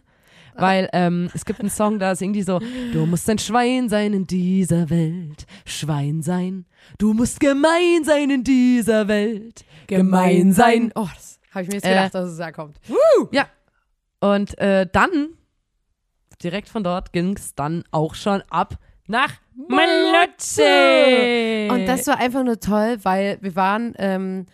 Weil 0.58 0.90
ähm, 0.94 1.30
es 1.34 1.46
gibt 1.46 1.60
einen 1.60 1.70
Song, 1.70 2.00
da 2.00 2.16
singt 2.16 2.36
die 2.36 2.44
so, 2.44 2.60
du 2.94 3.06
musst 3.06 3.30
ein 3.30 3.38
Schwein 3.40 3.90
sein 3.90 4.14
in 4.14 4.26
dieser 4.28 4.90
Welt, 4.90 5.46
Schwein 5.66 6.22
sein. 6.22 6.66
Du 6.98 7.14
musst 7.14 7.40
gemein 7.40 8.04
sein 8.04 8.30
in 8.30 8.44
dieser 8.44 9.08
Welt, 9.08 9.66
gemein 9.88 10.54
sein. 10.54 10.92
Oh, 10.96 11.08
das 11.16 11.40
habe 11.52 11.64
ich 11.64 11.70
mir 11.70 11.76
jetzt 11.76 11.86
Äh. 11.86 11.90
gedacht, 11.90 12.16
dass 12.16 12.30
es 12.32 12.38
da 12.38 12.52
kommt. 12.52 12.78
Ja. 13.32 13.48
Und 14.20 14.58
äh, 14.58 14.88
dann, 14.92 15.30
direkt 16.44 16.70
von 16.70 16.84
dort 16.84 17.14
ging 17.14 17.36
es 17.36 17.56
dann 17.56 17.84
auch 17.92 18.16
schon 18.16 18.42
ab 18.50 18.76
nach 19.08 19.34
Malotze. 19.68 20.64
Und 21.72 21.86
das 21.86 22.08
war 22.08 22.20
einfach 22.20 22.44
nur 22.44 22.60
toll, 22.60 22.98
weil 23.04 23.38
wir 23.42 23.56
waren, 23.56 23.94
ähm, 23.98 24.46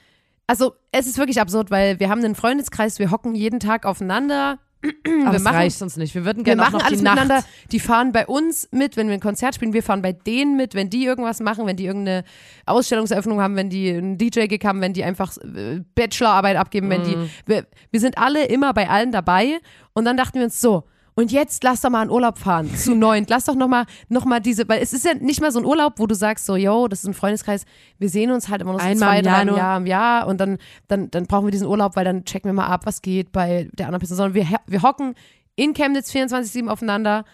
also 0.48 0.74
es 0.92 1.08
ist 1.08 1.18
wirklich 1.18 1.40
absurd, 1.42 1.72
weil 1.72 2.00
wir 2.00 2.10
haben 2.10 2.24
einen 2.24 2.36
Freundeskreis, 2.36 3.00
wir 3.00 3.12
hocken 3.12 3.36
jeden 3.36 3.60
Tag 3.60 3.86
aufeinander. 3.86 4.60
Aber 4.84 5.32
wir 5.32 5.38
es 5.38 5.44
machen- 5.44 5.56
reicht 5.56 5.82
uns 5.82 5.98
nicht. 5.98 6.14
Wir 6.16 6.26
würden 6.26 6.40
Wir 6.40 6.44
gerne 6.44 6.62
auch 6.62 6.66
machen 6.68 6.78
noch 6.80 6.86
alles 6.86 7.00
die 7.00 7.04
Nacht. 7.06 7.16
miteinander. 7.20 7.46
Die 7.72 7.80
fahren 7.80 8.12
bei 8.12 8.26
uns 8.28 8.68
mit, 8.72 8.98
wenn 8.98 9.08
wir 9.08 9.14
ein 9.14 9.20
Konzert 9.20 9.56
spielen. 9.56 9.74
Wir 9.74 9.84
fahren 9.84 10.02
bei 10.02 10.12
denen 10.14 10.58
mit, 10.58 10.76
wenn 10.76 10.90
die 10.90 11.06
irgendwas 11.06 11.40
machen, 11.40 11.66
wenn 11.66 11.78
die 11.78 11.86
irgendeine 11.86 12.24
Ausstellungseröffnung 12.66 13.42
haben, 13.42 13.56
wenn 13.56 13.70
die 13.70 13.90
einen 13.92 14.18
DJ-Gig 14.18 14.62
haben, 14.66 14.82
wenn 14.82 14.94
die 14.94 15.04
einfach 15.04 15.36
äh, 15.38 15.82
Bachelorarbeit 15.96 16.58
abgeben, 16.58 16.90
wenn 16.90 17.02
Mhm. 17.02 17.06
die. 17.06 17.30
Wir, 17.46 17.66
wir 17.92 18.00
sind 18.00 18.18
alle 18.18 18.46
immer 18.46 18.74
bei 18.74 18.90
allen 18.90 19.12
dabei. 19.12 19.60
Und 19.94 20.06
dann 20.06 20.18
dachten 20.18 20.36
wir 20.40 20.46
uns 20.46 20.60
so. 20.60 20.84
Und 21.16 21.32
jetzt 21.32 21.64
lass 21.64 21.82
doch 21.82 21.90
mal 21.90 22.04
in 22.04 22.10
Urlaub 22.10 22.38
fahren 22.38 22.74
zu 22.76 22.96
neunt. 22.96 23.30
Lass 23.30 23.46
doch 23.46 23.56
noch 23.56 23.68
mal, 23.68 23.86
noch 24.10 24.26
mal 24.26 24.40
diese, 24.40 24.68
weil 24.68 24.82
es 24.82 24.94
ist 24.94 25.06
ja 25.06 25.14
nicht 25.14 25.42
mal 25.42 25.52
so 25.52 25.60
ein 25.60 25.66
Urlaub, 25.66 25.94
wo 25.98 26.08
du 26.08 26.16
sagst 26.16 26.46
so, 26.46 26.56
yo, 26.56 26.88
das 26.88 27.00
ist 27.00 27.08
ein 27.08 27.14
Freundeskreis. 27.14 27.66
Wir 28.00 28.10
sehen 28.10 28.32
uns 28.32 28.50
halt 28.50 28.62
immer 28.62 28.74
noch 28.74 28.80
so 28.80 28.86
Einmal 28.86 29.10
zwei, 29.10 29.18
im 29.20 29.26
drei 29.26 29.44
Jahr. 29.46 29.58
Jahr 29.58 29.78
im 29.78 29.86
Jahr 29.86 30.28
und 30.28 30.40
dann, 30.40 30.58
dann, 30.88 31.12
dann 31.12 31.28
brauchen 31.28 31.46
wir 31.46 31.52
diesen 31.52 31.68
Urlaub, 31.68 31.96
weil 31.96 32.06
dann 32.06 32.26
checken 32.26 32.50
wir 32.50 32.54
mal 32.54 32.68
ab, 32.68 32.86
was 32.86 33.02
geht 33.02 33.32
bei 33.32 33.70
der 33.74 33.88
anderen 33.88 34.00
Person. 34.00 34.18
Sondern 34.18 34.34
wir, 34.34 34.48
wir 34.66 34.82
hocken 34.82 35.16
in 35.56 35.74
Chemnitz 35.74 36.12
24-7 36.12 36.68
aufeinander, 36.68 37.26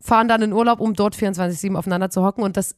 fahren 0.00 0.28
dann 0.28 0.42
in 0.42 0.52
Urlaub, 0.52 0.80
um 0.80 0.94
dort 0.94 1.16
24-7 1.16 1.74
aufeinander 1.76 2.10
zu 2.10 2.24
hocken. 2.24 2.44
Und 2.44 2.56
das 2.56 2.76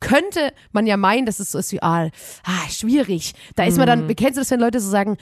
könnte 0.00 0.52
man 0.72 0.86
ja 0.86 0.96
meinen, 0.96 1.26
dass 1.26 1.40
es 1.40 1.52
so 1.52 1.58
ist 1.58 1.72
wie, 1.72 1.82
ah, 1.82 2.08
ah 2.44 2.68
schwierig. 2.70 3.32
Da 3.56 3.64
ist 3.64 3.78
man 3.78 3.86
dann, 3.86 4.06
kennst 4.16 4.36
du 4.36 4.40
das, 4.40 4.50
wenn 4.50 4.60
Leute 4.60 4.80
so 4.80 4.90
sagen, 4.90 5.16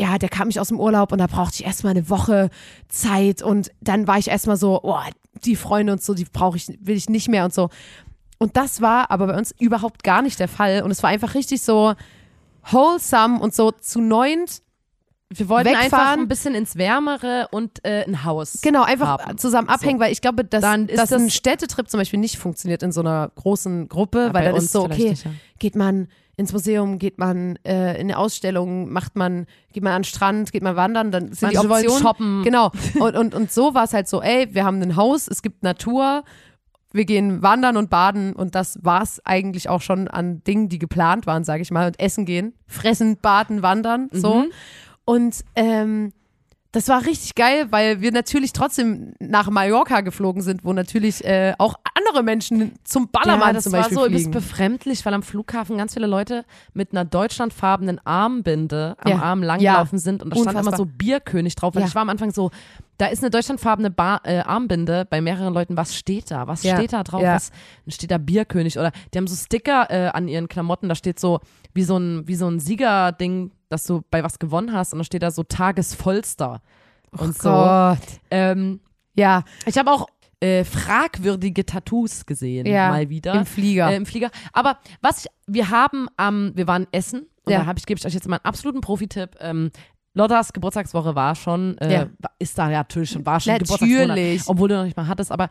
ja, 0.00 0.18
der 0.18 0.28
kam 0.28 0.48
nicht 0.48 0.58
aus 0.60 0.68
dem 0.68 0.80
Urlaub 0.80 1.12
und 1.12 1.18
da 1.18 1.26
brauchte 1.26 1.56
ich 1.56 1.64
erstmal 1.64 1.92
eine 1.92 2.08
Woche 2.08 2.48
Zeit 2.88 3.42
und 3.42 3.70
dann 3.80 4.06
war 4.06 4.18
ich 4.18 4.28
erstmal 4.28 4.56
so, 4.56 4.80
oh, 4.82 4.98
die 5.44 5.56
Freunde 5.56 5.92
und 5.92 6.02
so, 6.02 6.14
die 6.14 6.24
brauche 6.24 6.56
ich, 6.56 6.66
will 6.80 6.96
ich 6.96 7.08
nicht 7.08 7.28
mehr 7.28 7.44
und 7.44 7.52
so. 7.54 7.68
Und 8.38 8.56
das 8.56 8.80
war 8.80 9.10
aber 9.10 9.26
bei 9.26 9.36
uns 9.36 9.54
überhaupt 9.58 10.02
gar 10.02 10.22
nicht 10.22 10.38
der 10.40 10.48
Fall. 10.48 10.82
Und 10.82 10.90
es 10.90 11.02
war 11.02 11.10
einfach 11.10 11.34
richtig 11.34 11.60
so 11.62 11.94
wholesome 12.70 13.38
und 13.40 13.54
so 13.54 13.70
zu 13.70 14.00
neunt 14.00 14.62
Wir 15.32 15.48
wollten 15.48 15.68
einfach 15.68 15.82
Wegfahren. 15.98 16.20
ein 16.20 16.28
bisschen 16.28 16.54
ins 16.54 16.76
Wärmere 16.76 17.48
und 17.52 17.84
äh, 17.84 18.04
ein 18.06 18.24
Haus. 18.24 18.60
Genau, 18.62 18.82
einfach 18.82 19.18
haben. 19.18 19.38
zusammen 19.38 19.68
abhängen, 19.68 20.00
weil 20.00 20.12
ich 20.12 20.20
glaube, 20.20 20.44
dass, 20.44 20.62
Dann 20.62 20.86
dass 20.86 21.12
ein 21.12 21.24
das- 21.26 21.34
Städtetrip 21.34 21.88
zum 21.88 21.98
Beispiel 22.00 22.18
nicht 22.18 22.38
funktioniert 22.38 22.82
in 22.82 22.92
so 22.92 23.00
einer 23.00 23.30
großen 23.34 23.88
Gruppe, 23.88 24.26
Ja, 24.28 24.34
weil 24.34 24.44
dann 24.46 24.56
ist 24.56 24.72
so, 24.72 24.84
okay, 24.84 25.10
nicht, 25.10 25.24
ja. 25.24 25.30
geht 25.58 25.76
man 25.76 26.08
ins 26.40 26.52
Museum, 26.52 26.98
geht 26.98 27.18
man 27.18 27.56
äh, 27.64 27.94
in 27.94 28.08
eine 28.08 28.18
Ausstellung, 28.18 28.90
macht 28.90 29.14
man, 29.14 29.46
geht 29.72 29.82
man 29.82 29.92
an 29.92 30.00
den 30.02 30.04
Strand, 30.04 30.50
geht 30.50 30.62
man 30.62 30.74
wandern, 30.74 31.12
dann 31.12 31.32
sind 31.32 31.52
Manche 31.52 31.60
die 31.60 31.68
Optionen. 31.68 32.02
shoppen. 32.02 32.42
Genau. 32.42 32.72
Und, 32.98 33.16
und, 33.16 33.34
und 33.34 33.52
so 33.52 33.74
war 33.74 33.84
es 33.84 33.92
halt 33.92 34.08
so, 34.08 34.20
ey, 34.20 34.52
wir 34.52 34.64
haben 34.64 34.82
ein 34.82 34.96
Haus, 34.96 35.28
es 35.28 35.42
gibt 35.42 35.62
Natur, 35.62 36.24
wir 36.92 37.04
gehen 37.04 37.42
wandern 37.42 37.76
und 37.76 37.88
baden 37.88 38.32
und 38.34 38.54
das 38.54 38.78
war 38.82 39.02
es 39.02 39.24
eigentlich 39.24 39.68
auch 39.68 39.80
schon 39.80 40.08
an 40.08 40.42
Dingen, 40.42 40.68
die 40.68 40.78
geplant 40.78 41.26
waren, 41.26 41.44
sage 41.44 41.62
ich 41.62 41.70
mal, 41.70 41.86
und 41.86 42.00
essen 42.00 42.24
gehen, 42.24 42.54
fressen, 42.66 43.16
baden, 43.20 43.62
wandern, 43.62 44.08
so. 44.12 44.34
Mhm. 44.40 44.52
Und 45.04 45.44
ähm, 45.54 46.12
das 46.72 46.86
war 46.88 47.04
richtig 47.04 47.34
geil, 47.34 47.66
weil 47.70 48.00
wir 48.00 48.12
natürlich 48.12 48.52
trotzdem 48.52 49.14
nach 49.18 49.50
Mallorca 49.50 50.02
geflogen 50.02 50.40
sind, 50.40 50.64
wo 50.64 50.72
natürlich 50.72 51.24
äh, 51.24 51.54
auch 51.58 51.74
andere 51.96 52.22
Menschen 52.22 52.72
zum 52.84 53.08
Ballermann 53.10 53.48
ja, 53.48 53.52
das 53.54 53.64
zum 53.64 53.72
war 53.72 53.80
Beispiel 53.80 53.96
so 53.96 54.04
ein 54.04 54.10
fliegen. 54.12 54.30
bisschen 54.30 54.30
befremdlich, 54.48 55.04
weil 55.04 55.14
am 55.14 55.22
Flughafen 55.24 55.78
ganz 55.78 55.94
viele 55.94 56.06
Leute 56.06 56.44
mit 56.72 56.92
einer 56.92 57.04
deutschlandfarbenen 57.04 58.00
Armbinde 58.06 58.96
am 59.00 59.10
Ja. 59.10 59.18
Arm 59.20 59.42
langlaufen 59.42 59.98
Ja. 59.98 60.02
sind 60.02 60.22
und 60.22 60.30
da 60.30 60.36
stand 60.36 60.50
immer 60.50 60.58
Unfassbar. 60.60 60.76
so 60.78 60.86
Bierkönig 60.86 61.56
drauf. 61.56 61.74
Und 61.74 61.84
ich 61.84 61.94
war 61.94 62.02
am 62.02 62.08
Anfang 62.08 62.30
so, 62.30 62.50
da 62.98 63.06
ist 63.06 63.22
eine 63.22 63.30
deutschlandfarbene 63.30 63.90
Bar, 63.90 64.20
äh, 64.24 64.38
Armbinde 64.40 65.06
bei 65.08 65.20
mehreren 65.20 65.52
Leuten. 65.54 65.76
Was 65.76 65.96
steht 65.96 66.30
da? 66.30 66.46
Was 66.46 66.60
steht 66.60 66.92
da 66.92 67.02
drauf? 67.02 67.22
Ja. 67.22 67.34
Was, 67.34 67.50
steht 67.88 68.10
da 68.12 68.18
Bierkönig 68.18 68.78
oder 68.78 68.92
die 69.12 69.18
haben 69.18 69.26
so 69.26 69.34
Sticker 69.34 69.88
äh, 69.90 70.08
an 70.08 70.28
ihren 70.28 70.46
Klamotten. 70.48 70.88
Da 70.88 70.94
steht 70.94 71.18
so 71.18 71.40
wie 71.74 71.82
so 71.82 71.96
ein 71.96 72.28
wie 72.28 72.34
so 72.36 72.46
ein 72.48 72.60
Siegerding, 72.60 73.50
dass 73.70 73.84
du 73.84 74.02
bei 74.10 74.22
was 74.22 74.38
gewonnen 74.38 74.72
hast 74.72 74.92
und 74.92 74.98
da 74.98 75.04
steht 75.04 75.22
da 75.22 75.30
so 75.30 75.42
Tagesvollster 75.42 76.60
und 77.12 77.36
so. 77.36 77.48
Gott. 77.50 77.98
Ähm, 78.30 78.80
Ja, 79.14 79.44
ich 79.66 79.76
habe 79.78 79.90
auch 79.90 80.06
äh, 80.40 80.64
fragwürdige 80.64 81.66
Tattoos 81.66 82.24
gesehen, 82.26 82.66
ja. 82.66 82.88
mal 82.90 83.08
wieder. 83.10 83.34
Im 83.34 83.46
Flieger. 83.46 83.90
Äh, 83.90 83.96
Im 83.96 84.06
Flieger. 84.06 84.30
Aber 84.52 84.78
was 85.00 85.24
ich, 85.24 85.30
wir 85.46 85.70
haben 85.70 86.06
am, 86.16 86.52
wir 86.54 86.66
waren 86.66 86.86
essen 86.92 87.26
und 87.44 87.52
Ja. 87.52 87.60
da 87.60 87.66
habe 87.66 87.78
ich, 87.78 87.86
gebe 87.86 87.98
ich 87.98 88.06
euch 88.06 88.14
jetzt 88.14 88.28
mal 88.28 88.36
einen 88.36 88.44
absoluten 88.44 88.80
Profitipp. 88.80 89.30
Ähm, 89.40 89.70
Lottas 90.14 90.52
Geburtstagswoche 90.52 91.14
war 91.14 91.34
schon, 91.36 91.76
äh, 91.78 91.92
Ja. 91.92 92.06
ist 92.38 92.58
da 92.58 92.70
ja 92.70 92.78
natürlich 92.78 93.10
schon, 93.10 93.24
war 93.26 93.38
schon 93.38 93.54
Geburtstagsmonat, 93.58 94.08
Natürlich. 94.08 94.42
obwohl 94.46 94.68
du 94.68 94.76
noch 94.76 94.84
nicht 94.84 94.96
mal 94.96 95.06
hattest, 95.06 95.30
aber 95.30 95.48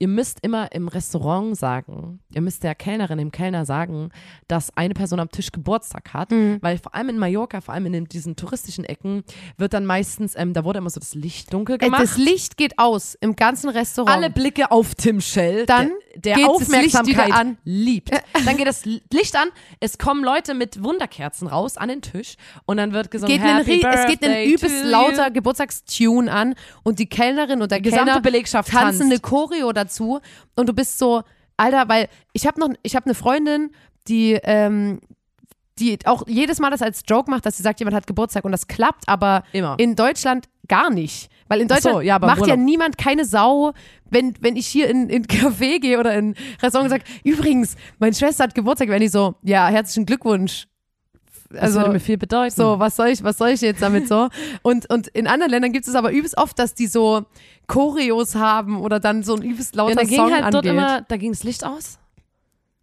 ihr 0.00 0.08
müsst 0.08 0.38
immer 0.42 0.72
im 0.72 0.88
Restaurant 0.88 1.56
sagen, 1.56 2.18
ihr 2.34 2.40
müsst 2.40 2.64
der 2.64 2.74
Kellnerin, 2.74 3.18
dem 3.18 3.30
Kellner 3.30 3.64
sagen, 3.66 4.08
dass 4.48 4.76
eine 4.76 4.94
Person 4.94 5.20
am 5.20 5.30
Tisch 5.30 5.52
Geburtstag 5.52 6.12
hat, 6.12 6.30
Mhm. 6.32 6.58
weil 6.62 6.78
vor 6.78 6.94
allem 6.94 7.10
in 7.10 7.18
Mallorca, 7.18 7.60
vor 7.60 7.74
allem 7.74 7.86
in 7.86 8.06
diesen 8.06 8.34
touristischen 8.34 8.84
Ecken, 8.84 9.22
wird 9.58 9.74
dann 9.74 9.86
meistens, 9.86 10.34
ähm, 10.36 10.54
da 10.54 10.64
wurde 10.64 10.78
immer 10.78 10.90
so 10.90 10.98
das 10.98 11.14
Licht 11.14 11.52
dunkel 11.52 11.78
gemacht. 11.78 12.02
das 12.02 12.16
Licht 12.16 12.56
geht 12.56 12.78
aus 12.78 13.14
im 13.20 13.36
ganzen 13.36 13.68
Restaurant. 13.70 14.16
Alle 14.16 14.30
Blicke 14.30 14.70
auf 14.72 14.94
Tim 14.96 15.20
Shell, 15.20 15.66
Dann 15.66 15.92
der, 16.16 16.36
der 16.36 16.48
Aufmerksamkeit 16.48 17.30
an. 17.32 17.58
liebt. 17.64 18.10
Dann 18.44 18.56
geht 18.56 18.66
das 18.66 18.84
Licht 18.86 19.36
an, 19.36 19.48
es 19.80 19.98
kommen 19.98 20.24
Leute 20.24 20.54
mit 20.54 20.82
Wunderkerzen 20.82 21.46
raus 21.46 21.76
an 21.76 21.88
den 21.90 22.00
Tisch 22.02 22.36
und 22.64 22.78
dann 22.78 22.92
wird 22.92 23.10
gesungen, 23.10 23.36
geht 23.36 23.42
Happy 23.44 23.70
Rie- 23.72 23.84
es 23.84 24.06
geht 24.06 24.22
ein 24.24 24.30
Birthday 24.30 24.52
übelst 24.52 24.84
lauter. 24.86 25.30
Geburtstagstune 25.30 26.32
an 26.32 26.54
und 26.84 26.98
die 26.98 27.06
Kellnerin 27.06 27.60
und 27.60 27.70
der 27.70 27.78
Die 27.78 27.84
gesamte 27.90 28.06
Kellner 28.06 28.20
Belegschaft 28.22 28.70
tanzen 28.70 29.02
eine 29.02 29.10
tanzt. 29.20 29.22
Choreo 29.24 29.72
dazu 29.72 29.89
und 30.56 30.68
du 30.68 30.72
bist 30.72 30.98
so, 30.98 31.22
Alter, 31.56 31.88
weil 31.88 32.08
ich 32.32 32.46
habe 32.46 32.60
noch, 32.60 32.70
ich 32.82 32.96
habe 32.96 33.06
eine 33.06 33.14
Freundin, 33.14 33.70
die, 34.08 34.38
ähm, 34.42 35.00
die 35.78 35.98
auch 36.04 36.26
jedes 36.26 36.58
Mal 36.60 36.70
das 36.70 36.82
als 36.82 37.02
Joke 37.06 37.30
macht, 37.30 37.46
dass 37.46 37.56
sie 37.56 37.62
sagt, 37.62 37.80
jemand 37.80 37.96
hat 37.96 38.06
Geburtstag 38.06 38.44
und 38.44 38.52
das 38.52 38.66
klappt, 38.66 39.08
aber 39.08 39.44
Immer. 39.52 39.76
in 39.78 39.96
Deutschland 39.96 40.48
gar 40.68 40.90
nicht. 40.90 41.30
Weil 41.48 41.60
in 41.60 41.68
Ach 41.70 41.78
so, 41.78 41.88
Deutschland 41.88 42.06
ja, 42.06 42.18
macht 42.18 42.46
ja 42.46 42.56
niemand 42.56 42.96
keine 42.96 43.24
Sau, 43.24 43.72
wenn, 44.08 44.34
wenn 44.40 44.56
ich 44.56 44.66
hier 44.66 44.88
in 44.88 45.10
in 45.10 45.24
Café 45.26 45.80
gehe 45.80 45.98
oder 45.98 46.14
in 46.14 46.34
Restaurant 46.62 46.90
und 46.92 46.98
sage, 46.98 47.04
übrigens, 47.24 47.76
meine 47.98 48.14
Schwester 48.14 48.44
hat 48.44 48.54
Geburtstag, 48.54 48.88
wenn 48.88 49.02
ich 49.02 49.10
so, 49.10 49.34
ja, 49.42 49.66
herzlichen 49.68 50.06
Glückwunsch. 50.06 50.66
Das 51.50 51.62
Also, 51.62 51.80
würde 51.80 51.92
mir 51.92 52.00
viel 52.00 52.16
bedeuten. 52.16 52.54
so, 52.54 52.78
was 52.78 52.96
soll 52.96 53.08
ich, 53.08 53.24
was 53.24 53.38
soll 53.38 53.48
ich 53.48 53.60
jetzt 53.60 53.82
damit 53.82 54.06
so? 54.06 54.28
Und, 54.62 54.88
und 54.88 55.08
in 55.08 55.26
anderen 55.26 55.50
Ländern 55.50 55.72
gibt 55.72 55.86
es 55.86 55.94
aber 55.94 56.12
übelst 56.12 56.38
oft, 56.38 56.58
dass 56.58 56.74
die 56.74 56.86
so 56.86 57.24
Choreos 57.66 58.36
haben 58.36 58.80
oder 58.80 59.00
dann 59.00 59.22
so 59.22 59.34
ein 59.34 59.42
übelst 59.42 59.74
lauter 59.74 59.90
ja, 59.90 59.96
da 59.96 60.04
ging 60.04 60.16
Song 60.16 60.32
halt 60.32 60.54
dort 60.54 60.66
immer, 60.66 61.02
da 61.02 61.16
ging 61.16 61.32
das 61.32 61.42
Licht 61.42 61.64
aus 61.64 61.98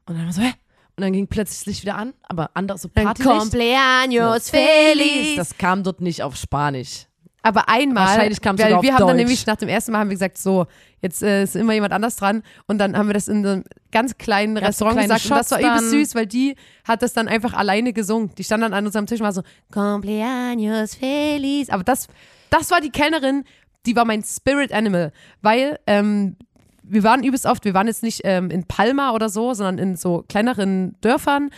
und 0.06 0.18
dann 0.18 0.26
war 0.26 0.34
so, 0.34 0.42
hä? 0.42 0.54
Und 0.96 1.02
dann 1.04 1.14
ging 1.14 1.28
plötzlich 1.28 1.60
das 1.60 1.66
Licht 1.68 1.82
wieder 1.84 1.96
an, 1.96 2.14
aber 2.24 2.50
anders 2.56 2.82
so 2.82 2.90
Partylicht. 2.90 3.30
Cumpleaños 3.30 4.50
feliz. 4.50 5.36
Das 5.36 5.58
kam 5.58 5.84
dort 5.84 6.02
nicht 6.02 6.24
auf 6.24 6.36
Spanisch. 6.36 7.07
Aber 7.44 7.70
einmal, 7.70 8.08
Wahrscheinlich 8.08 8.42
kam's 8.42 8.60
weil 8.60 8.68
sogar 8.68 8.80
auf 8.80 8.84
wir 8.84 8.94
haben 8.94 9.00
dann 9.00 9.08
Deutsch. 9.10 9.18
nämlich 9.18 9.46
nach 9.46 9.56
dem 9.56 9.70
ersten 9.70 9.92
Mal 9.92 10.00
haben 10.00 10.10
wir 10.10 10.16
gesagt, 10.16 10.38
so, 10.38 10.66
jetzt 11.02 11.24
äh, 11.24 11.44
ist 11.44 11.56
immer 11.56 11.74
jemand 11.74 11.94
anders 11.94 12.16
dran 12.16 12.44
und 12.68 12.78
dann 12.78 12.98
haben 12.98 13.08
wir 13.08 13.14
das 13.14 13.28
in 13.28 13.46
einem 13.46 13.64
ganz 13.92 14.18
kleinen 14.18 14.58
Restaurant 14.58 14.98
kleine 14.98 15.14
gesagt 15.14 15.26
und 15.26 15.38
das 15.38 15.52
war 15.52 15.60
Shots 15.60 15.66
übelst 15.66 15.94
dann? 15.94 16.00
süß, 16.00 16.16
weil 16.16 16.26
die 16.26 16.56
hat 16.84 17.02
das 17.02 17.14
dann 17.14 17.28
einfach 17.28 17.54
alleine 17.54 17.94
gesungen. 17.94 18.32
Die 18.38 18.44
stand 18.44 18.64
dann 18.64 18.74
an 18.74 18.86
unserem 18.86 19.06
Tisch 19.06 19.20
und 19.20 19.26
war 19.26 19.34
so, 19.34 19.44
Cumpleaños 19.72 20.98
feliz. 20.98 21.70
Aber 21.70 21.84
das, 21.84 22.08
das 22.50 22.72
war 22.72 22.82
die 22.82 22.90
Kellnerin, 22.90 23.44
die 23.86 23.96
war 23.96 24.06
mein 24.06 24.24
Spirit 24.24 24.74
Animal, 24.74 25.14
weil 25.42 25.80
ähm, 25.88 26.36
wir 26.84 27.04
waren 27.04 27.24
übelst 27.24 27.46
oft, 27.46 27.66
wir 27.66 27.74
waren 27.74 27.88
jetzt 27.88 28.04
nicht 28.04 28.22
ähm, 28.24 28.50
in 28.50 28.66
Palma 28.66 29.12
oder 29.12 29.30
so, 29.30 29.54
sondern 29.54 29.78
in 29.78 29.96
so 29.96 30.26
kleineren 30.28 30.96
Dörfern, 31.02 31.50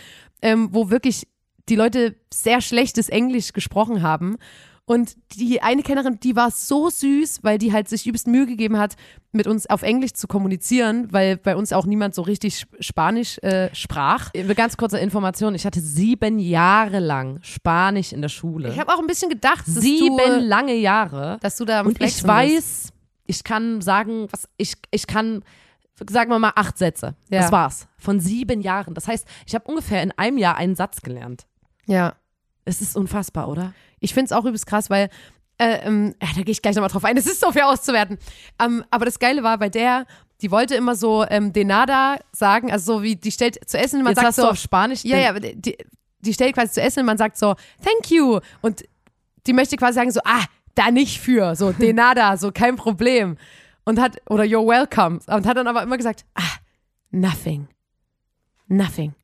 ähm, 0.42 0.68
wo 0.72 0.90
wirklich 0.90 1.26
die 1.68 1.76
Leute 1.76 2.16
sehr 2.32 2.60
schlechtes 2.60 3.08
Englisch 3.08 3.52
gesprochen 3.52 4.02
haben. 4.02 4.36
Und 4.90 5.16
die 5.36 5.62
eine 5.62 5.84
Kennerin, 5.84 6.18
die 6.18 6.34
war 6.34 6.50
so 6.50 6.90
süß, 6.90 7.44
weil 7.44 7.58
die 7.58 7.72
halt 7.72 7.88
sich 7.88 8.08
übelst 8.08 8.26
Mühe 8.26 8.44
gegeben 8.44 8.76
hat, 8.76 8.96
mit 9.30 9.46
uns 9.46 9.70
auf 9.70 9.82
Englisch 9.82 10.14
zu 10.14 10.26
kommunizieren, 10.26 11.06
weil 11.12 11.36
bei 11.36 11.54
uns 11.54 11.72
auch 11.72 11.86
niemand 11.86 12.16
so 12.16 12.22
richtig 12.22 12.66
Spanisch 12.80 13.38
äh, 13.38 13.72
sprach. 13.72 14.30
Äh, 14.34 14.52
Ganz 14.52 14.76
kurze 14.76 14.98
Information, 14.98 15.54
ich 15.54 15.64
hatte 15.64 15.80
sieben 15.80 16.40
Jahre 16.40 16.98
lang 16.98 17.38
Spanisch 17.42 18.12
in 18.12 18.20
der 18.20 18.30
Schule. 18.30 18.70
Ich 18.70 18.80
habe 18.80 18.92
auch 18.92 18.98
ein 18.98 19.06
bisschen 19.06 19.28
gedacht, 19.28 19.64
dass 19.64 19.76
sieben 19.76 20.16
du, 20.16 20.40
lange 20.40 20.74
Jahre. 20.74 21.38
dass 21.40 21.54
du 21.56 21.64
da 21.64 21.78
am 21.78 21.86
Und 21.86 22.00
ich 22.00 22.06
bist. 22.16 22.26
weiß, 22.26 22.88
ich 23.26 23.44
kann 23.44 23.82
sagen, 23.82 24.26
was 24.32 24.48
ich, 24.56 24.74
ich 24.90 25.06
kann, 25.06 25.44
sagen 26.10 26.32
wir 26.32 26.40
mal, 26.40 26.54
acht 26.56 26.76
Sätze. 26.76 27.14
Ja. 27.28 27.42
Das 27.42 27.52
war's. 27.52 27.86
Von 27.96 28.18
sieben 28.18 28.60
Jahren. 28.60 28.94
Das 28.94 29.06
heißt, 29.06 29.24
ich 29.46 29.54
habe 29.54 29.68
ungefähr 29.68 30.02
in 30.02 30.10
einem 30.18 30.36
Jahr 30.36 30.56
einen 30.56 30.74
Satz 30.74 31.00
gelernt. 31.00 31.46
Ja. 31.86 32.16
Es 32.64 32.80
ist 32.80 32.96
unfassbar, 32.96 33.48
oder? 33.48 33.72
Ich 34.00 34.14
finde 34.14 34.26
es 34.26 34.32
auch 34.32 34.44
übelst 34.44 34.66
krass, 34.66 34.90
weil, 34.90 35.08
äh, 35.58 35.78
ähm, 35.86 36.14
ja, 36.22 36.28
da 36.34 36.42
gehe 36.42 36.52
ich 36.52 36.62
gleich 36.62 36.76
nochmal 36.76 36.90
drauf 36.90 37.04
ein, 37.04 37.16
es 37.16 37.26
ist 37.26 37.40
so 37.40 37.52
schwer 37.52 37.68
auszuwerten. 37.68 38.18
Ähm, 38.62 38.84
aber 38.90 39.04
das 39.04 39.18
Geile 39.18 39.42
war 39.42 39.58
bei 39.58 39.68
der, 39.68 40.06
die 40.40 40.50
wollte 40.50 40.74
immer 40.74 40.94
so 40.96 41.24
ähm, 41.28 41.52
de 41.52 41.64
nada 41.64 42.18
sagen, 42.32 42.70
also 42.72 42.96
so 42.96 43.02
wie, 43.02 43.16
die 43.16 43.32
stellt 43.32 43.68
zu 43.68 43.78
essen, 43.78 44.02
man 44.02 44.12
Jetzt 44.12 44.16
sagt 44.16 44.28
hast 44.28 44.36
so, 44.36 44.42
du 44.42 44.48
auf 44.50 44.58
Spanisch. 44.58 45.04
ja, 45.04 45.18
ja, 45.18 45.32
die, 45.38 45.76
die 46.20 46.34
stellt 46.34 46.54
quasi 46.54 46.72
zu 46.72 46.80
essen 46.80 47.00
und 47.00 47.06
man 47.06 47.18
sagt 47.18 47.36
so, 47.36 47.54
thank 47.84 48.10
you. 48.10 48.40
Und 48.60 48.84
die 49.46 49.52
möchte 49.52 49.76
quasi 49.76 49.94
sagen 49.94 50.10
so, 50.10 50.20
ah, 50.24 50.44
da 50.74 50.90
nicht 50.90 51.20
für, 51.20 51.54
so 51.56 51.72
de 51.78 51.92
nada, 51.92 52.36
so 52.36 52.52
kein 52.52 52.76
Problem. 52.76 53.36
Und 53.84 54.00
hat, 54.00 54.18
oder 54.28 54.44
you're 54.44 54.66
welcome. 54.66 55.20
Und 55.26 55.46
hat 55.46 55.56
dann 55.56 55.66
aber 55.66 55.82
immer 55.82 55.96
gesagt, 55.96 56.24
ah, 56.34 56.58
nothing. 57.10 57.68
Nothing. 58.68 59.14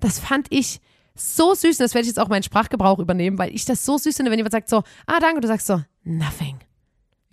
Das 0.00 0.18
fand 0.20 0.46
ich 0.50 0.80
so 1.14 1.54
süß 1.54 1.78
und 1.78 1.80
das 1.80 1.94
werde 1.94 2.02
ich 2.02 2.08
jetzt 2.08 2.18
auch 2.20 2.28
meinen 2.28 2.42
Sprachgebrauch 2.42 2.98
übernehmen, 2.98 3.38
weil 3.38 3.54
ich 3.54 3.64
das 3.64 3.84
so 3.84 3.98
süß 3.98 4.16
finde, 4.16 4.30
wenn 4.30 4.38
jemand 4.38 4.52
sagt 4.52 4.68
so, 4.68 4.82
ah, 5.06 5.20
danke, 5.20 5.40
du 5.40 5.48
sagst 5.48 5.66
so, 5.66 5.80
nothing. 6.04 6.58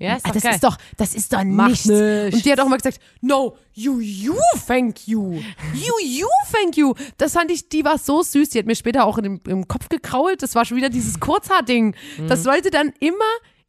Ja, 0.02 0.16
ist 0.16 0.26
Ah, 0.26 0.32
das 0.32 0.44
geil. 0.44 0.54
ist 0.56 0.64
doch, 0.64 0.78
das 0.96 1.14
ist 1.14 1.34
doch 1.34 1.44
Macht 1.44 1.72
nichts. 1.72 1.86
nichts. 1.88 2.36
Und 2.36 2.46
die 2.46 2.52
hat 2.54 2.60
auch 2.62 2.68
immer 2.68 2.78
gesagt, 2.78 3.00
no, 3.20 3.58
you, 3.74 4.00
you, 4.00 4.34
thank 4.66 5.08
you. 5.10 5.34
You, 5.74 5.94
you, 6.02 6.28
thank 6.54 6.78
you. 6.78 6.94
Das 7.18 7.34
fand 7.34 7.52
ich, 7.52 7.68
die 7.68 7.84
war 7.84 7.98
so 7.98 8.24
süß. 8.24 8.48
Die 8.50 8.60
hat 8.60 8.66
mir 8.66 8.76
später 8.78 9.04
auch 9.04 9.18
in 9.18 9.24
dem, 9.26 9.42
im 9.46 9.68
Kopf 9.68 9.90
gekrault. 9.90 10.42
Das 10.42 10.56
war 10.56 10.64
schon 10.64 10.78
wieder 10.78 10.88
dieses 10.90 11.20
Kurzhaar-Ding. 11.20 11.96
Mhm. 12.18 12.28
Das 12.30 12.46
Leute 12.46 12.70
dann 12.72 12.94
immer, 13.02 13.26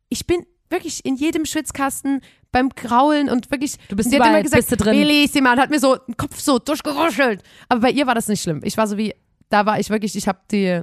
ich 0.09 0.25
bin 0.25 0.47
wirklich 0.69 1.05
in 1.05 1.17
jedem 1.17 1.47
Schwitzkasten 1.47 2.21
beim 2.53 2.73
Kraulen 2.77 3.29
und 3.29 3.51
wirklich, 3.51 3.75
Du 3.89 3.97
bist 3.97 4.11
sie 4.11 4.15
hat 4.15 4.21
überall, 4.21 4.35
immer 4.35 4.43
gesagt, 4.45 4.69
bist 4.69 4.73
du 4.73 4.77
drin. 4.77 5.01
Bellissima, 5.01 5.53
und 5.55 5.59
hat 5.59 5.71
mir 5.71 5.81
so 5.81 5.97
den 5.97 6.17
Kopf 6.17 6.39
so 6.39 6.61
durchgeruschelt. 6.61 7.43
Aber 7.69 7.81
bei 7.81 7.91
ihr 7.91 8.07
war 8.07 8.15
das 8.15 8.29
nicht 8.29 8.43
schlimm. 8.43 8.61
Ich 8.63 8.77
war 8.77 8.87
so 8.87 8.97
wie, 8.97 9.13
da 9.51 9.67
war 9.67 9.79
ich 9.79 9.91
wirklich, 9.91 10.17
ich 10.17 10.27
habe 10.27 10.41
die, 10.51 10.81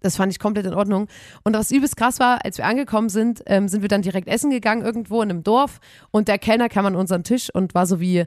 das 0.00 0.16
fand 0.16 0.32
ich 0.32 0.38
komplett 0.38 0.66
in 0.66 0.74
Ordnung. 0.74 1.08
Und 1.44 1.54
was 1.54 1.70
übelst 1.70 1.96
krass 1.96 2.18
war, 2.18 2.44
als 2.44 2.58
wir 2.58 2.64
angekommen 2.64 3.08
sind, 3.08 3.42
ähm, 3.46 3.68
sind 3.68 3.82
wir 3.82 3.88
dann 3.88 4.02
direkt 4.02 4.28
essen 4.28 4.50
gegangen 4.50 4.82
irgendwo 4.82 5.20
in 5.22 5.30
einem 5.30 5.42
Dorf 5.42 5.80
und 6.10 6.28
der 6.28 6.38
Kellner 6.38 6.68
kam 6.68 6.86
an 6.86 6.96
unseren 6.96 7.24
Tisch 7.24 7.50
und 7.52 7.74
war 7.74 7.86
so 7.86 8.00
wie, 8.00 8.24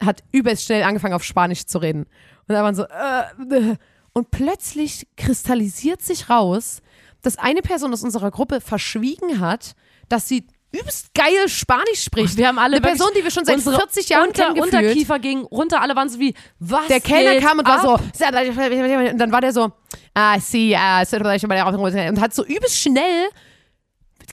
hat 0.00 0.22
übelst 0.30 0.64
schnell 0.64 0.84
angefangen 0.84 1.14
auf 1.14 1.24
Spanisch 1.24 1.66
zu 1.66 1.78
reden. 1.78 2.04
Und 2.46 2.54
da 2.54 2.62
waren 2.62 2.74
so, 2.74 2.84
äh, 2.84 3.76
und 4.12 4.30
plötzlich 4.30 5.08
kristallisiert 5.16 6.02
sich 6.02 6.28
raus, 6.28 6.82
dass 7.22 7.38
eine 7.38 7.62
Person 7.62 7.92
aus 7.92 8.02
unserer 8.02 8.30
Gruppe 8.30 8.60
verschwiegen 8.60 9.40
hat, 9.40 9.74
dass 10.08 10.28
sie 10.28 10.46
übelst 10.72 11.14
geil 11.14 11.48
Spanisch 11.48 12.02
spricht. 12.04 12.36
Wir 12.36 12.48
haben 12.48 12.58
alle 12.58 12.76
eine 12.76 12.80
Person, 12.86 13.08
die 13.16 13.22
wir 13.22 13.30
schon 13.30 13.44
seit 13.44 13.56
unsere 13.56 13.76
40 13.76 14.08
Jahren 14.08 14.28
unter, 14.28 14.44
kennen, 14.44 14.54
gefühlt. 14.56 14.74
Unterkiefer 14.74 15.18
ging 15.18 15.42
runter, 15.44 15.80
alle 15.80 15.94
waren 15.94 16.08
so 16.08 16.18
wie, 16.18 16.34
was 16.58 16.86
Der 16.88 17.00
Kellner 17.00 17.40
kam 17.40 17.58
und 17.58 17.66
war 17.66 17.84
ab? 17.84 18.00
so, 18.00 19.10
und 19.10 19.18
dann 19.18 19.32
war 19.32 19.40
der 19.40 19.52
so, 19.52 19.72
ah, 20.14 20.38
sie, 20.40 20.76
ah, 20.76 21.00
und 21.00 22.20
hat 22.20 22.34
so 22.34 22.44
übelst 22.44 22.78
schnell 22.78 23.28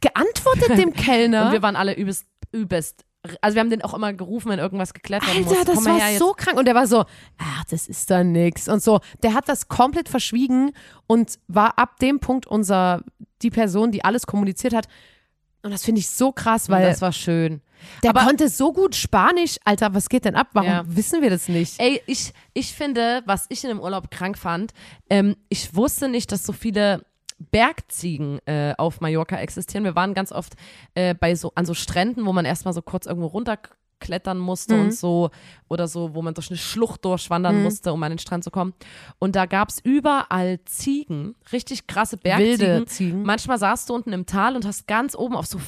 geantwortet 0.01 0.77
dem 0.77 0.93
Kellner. 0.93 1.47
Und 1.47 1.51
wir 1.51 1.61
waren 1.61 1.75
alle 1.75 1.95
übelst, 1.95 2.25
übelst. 2.51 3.03
Also 3.41 3.55
wir 3.55 3.59
haben 3.59 3.69
den 3.69 3.81
auch 3.81 3.93
immer 3.93 4.13
gerufen, 4.13 4.49
wenn 4.49 4.59
irgendwas 4.59 4.93
geklärt 4.93 5.27
werden 5.27 5.45
Alter, 5.45 5.57
muss. 5.57 5.65
das 5.65 5.75
Komm 5.75 5.83
mal 5.83 5.99
war 5.99 6.09
jetzt. 6.09 6.19
so 6.19 6.33
krank. 6.33 6.57
Und 6.57 6.65
der 6.65 6.75
war 6.75 6.87
so, 6.87 7.03
ach, 7.37 7.63
das 7.69 7.87
ist 7.87 8.09
da 8.09 8.23
nix. 8.23 8.69
Und 8.69 8.81
so, 8.81 9.01
der 9.23 9.33
hat 9.33 9.49
das 9.49 9.67
komplett 9.67 10.07
verschwiegen 10.07 10.71
und 11.05 11.37
war 11.47 11.77
ab 11.77 11.99
dem 11.99 12.19
Punkt 12.21 12.47
unser, 12.47 13.03
die 13.41 13.49
Person, 13.49 13.91
die 13.91 14.05
alles 14.05 14.25
kommuniziert 14.25 14.73
hat. 14.73 14.87
Und 15.61 15.71
das 15.71 15.83
finde 15.83 15.99
ich 15.99 16.09
so 16.09 16.31
krass, 16.31 16.69
weil 16.69 16.85
das 16.87 17.01
war 17.01 17.11
schön. 17.11 17.61
der 18.03 18.11
aber- 18.11 18.25
konnte 18.25 18.47
so 18.49 18.71
gut 18.73 18.95
Spanisch. 18.95 19.57
Alter, 19.65 19.93
was 19.93 20.09
geht 20.09 20.25
denn 20.25 20.35
ab? 20.35 20.47
Warum 20.53 20.69
Ja. 20.69 20.83
wissen 20.85 21.21
wir 21.21 21.29
das 21.29 21.47
nicht? 21.49 21.79
Ey, 21.79 22.01
ich, 22.07 22.33
ich 22.53 22.73
finde, 22.73 23.21
was 23.25 23.45
ich 23.49 23.63
in 23.63 23.69
dem 23.69 23.79
Urlaub 23.79 24.09
krank 24.11 24.37
fand, 24.37 24.71
ähm, 25.09 25.35
ich 25.49 25.75
wusste 25.75 26.07
nicht, 26.09 26.31
dass 26.31 26.45
so 26.45 26.53
viele 26.53 27.03
Bergziegen 27.51 28.39
äh, 28.45 28.73
auf 28.77 29.01
Mallorca 29.01 29.37
existieren. 29.37 29.83
Wir 29.83 29.95
waren 29.95 30.13
ganz 30.13 30.31
oft 30.31 30.53
äh, 30.95 31.13
bei 31.13 31.35
so 31.35 31.51
an 31.55 31.65
so 31.65 31.73
Stränden, 31.73 32.25
wo 32.25 32.33
man 32.33 32.45
erstmal 32.45 32.73
so 32.73 32.81
kurz 32.81 33.05
irgendwo 33.05 33.27
runterklettern 33.99 34.39
musste 34.39 34.75
Mhm. 34.75 34.81
und 34.81 34.93
so 34.93 35.29
oder 35.67 35.87
so, 35.87 36.15
wo 36.15 36.21
man 36.21 36.33
durch 36.33 36.49
eine 36.49 36.57
Schlucht 36.57 37.05
durchwandern 37.05 37.57
Mhm. 37.57 37.63
musste, 37.63 37.93
um 37.93 38.01
an 38.03 38.11
den 38.11 38.19
Strand 38.19 38.43
zu 38.43 38.51
kommen. 38.51 38.73
Und 39.19 39.35
da 39.35 39.45
gab 39.45 39.69
es 39.69 39.79
überall 39.83 40.59
Ziegen, 40.65 41.35
richtig 41.51 41.85
krasse 41.87 42.17
Bergziegen. 42.17 42.59
Wilde 42.59 42.85
Ziegen. 42.85 43.23
Manchmal 43.23 43.57
saßt 43.59 43.89
du 43.89 43.93
unten 43.93 44.13
im 44.13 44.25
Tal 44.25 44.55
und 44.55 44.65
hast 44.65 44.87
ganz 44.87 45.15
oben 45.15 45.35
auf 45.35 45.45
so 45.45 45.59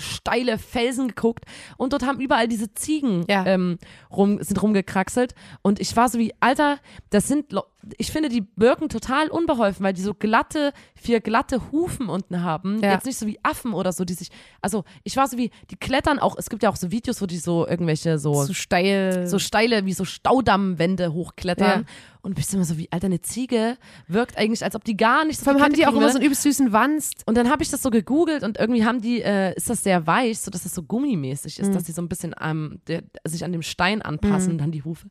steile 0.00 0.58
Felsen 0.58 1.08
geguckt 1.08 1.44
und 1.76 1.92
dort 1.92 2.06
haben 2.06 2.20
überall 2.20 2.48
diese 2.48 2.72
Ziegen 2.74 3.24
Ja. 3.28 3.44
ähm, 3.46 3.78
rum, 4.10 4.42
sind 4.42 4.62
rumgekraxelt 4.62 5.34
und 5.62 5.80
ich 5.80 5.94
war 5.96 6.08
so 6.08 6.18
wie, 6.18 6.32
Alter, 6.40 6.78
das 7.10 7.28
sind, 7.28 7.52
ich 7.98 8.12
finde, 8.12 8.28
die 8.28 8.44
wirken 8.56 8.88
total 8.88 9.28
unbeholfen, 9.28 9.84
weil 9.84 9.92
die 9.92 10.02
so 10.02 10.14
glatte, 10.14 10.72
vier 10.94 11.20
glatte 11.20 11.72
Hufen 11.72 12.08
unten 12.08 12.42
haben. 12.42 12.80
Ja. 12.82 12.92
Jetzt 12.92 13.06
nicht 13.06 13.18
so 13.18 13.26
wie 13.26 13.38
Affen 13.42 13.72
oder 13.72 13.92
so, 13.92 14.04
die 14.04 14.14
sich, 14.14 14.28
also 14.60 14.84
ich 15.02 15.16
war 15.16 15.26
so 15.28 15.36
wie, 15.36 15.50
die 15.70 15.76
klettern 15.76 16.18
auch, 16.18 16.36
es 16.38 16.48
gibt 16.48 16.62
ja 16.62 16.70
auch 16.70 16.76
so 16.76 16.90
Videos, 16.90 17.20
wo 17.20 17.26
die 17.26 17.38
so 17.38 17.66
irgendwelche 17.66 18.18
so, 18.18 18.44
Zu 18.44 18.54
steil. 18.54 19.26
so 19.26 19.38
steile, 19.38 19.84
wie 19.86 19.92
so 19.92 20.04
Staudammwände 20.04 21.12
hochklettern. 21.12 21.80
Ja. 21.80 21.86
Und 22.24 22.36
bist 22.36 22.54
immer 22.54 22.64
so 22.64 22.78
wie, 22.78 22.86
Alter, 22.92 23.06
eine 23.06 23.20
Ziege 23.20 23.76
wirkt 24.06 24.38
eigentlich, 24.38 24.62
als 24.62 24.76
ob 24.76 24.84
die 24.84 24.96
gar 24.96 25.24
nicht 25.24 25.38
so 25.40 25.44
Vor 25.44 25.54
allem 25.54 25.62
haben 25.62 25.72
die 25.72 25.86
auch 25.88 25.92
immer 25.92 26.08
so 26.08 26.18
einen 26.18 26.24
übelst 26.24 26.42
süßen 26.42 26.72
Wanst. 26.72 27.24
Und 27.26 27.36
dann 27.36 27.50
habe 27.50 27.64
ich 27.64 27.70
das 27.70 27.82
so 27.82 27.90
gegoogelt 27.90 28.44
und 28.44 28.58
irgendwie 28.58 28.84
haben 28.84 29.00
die, 29.00 29.20
äh, 29.22 29.56
ist 29.56 29.68
das 29.68 29.82
sehr 29.82 30.06
weich, 30.06 30.38
so 30.38 30.52
dass 30.52 30.62
das 30.62 30.72
so 30.72 30.84
gummimäßig 30.84 31.58
Mhm. 31.58 31.64
ist, 31.64 31.74
dass 31.74 31.82
die 31.82 31.90
so 31.90 32.00
ein 32.00 32.08
bisschen 32.08 32.32
ähm, 32.40 32.80
der, 32.86 33.02
sich 33.24 33.44
an 33.44 33.50
dem 33.50 33.62
Stein 33.62 34.02
anpassen, 34.02 34.56
dann 34.56 34.70
die 34.70 34.84
Hufe. 34.84 35.08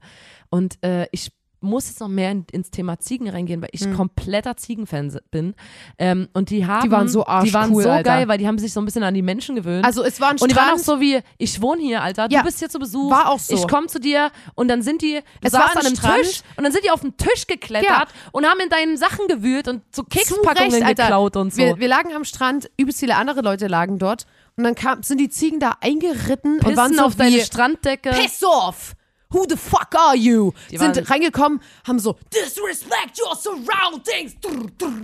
Und 0.50 0.82
äh, 0.86 1.08
ich 1.12 1.34
muss 1.62 1.88
jetzt 1.88 2.00
noch 2.00 2.08
mehr 2.08 2.32
in, 2.32 2.46
ins 2.52 2.72
Thema 2.72 3.00
Ziegen 3.00 3.30
reingehen, 3.30 3.62
weil 3.62 3.70
ich 3.72 3.92
kompletter 3.94 4.58
Ziegenfan 4.58 5.18
bin. 5.32 5.54
Ähm, 5.98 6.28
und 6.34 6.50
die 6.50 6.66
haben, 6.66 6.88
Mhm. 6.88 6.92
waren 6.92 7.08
so 7.08 7.22
die 7.44 7.54
waren 7.54 7.64
arschcool, 7.64 7.84
so 7.84 7.90
Alter. 7.90 8.04
geil, 8.04 8.28
weil 8.28 8.38
die 8.38 8.48
haben 8.48 8.58
sich 8.58 8.74
so 8.74 8.82
ein 8.82 8.86
bisschen 8.86 9.04
an 9.04 9.14
die 9.14 9.22
Menschen 9.22 9.56
gewöhnt. 9.56 9.86
Also 9.86 10.04
es 10.04 10.20
war 10.20 10.30
ein 10.30 10.38
und 10.40 10.52
die 10.52 10.56
waren 10.56 10.74
auch 10.76 10.78
so 10.80 11.00
wie, 11.00 11.20
ich 11.38 11.62
wohne 11.62 11.82
hier, 11.82 12.02
Alter, 12.02 12.28
Ja, 12.32 12.40
du 12.40 12.46
bist 12.46 12.60
hier 12.60 12.70
zu 12.70 12.80
Besuch. 12.80 13.10
war 13.12 13.30
auch 13.30 13.40
so. 13.40 13.54
Ich 13.56 13.68
komme 13.68 13.88
zu 13.88 14.00
dir 14.00 14.32
und 14.56 14.68
dann 14.68 14.82
sind 14.82 15.02
die, 15.02 15.16
du 15.16 15.48
Es 15.48 15.54
war 15.54 15.62
saßt 15.68 15.78
an 15.78 15.86
einem 15.86 15.96
Strand. 15.96 16.24
Tisch 16.24 16.42
und 16.58 16.64
dann 16.64 16.72
sind 16.74 16.84
die 16.84 16.92
auf 16.92 17.02
den 17.02 17.16
Tisch 17.18 17.48
geklettert 17.48 18.10
und 18.32 18.46
haben 18.46 18.60
in 18.60 18.70
deinen 18.70 18.98
Sachen 18.98 19.28
gewühlt 19.28 19.68
und 19.68 19.82
so 19.96 20.02
Zu 20.04 20.10
Kekspackungen 20.10 20.84
Recht, 20.84 20.98
geklaut 20.98 21.36
und 21.38 21.54
so. 21.54 21.58
Wir, 21.62 21.78
wir 21.80 21.88
lagen 21.88 22.14
am 22.16 22.24
Strand, 22.24 22.70
übelst 22.78 23.00
viele 23.00 23.16
andere 23.16 23.42
Leute 23.42 23.68
lagen 23.68 24.00
dort. 24.00 24.26
Und 24.58 24.64
dann 24.66 24.76
kam, 24.76 25.02
sind 25.04 25.20
die 25.20 25.30
Ziegen 25.30 25.60
da 25.60 25.78
eingeritten 25.80 26.60
und 26.60 26.76
waren 26.76 26.90
Pissen 26.92 26.96
so 26.98 27.04
auf 27.06 27.16
deine 27.16 27.36
wie, 27.38 27.42
Stranddecke. 27.42 28.10
Piss 28.10 28.44
off! 28.44 28.94
Who 29.32 29.46
the 29.50 29.56
fuck 29.58 29.90
are 29.98 30.16
you? 30.16 30.52
Die 30.70 30.78
sind 30.78 31.10
reingekommen, 31.10 31.62
haben 31.88 32.00
so 32.00 32.16
Disrespect 32.34 33.20
your 33.20 33.36
surroundings. 33.36 34.36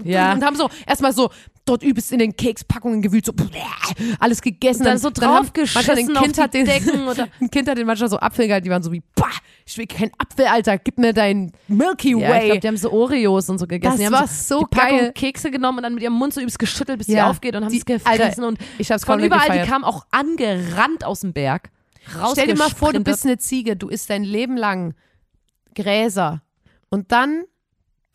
Ja. 0.04 0.34
und 0.34 0.44
haben 0.44 0.56
so 0.56 0.70
erstmal 0.86 1.14
so 1.14 1.30
dort 1.66 1.84
übelst 1.84 2.12
in 2.14 2.20
den 2.20 2.36
Kekspackungen 2.36 3.02
gewühlt, 3.02 3.26
so 3.26 3.34
alles 4.20 4.42
gegessen. 4.42 4.84
dann 4.86 4.98
so 4.98 5.08
haben 5.10 5.14
draufgeschissen 5.16 6.16
ein 6.16 6.24
Kind 6.24 6.38
die 6.38 6.42
hat 6.42 6.54
den, 6.54 6.66
Decken 6.66 7.08
oder- 7.08 7.28
ein 7.42 7.50
Kind 7.52 7.68
hat 7.68 7.78
den 7.78 7.86
manchmal 7.86 8.10
so 8.10 8.18
Apfel 8.20 8.48
gehalten, 8.48 8.64
die 8.66 8.70
waren 8.72 8.84
so 8.84 8.92
wie, 8.92 9.02
bah, 9.16 9.26
ich 9.66 9.78
will 9.78 9.86
keinen 9.86 10.12
Apfel, 10.18 10.46
Alter, 10.46 10.78
gib 10.78 10.98
mir 10.98 11.12
dein 11.14 11.52
Milky 11.68 12.12
Ja, 12.12 12.18
ich 12.18 12.24
Way. 12.30 12.46
glaube, 12.46 12.60
die 12.62 12.68
haben 12.70 12.78
so 12.78 12.92
Oreos 12.92 13.50
und 13.50 13.58
so 13.58 13.68
gegessen. 13.68 13.92
Das 13.92 14.00
die 14.00 14.06
haben 14.06 14.14
war 14.14 14.28
so, 14.28 14.60
so 14.60 14.66
die 14.66 14.76
Packung 14.78 14.98
geil. 14.98 15.12
Kekse 15.14 15.52
genommen 15.52 15.80
und 15.80 15.84
dann 15.84 15.94
mit 15.94 16.04
ihrem 16.04 16.14
Mund 16.14 16.34
so 16.34 16.40
übelst 16.40 16.58
geschüttelt, 16.58 17.00
bis 17.00 17.08
sie 17.08 17.14
Ja. 17.16 17.30
aufgeht 17.30 17.54
und 17.56 17.66
haben 17.66 17.72
Die- 17.72 17.80
es 17.80 17.86
gefressen. 17.86 18.22
Alter, 18.44 18.48
und 18.48 18.60
ich 18.78 18.90
hab's 18.90 19.04
von 19.04 19.20
überall, 19.22 19.48
gefeiert. 19.48 19.66
die 19.68 19.70
kamen 19.70 19.84
auch 19.84 20.06
angerannt 20.12 21.04
aus 21.04 21.20
dem 21.20 21.34
Berg. 21.34 21.70
Stell 22.32 22.48
dir 22.48 22.56
mal 22.58 22.70
vor, 22.70 22.94
du 22.94 23.00
bist 23.02 23.26
eine 23.26 23.38
Ziege, 23.38 23.76
du 23.76 23.88
isst 23.90 24.10
dein 24.10 24.24
Leben 24.24 24.58
lang 24.58 24.94
Gräser 25.76 26.42
und 26.90 27.12
dann 27.12 27.44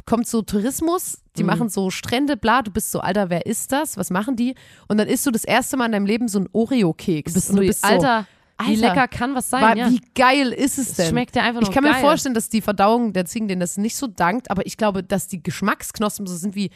kommt 0.04 0.26
so 0.26 0.42
Tourismus, 0.42 1.18
Mhm. 1.18 1.20
die 1.36 1.44
machen 1.44 1.68
so 1.68 1.90
Strände, 1.90 2.36
bla, 2.36 2.62
du 2.62 2.70
bist 2.72 2.90
so, 2.90 3.00
Alter, 3.00 3.30
wer 3.30 3.46
ist 3.46 3.70
das? 3.72 3.96
Was 3.96 4.10
machen 4.10 4.34
die? 4.36 4.54
Und 4.88 4.98
dann 4.98 5.06
isst 5.06 5.24
du 5.26 5.30
das 5.30 5.44
erste 5.44 5.76
Mal 5.76 5.86
in 5.86 5.92
deinem 5.92 6.06
Leben 6.06 6.26
so 6.28 6.40
ein 6.40 6.48
Oreo-Keks. 6.52 7.32
bist 7.34 7.50
und 7.50 7.56
du 7.56 7.62
du 7.62 7.68
bist 7.68 7.82
so, 7.82 7.86
Alter, 7.88 8.26
wie 8.64 8.74
lecker 8.76 9.06
kann 9.08 9.34
was 9.34 9.48
sein, 9.50 9.62
wa- 9.62 9.74
ja. 9.76 9.90
wie 9.90 10.00
geil 10.14 10.52
ist 10.52 10.78
es 10.78 10.90
Es 10.90 10.96
denn? 10.96 11.08
schmeckt 11.10 11.36
ja 11.36 11.42
einfach 11.42 11.60
nur 11.60 11.68
ich 11.70 11.74
kann 11.74 11.84
geil. 11.84 11.94
mir 11.94 12.00
vorstellen, 12.00 12.34
dass 12.34 12.48
die 12.48 12.60
Verdauung 12.62 13.12
der 13.12 13.26
Ziegen 13.26 13.46
denen 13.48 13.60
das 13.60 13.76
nicht 13.76 13.96
so 13.96 14.06
dankt, 14.08 14.50
aber 14.50 14.66
ich 14.66 14.76
glaube, 14.76 15.02
dass 15.04 15.28
die 15.28 15.42
Geschmacksknospen 15.42 16.26
so 16.26 16.34
sind 16.36 16.54
wie, 16.56 16.70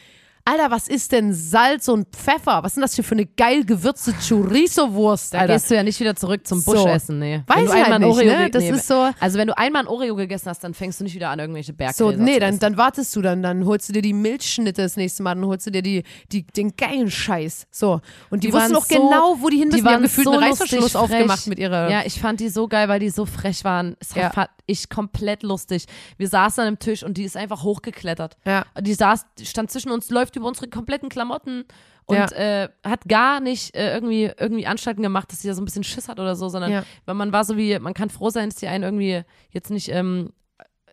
Alter, 0.49 0.71
was 0.71 0.87
ist 0.87 1.11
denn 1.11 1.33
Salz 1.33 1.89
und 1.89 2.07
Pfeffer? 2.15 2.63
Was 2.63 2.73
sind 2.75 2.81
das 2.81 2.93
hier 2.95 3.03
für 3.03 3.15
eine 3.15 3.25
geil 3.25 3.65
gewürzte 3.65 4.13
Chorizo-Wurst, 4.13 5.33
Da 5.33 5.39
Alter? 5.39 5.53
gehst 5.53 5.69
du 5.69 5.75
ja 5.75 5.83
nicht 5.83 5.99
wieder 5.99 6.15
zurück 6.15 6.47
zum 6.47 6.59
So. 6.61 6.71
Buschessen, 6.71 7.19
nee. 7.19 7.41
Weiß 7.47 7.65
ich 7.65 7.85
halt 7.85 7.99
nicht, 7.99 8.07
Oreo 8.09 8.31
ne? 8.37 8.49
Das 8.49 8.63
nee, 8.63 8.69
ist 8.69 8.87
so- 8.87 9.09
Also 9.19 9.37
wenn 9.37 9.47
du 9.47 9.57
einmal 9.57 9.83
ein 9.83 9.87
Oreo 9.87 10.15
gegessen 10.15 10.49
hast, 10.49 10.63
dann 10.63 10.73
fängst 10.73 10.99
du 10.99 11.03
nicht 11.03 11.15
wieder 11.15 11.29
an, 11.29 11.39
irgendwelche 11.39 11.71
So, 11.73 11.77
Berggräser 11.77 12.17
nee, 12.23 12.39
dann, 12.39 12.59
dann 12.59 12.77
wartest 12.77 13.15
du 13.15 13.21
dann, 13.21 13.43
dann 13.43 13.65
holst 13.65 13.89
du 13.89 13.93
dir 13.93 14.01
die 14.01 14.13
Milchschnitte 14.13 14.81
das 14.83 14.95
nächste 14.95 15.21
Mal, 15.23 15.35
dann 15.35 15.45
holst 15.45 15.67
du 15.67 15.71
dir 15.71 15.81
die, 15.81 16.03
die, 16.31 16.47
den 16.47 16.75
geilen 16.77 17.11
Scheiß. 17.11 17.67
So. 17.69 17.99
Und 18.29 18.43
die, 18.43 18.47
Die 18.47 18.53
wussten 18.53 18.75
auch 18.75 18.85
so- 18.85 18.95
genau, 18.95 19.35
wo 19.39 19.49
die 19.49 19.57
hin 19.57 19.67
müssen. 19.67 19.79
Die, 19.79 19.83
haben 19.83 19.93
waren 19.95 20.01
gefühlt 20.03 20.25
so 20.27 20.31
einen 20.31 20.43
Reißverschluss 20.43 20.95
aufgemacht 20.95 21.47
mit 21.47 21.59
ihrer. 21.59 21.89
Ja, 21.91 22.01
ich 22.05 22.19
fand 22.21 22.39
die 22.39 22.49
so 22.49 22.67
geil, 22.69 22.87
weil 22.87 22.99
die 23.01 23.09
so 23.09 23.25
frech 23.25 23.63
waren. 23.65 23.95
Es 23.99 24.15
Ja. 24.15 24.29
fand 24.31 24.49
ich 24.65 24.89
komplett 24.89 25.43
lustig. 25.43 25.85
Wir 26.17 26.27
saßen 26.27 26.61
an 26.61 26.67
einem 26.67 26.79
Tisch 26.79 27.03
und 27.03 27.17
die 27.17 27.23
ist 27.23 27.35
einfach 27.37 27.63
hochgeklettert. 27.63 28.37
Ja. 28.45 28.65
Die 28.79 28.93
saß, 28.93 29.25
die 29.39 29.45
stand 29.45 29.71
zwischen 29.71 29.91
uns, 29.91 30.09
läuft 30.09 30.36
über 30.37 30.47
unsere 30.47 30.67
kompletten 30.69 31.09
Klamotten 31.09 31.65
und 32.05 32.15
Ja. 32.15 32.27
äh, 32.31 32.69
hat 32.85 33.05
gar 33.09 33.39
nicht 33.41 33.75
äh, 33.75 33.93
irgendwie, 33.93 34.31
irgendwie 34.39 34.65
Anstalten 34.65 35.03
gemacht, 35.03 35.31
dass 35.31 35.41
sie 35.41 35.47
da 35.49 35.53
so 35.53 35.61
ein 35.61 35.65
bisschen 35.65 35.83
Schiss 35.83 36.07
hat 36.07 36.19
oder 36.19 36.35
so, 36.35 36.47
sondern 36.49 36.71
Ja. 36.71 36.83
weil 37.05 37.15
man 37.15 37.33
war 37.33 37.43
so 37.43 37.57
wie, 37.57 37.77
man 37.79 37.93
kann 37.93 38.09
froh 38.09 38.29
sein, 38.29 38.49
dass 38.49 38.57
die 38.59 38.67
einen 38.67 38.83
irgendwie 38.85 39.23
jetzt 39.49 39.69
nicht, 39.69 39.89
ähm, 39.89 40.31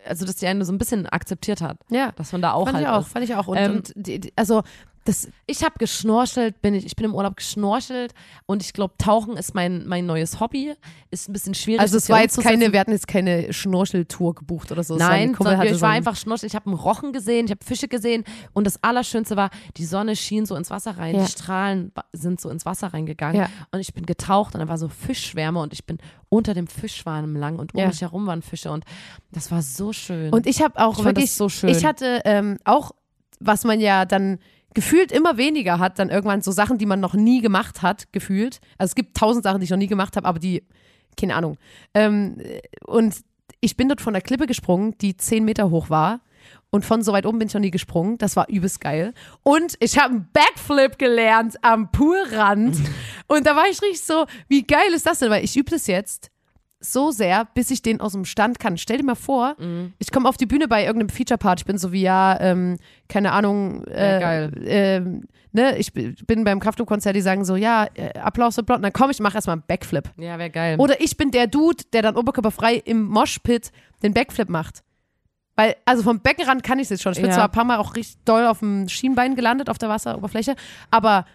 also 0.06 0.26
dass 0.26 0.36
die 0.36 0.46
einen 0.46 0.64
so 0.64 0.72
ein 0.72 0.78
bisschen 0.78 1.06
akzeptiert 1.06 1.60
hat. 1.60 1.78
ja. 1.90 2.12
Dass 2.16 2.32
man 2.32 2.42
da 2.42 2.52
auch 2.52 2.64
Fand 2.66 2.76
halt 2.78 2.86
ich 2.86 2.90
auch, 2.90 3.00
ist. 3.06 3.12
fand 3.12 3.24
ich 3.24 3.34
auch. 3.36 3.46
Und, 3.46 3.56
Ähm, 3.56 3.72
und 3.76 3.92
die, 3.94 4.20
die, 4.20 4.32
also, 4.36 4.62
das, 5.04 5.28
Ich 5.46 5.62
habe 5.62 5.74
geschnorchelt, 5.78 6.62
bin 6.62 6.72
ich, 6.74 6.86
ich 6.86 6.96
bin 6.96 7.04
im 7.04 7.14
Urlaub 7.14 7.36
geschnorchelt 7.36 8.14
und 8.46 8.62
ich 8.62 8.72
glaube, 8.72 8.94
Tauchen 8.98 9.36
ist 9.36 9.54
mein, 9.54 9.86
mein 9.86 10.06
neues 10.06 10.40
Hobby. 10.40 10.72
Ist 11.10 11.28
ein 11.28 11.32
bisschen 11.34 11.54
schwierig. 11.54 11.80
also 11.80 11.96
es 11.98 12.08
war 12.08 12.22
jetzt 12.22 12.40
keine, 12.40 12.72
wir 12.72 12.80
hatten 12.80 12.90
jetzt 12.92 13.06
keine 13.06 13.52
Schnorcheltour 13.52 14.34
gebucht 14.34 14.72
oder 14.72 14.82
so. 14.82 14.96
Nein, 14.96 15.34
sondern 15.38 15.62
ich 15.66 15.74
so 15.74 15.80
war 15.82 15.90
ein- 15.90 15.96
einfach 15.98 16.16
schnorcheln. 16.16 16.46
Ich 16.48 16.54
habe 16.54 16.66
einen 16.66 16.74
Rochen 16.76 17.12
gesehen, 17.12 17.44
ich 17.44 17.50
habe 17.50 17.64
Fische 17.64 17.86
gesehen 17.88 18.24
und 18.54 18.66
das 18.66 18.82
Allerschönste 18.82 19.36
war, 19.36 19.50
die 19.76 19.84
Sonne 19.84 20.16
schien 20.16 20.46
so 20.46 20.56
ins 20.56 20.70
Wasser 20.70 20.96
rein, 20.96 21.14
Ja. 21.16 21.24
die 21.24 21.30
Strahlen 21.30 21.92
sind 22.12 22.40
so 22.40 22.48
ins 22.48 22.64
Wasser 22.64 22.88
reingegangen 22.94 23.42
Ja. 23.42 23.48
und 23.72 23.80
ich 23.80 23.92
bin 23.94 24.06
getaucht 24.06 24.54
und 24.54 24.60
da 24.60 24.68
war 24.68 24.78
so 24.78 24.88
Fischschwärme 24.88 25.60
und 25.60 25.72
ich 25.72 25.84
bin 25.84 25.98
unter 26.30 26.54
dem 26.54 26.66
Fischschwarm 26.66 27.36
lang 27.36 27.58
und 27.58 27.74
um 27.74 27.80
Ja. 27.80 27.88
mich 27.88 28.00
herum 28.00 28.26
waren 28.26 28.42
Fische 28.42 28.70
und 28.72 28.84
das 29.32 29.50
war 29.50 29.60
so 29.62 29.92
schön. 29.92 30.32
Und 30.32 30.46
ich 30.46 30.62
habe 30.62 30.78
auch 30.82 30.98
Ich 30.98 31.04
wirklich, 31.04 31.32
so 31.32 31.48
schön. 31.48 31.68
ich 31.68 31.84
hatte 31.84 32.22
ähm, 32.24 32.58
auch, 32.64 32.92
was 33.38 33.64
man 33.64 33.78
ja 33.80 34.04
dann 34.06 34.38
gefühlt 34.74 35.12
immer 35.12 35.36
weniger 35.36 35.78
hat, 35.78 35.98
dann 35.98 36.10
irgendwann 36.10 36.42
so 36.42 36.52
Sachen, 36.52 36.78
die 36.78 36.86
man 36.86 37.00
noch 37.00 37.14
nie 37.14 37.40
gemacht 37.40 37.82
hat, 37.82 38.12
gefühlt. 38.12 38.60
Also 38.76 38.90
es 38.90 38.94
gibt 38.94 39.16
tausend 39.16 39.44
Sachen, 39.44 39.60
die 39.60 39.64
ich 39.64 39.70
noch 39.70 39.78
nie 39.78 39.86
gemacht 39.86 40.16
habe, 40.16 40.26
aber 40.26 40.38
die, 40.38 40.64
keine 41.16 41.34
Ahnung. 41.36 41.56
Ähm, 41.94 42.42
und 42.84 43.16
ich 43.60 43.76
bin 43.76 43.88
dort 43.88 44.00
von 44.00 44.12
der 44.12 44.22
Klippe 44.22 44.46
gesprungen, 44.46 44.98
die 44.98 45.16
zehn 45.16 45.44
Meter 45.44 45.70
hoch 45.70 45.90
war. 45.90 46.20
Und 46.70 46.84
von 46.84 47.02
so 47.02 47.12
weit 47.12 47.24
oben 47.24 47.38
bin 47.38 47.48
ich 47.48 47.54
noch 47.54 47.60
nie 47.60 47.70
gesprungen. 47.70 48.18
Das 48.18 48.34
war 48.34 48.48
übelst 48.48 48.80
geil. 48.80 49.14
Und 49.44 49.76
ich 49.78 49.96
habe 49.96 50.10
einen 50.10 50.28
Backflip 50.32 50.98
gelernt 50.98 51.56
am 51.62 51.90
Poolrand. 51.92 52.76
Und 53.28 53.46
da 53.46 53.54
war 53.54 53.64
ich 53.70 53.80
richtig 53.80 54.02
so, 54.02 54.26
wie 54.48 54.66
geil 54.66 54.92
ist 54.92 55.06
das 55.06 55.20
denn? 55.20 55.30
Weil 55.30 55.44
ich 55.44 55.56
übe 55.56 55.70
das 55.70 55.86
jetzt 55.86 56.30
so 56.84 57.10
sehr, 57.10 57.46
bis 57.54 57.70
ich 57.70 57.82
den 57.82 58.00
aus 58.00 58.12
dem 58.12 58.24
Stand 58.24 58.58
kann. 58.60 58.76
Stell 58.78 58.98
dir 58.98 59.04
mal 59.04 59.14
vor, 59.14 59.56
Mhm. 59.58 59.92
ich 59.98 60.10
komme 60.12 60.28
auf 60.28 60.36
die 60.36 60.46
Bühne 60.46 60.68
bei 60.68 60.84
irgendeinem 60.84 61.08
Feature-Part. 61.08 61.60
Ich 61.60 61.66
bin 61.66 61.78
so 61.78 61.92
wie, 61.92 62.02
ja, 62.02 62.38
ähm, 62.40 62.76
keine 63.08 63.32
Ahnung, 63.32 63.84
äh, 63.86 64.20
Ja, 64.20 64.50
ähm, 64.64 65.24
ne, 65.52 65.76
ich 65.78 65.92
bin 65.92 66.44
beim 66.44 66.60
Kraftklub-Konzert, 66.60 67.16
die 67.16 67.20
sagen 67.20 67.44
so, 67.44 67.56
ja, 67.56 67.86
äh, 67.94 68.18
Applaus, 68.18 68.58
Applaus. 68.58 68.76
Und 68.78 68.82
dann 68.82 68.92
komme 68.92 69.12
ich, 69.12 69.20
mache 69.20 69.34
erstmal 69.36 69.54
einen 69.54 69.64
Backflip. 69.66 70.10
ja, 70.18 70.38
wäre 70.38 70.50
geil. 70.50 70.76
Oder 70.78 71.00
ich 71.00 71.16
bin 71.16 71.30
der 71.30 71.46
Dude, 71.46 71.84
der 71.92 72.02
dann 72.02 72.16
oberkörperfrei 72.16 72.74
im 72.84 73.02
Moshpit 73.08 73.72
den 74.02 74.12
Backflip 74.14 74.48
macht. 74.48 74.82
Weil, 75.56 75.76
also 75.84 76.02
vom 76.02 76.18
Beckenrand 76.20 76.64
kann 76.64 76.78
ich 76.80 76.84
es 76.84 76.90
jetzt 76.90 77.02
schon. 77.02 77.12
Ich 77.12 77.20
bin 77.20 77.28
Ja. 77.30 77.36
zwar 77.36 77.44
ein 77.44 77.52
paar 77.52 77.64
Mal 77.64 77.78
auch 77.78 77.94
richtig 77.94 78.16
doll 78.24 78.44
auf 78.46 78.58
dem 78.58 78.88
Schienbein 78.88 79.36
gelandet, 79.36 79.70
auf 79.70 79.78
der 79.78 79.88
Wasseroberfläche, 79.88 80.56
aber 80.90 81.26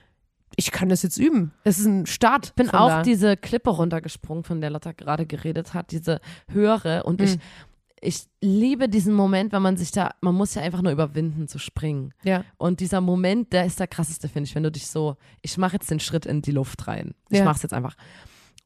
ich 0.56 0.72
kann 0.72 0.90
das 0.90 1.04
jetzt 1.04 1.18
üben. 1.18 1.52
Es 1.64 1.80
ist 1.80 1.86
ein 1.86 2.06
Start. 2.06 2.48
Ich 2.48 2.54
bin 2.54 2.70
auch 2.72 2.90
da. 2.90 3.02
diese 3.04 3.38
Klippe 3.38 3.70
runtergesprungen, 3.70 4.44
von 4.44 4.62
der 4.62 4.70
Lotta 4.70 4.92
gerade 4.92 5.26
geredet 5.26 5.74
hat, 5.74 5.92
diese 5.92 6.20
höhere. 6.52 7.04
Und 7.04 7.22
ich, 7.22 7.36
Mhm. 7.36 7.42
ich 8.02 8.24
liebe 8.42 8.90
diesen 8.90 9.14
Moment, 9.14 9.52
wenn 9.54 9.62
man 9.62 9.78
sich 9.78 9.92
da, 9.92 10.12
man 10.22 10.36
muss 10.36 10.56
ja 10.56 10.62
einfach 10.62 10.82
nur 10.82 10.92
überwinden 10.92 11.48
zu 11.48 11.60
springen. 11.60 12.14
Ja. 12.24 12.44
Und 12.58 12.80
dieser 12.82 13.02
Moment, 13.02 13.54
der 13.54 13.66
ist 13.66 13.80
der 13.80 13.88
krasseste, 13.88 14.28
finde 14.28 14.48
ich, 14.48 14.56
wenn 14.56 14.64
du 14.64 14.72
dich 14.72 14.88
so, 14.88 15.18
ich 15.42 15.58
mache 15.58 15.74
jetzt 15.74 15.90
den 15.92 16.00
Schritt 16.00 16.26
in 16.26 16.42
die 16.42 16.52
Luft 16.52 16.88
rein. 16.88 17.14
Ich 17.30 17.40
Ja. 17.40 17.46
mach's 17.46 17.64
jetzt 17.64 17.74
einfach. 17.74 17.96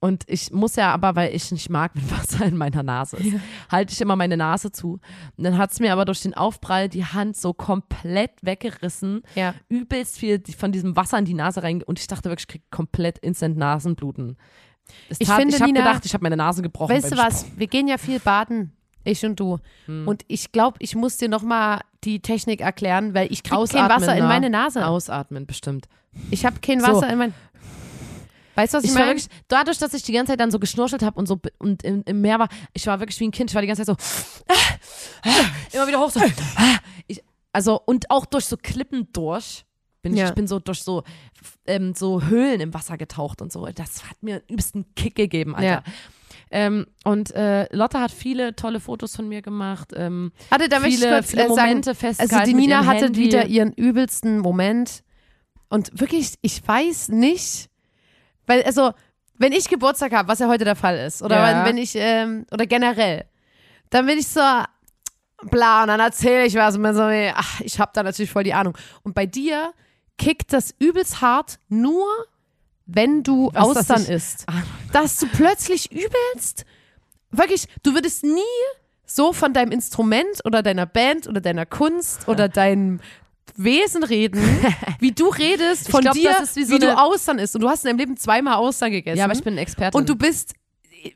Und 0.03 0.25
ich 0.27 0.51
muss 0.51 0.75
ja 0.75 0.93
aber, 0.93 1.15
weil 1.15 1.33
ich 1.33 1.49
nicht 1.53 1.69
mag, 1.69 1.91
wenn 1.95 2.11
Wasser 2.11 2.45
in 2.45 2.57
meiner 2.57 2.83
Nase 2.83 3.15
ist, 3.15 3.39
halte 3.71 3.93
ich 3.93 4.01
immer 4.01 4.17
meine 4.17 4.35
Nase 4.35 4.69
zu. 4.73 4.99
Und 5.37 5.43
dann 5.45 5.57
hat's 5.57 5.79
mir 5.79 5.93
aber 5.93 6.03
durch 6.03 6.23
den 6.23 6.33
Aufprall 6.33 6.89
die 6.89 7.05
Hand 7.05 7.37
so 7.37 7.53
komplett 7.53 8.31
weggerissen. 8.41 9.21
Ja. 9.33 9.53
Übelst 9.69 10.17
viel 10.17 10.43
von 10.57 10.73
diesem 10.73 10.97
Wasser 10.97 11.19
in 11.19 11.23
die 11.23 11.33
Nase 11.33 11.63
rein. 11.63 11.81
Und 11.83 12.01
ich 12.01 12.07
dachte 12.07 12.29
wirklich, 12.29 12.43
ich 12.43 12.47
krieg 12.49 12.63
komplett 12.69 13.17
instant 13.19 13.55
Nasenbluten. 13.55 14.35
Es 15.07 15.21
Ich 15.21 15.27
tat, 15.29 15.39
finde, 15.39 15.55
ich 15.55 15.61
habe 15.61 15.71
gedacht, 15.71 16.05
ich 16.05 16.13
habe 16.13 16.23
meine 16.23 16.35
Nase 16.35 16.61
gebrochen. 16.61 16.93
Weißt 16.93 17.13
du 17.13 17.15
was? 17.15 17.45
Wir 17.55 17.67
gehen 17.67 17.87
ja 17.87 17.97
viel 17.97 18.19
baden, 18.19 18.73
ich 19.05 19.25
und 19.25 19.39
du. 19.39 19.59
Hm. 19.85 20.05
Und 20.05 20.25
ich 20.27 20.51
glaube, 20.51 20.79
ich 20.81 20.95
muss 20.95 21.15
dir 21.15 21.29
noch 21.29 21.43
mal 21.43 21.79
die 22.03 22.19
Technik 22.19 22.59
erklären, 22.59 23.13
weil 23.13 23.31
ich 23.31 23.41
kriege 23.41 23.63
kein 23.69 23.87
Wasser 23.87 24.17
in 24.17 24.25
meine 24.25 24.49
Nase. 24.49 24.85
Ausatmen, 24.85 25.45
bestimmt. 25.45 25.87
Ich 26.29 26.45
habe 26.45 26.59
kein 26.61 26.81
So. 26.81 26.87
Wasser 26.87 27.09
in 27.09 27.17
mein. 27.17 27.33
Weißt 28.55 28.73
du, 28.73 28.77
was 28.77 28.83
ich, 28.83 28.89
Ich 28.91 28.95
war 28.95 29.05
meine? 29.05 29.19
wirklich, 29.19 29.27
dadurch, 29.47 29.77
dass 29.77 29.93
ich 29.93 30.03
die 30.03 30.11
ganze 30.13 30.31
Zeit 30.33 30.39
dann 30.39 30.51
so 30.51 30.59
geschnurchelt 30.59 31.01
habe 31.03 31.17
und 31.19 31.27
so 31.27 31.39
und 31.59 31.83
im, 31.83 32.03
im 32.05 32.21
Meer 32.21 32.39
war, 32.39 32.49
ich 32.73 32.85
war 32.87 32.99
wirklich 32.99 33.19
wie 33.19 33.27
ein 33.27 33.31
Kind. 33.31 33.49
Ich 33.51 33.55
war 33.55 33.61
die 33.61 33.67
ganze 33.67 33.83
Zeit 33.85 33.97
so 33.99 34.53
immer 35.73 35.87
wieder 35.87 35.99
hoch 35.99 36.09
so. 36.11 36.21
Ich, 37.07 37.23
also 37.51 37.81
und 37.85 38.09
auch 38.11 38.25
durch 38.25 38.45
so 38.45 38.57
Klippen 38.57 39.07
durch. 39.13 39.65
Bin 40.01 40.13
ich, 40.13 40.19
Ja. 40.19 40.27
ich 40.27 40.33
bin 40.35 40.47
so 40.47 40.59
durch 40.59 40.83
so, 40.83 41.03
ähm, 41.65 41.93
so 41.95 42.21
Höhlen 42.23 42.59
im 42.59 42.73
Wasser 42.73 42.97
getaucht 42.97 43.41
und 43.41 43.53
so. 43.53 43.65
Das 43.67 44.03
hat 44.09 44.21
mir 44.21 44.35
einen 44.35 44.43
übelsten 44.49 44.85
Kick 44.95 45.15
gegeben, 45.15 45.55
Alter. 45.55 45.67
Ja. 45.67 45.83
Ähm, 46.51 46.87
und 47.05 47.31
äh, 47.31 47.73
Lotte 47.73 47.99
hat 48.01 48.11
viele 48.11 48.53
tolle 48.55 48.79
Fotos 48.81 49.15
von 49.15 49.27
mir 49.29 49.41
gemacht. 49.41 49.91
Ähm, 49.95 50.33
Hatte, 50.51 50.67
da 50.67 50.81
viele, 50.81 51.09
kurz 51.09 51.31
viele 51.31 51.45
äh, 51.45 51.47
sagen, 51.47 51.69
Momente 51.69 51.95
festgehalten. 51.95 52.35
Also 52.35 52.51
die 52.51 52.53
Nina 52.53 52.85
hatte 52.85 53.05
Handy. 53.05 53.21
wieder 53.21 53.45
ihren 53.47 53.71
übelsten 53.71 54.39
Moment. 54.39 55.03
Und 55.69 55.99
wirklich, 55.99 56.33
ich 56.41 56.67
weiß 56.67 57.09
nicht, 57.09 57.69
weil, 58.45 58.63
also, 58.63 58.93
wenn 59.37 59.51
ich 59.51 59.67
Geburtstag 59.69 60.11
habe, 60.13 60.27
was 60.27 60.39
ja 60.39 60.47
heute 60.47 60.63
der 60.65 60.75
Fall 60.75 60.97
ist, 60.97 61.21
oder 61.21 61.37
Ja. 61.37 61.47
wenn, 61.59 61.65
wenn 61.65 61.77
ich, 61.77 61.93
ähm, 61.95 62.45
oder 62.51 62.65
generell, 62.65 63.25
dann 63.89 64.05
bin 64.05 64.17
ich 64.17 64.27
so, 64.27 64.41
bla, 65.49 65.81
und 65.83 65.87
dann 65.87 65.99
erzähle 65.99 66.45
ich 66.45 66.55
was 66.55 66.75
und 66.75 66.83
bin 66.83 66.93
so, 66.93 67.03
ach, 67.03 67.59
ich 67.61 67.79
habe 67.79 67.91
da 67.93 68.03
natürlich 68.03 68.31
voll 68.31 68.43
die 68.43 68.53
Ahnung. 68.53 68.77
Und 69.03 69.13
bei 69.15 69.25
dir 69.25 69.73
kickt 70.17 70.53
das 70.53 70.73
übelst 70.79 71.21
hart 71.21 71.59
nur, 71.69 72.05
wenn 72.85 73.23
du 73.23 73.49
Was, 73.53 73.77
Austern 73.77 74.05
isst. 74.05 74.45
Dass 74.91 75.17
du 75.17 75.27
plötzlich 75.27 75.91
übelst, 75.91 76.65
wirklich, 77.31 77.67
du 77.81 77.93
würdest 77.93 78.23
nie 78.23 78.41
so 79.05 79.33
von 79.33 79.53
deinem 79.53 79.71
Instrument 79.71 80.45
oder 80.45 80.61
deiner 80.63 80.85
Band 80.85 81.27
oder 81.27 81.41
deiner 81.41 81.65
Kunst 81.65 82.27
oder 82.27 82.49
deinem 82.49 82.99
Wesen 83.55 84.03
reden, 84.03 84.41
wie 84.99 85.11
du 85.11 85.27
redest 85.27 85.89
von 85.89 86.01
glaub, 86.01 86.13
dir, 86.13 86.31
wie 86.53 86.63
so 86.63 86.73
wie 86.73 86.79
du 86.79 86.97
Austern 86.97 87.39
isst. 87.39 87.55
Und 87.55 87.61
du 87.61 87.69
hast 87.69 87.83
in 87.83 87.89
deinem 87.89 87.99
Leben 87.99 88.17
zweimal 88.17 88.55
Austern 88.55 88.91
gegessen. 88.91 89.17
Ja, 89.17 89.25
aber 89.25 89.33
ich 89.33 89.43
bin 89.43 89.57
Expertin. 89.57 89.99
und 89.99 90.09
du 90.09 90.15
bist 90.15 90.53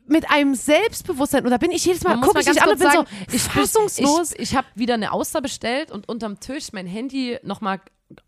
mit 0.05 0.29
einem 0.29 0.53
Selbstbewusstsein, 0.55 1.45
und 1.45 1.51
da 1.51 1.57
bin 1.57 1.71
ich 1.71 1.85
jedes 1.85 2.03
Mal, 2.03 2.11
Man 2.11 2.19
muss 2.19 2.27
guck 2.27 2.33
mal 2.35 2.41
ich 2.41 2.47
dich 2.47 2.61
an 2.61 2.69
und 2.69 2.79
bin 2.79 2.87
sagen, 2.87 3.07
so 3.29 3.35
ich, 3.35 3.41
fassungslos. 3.41 4.33
Ich, 4.33 4.39
ich 4.39 4.55
habe 4.55 4.67
wieder 4.75 4.95
eine 4.95 5.11
Auster 5.13 5.41
bestellt 5.41 5.91
und 5.91 6.09
unterm 6.09 6.39
Tisch 6.39 6.73
mein 6.73 6.87
Handy 6.87 7.37
nochmal 7.43 7.79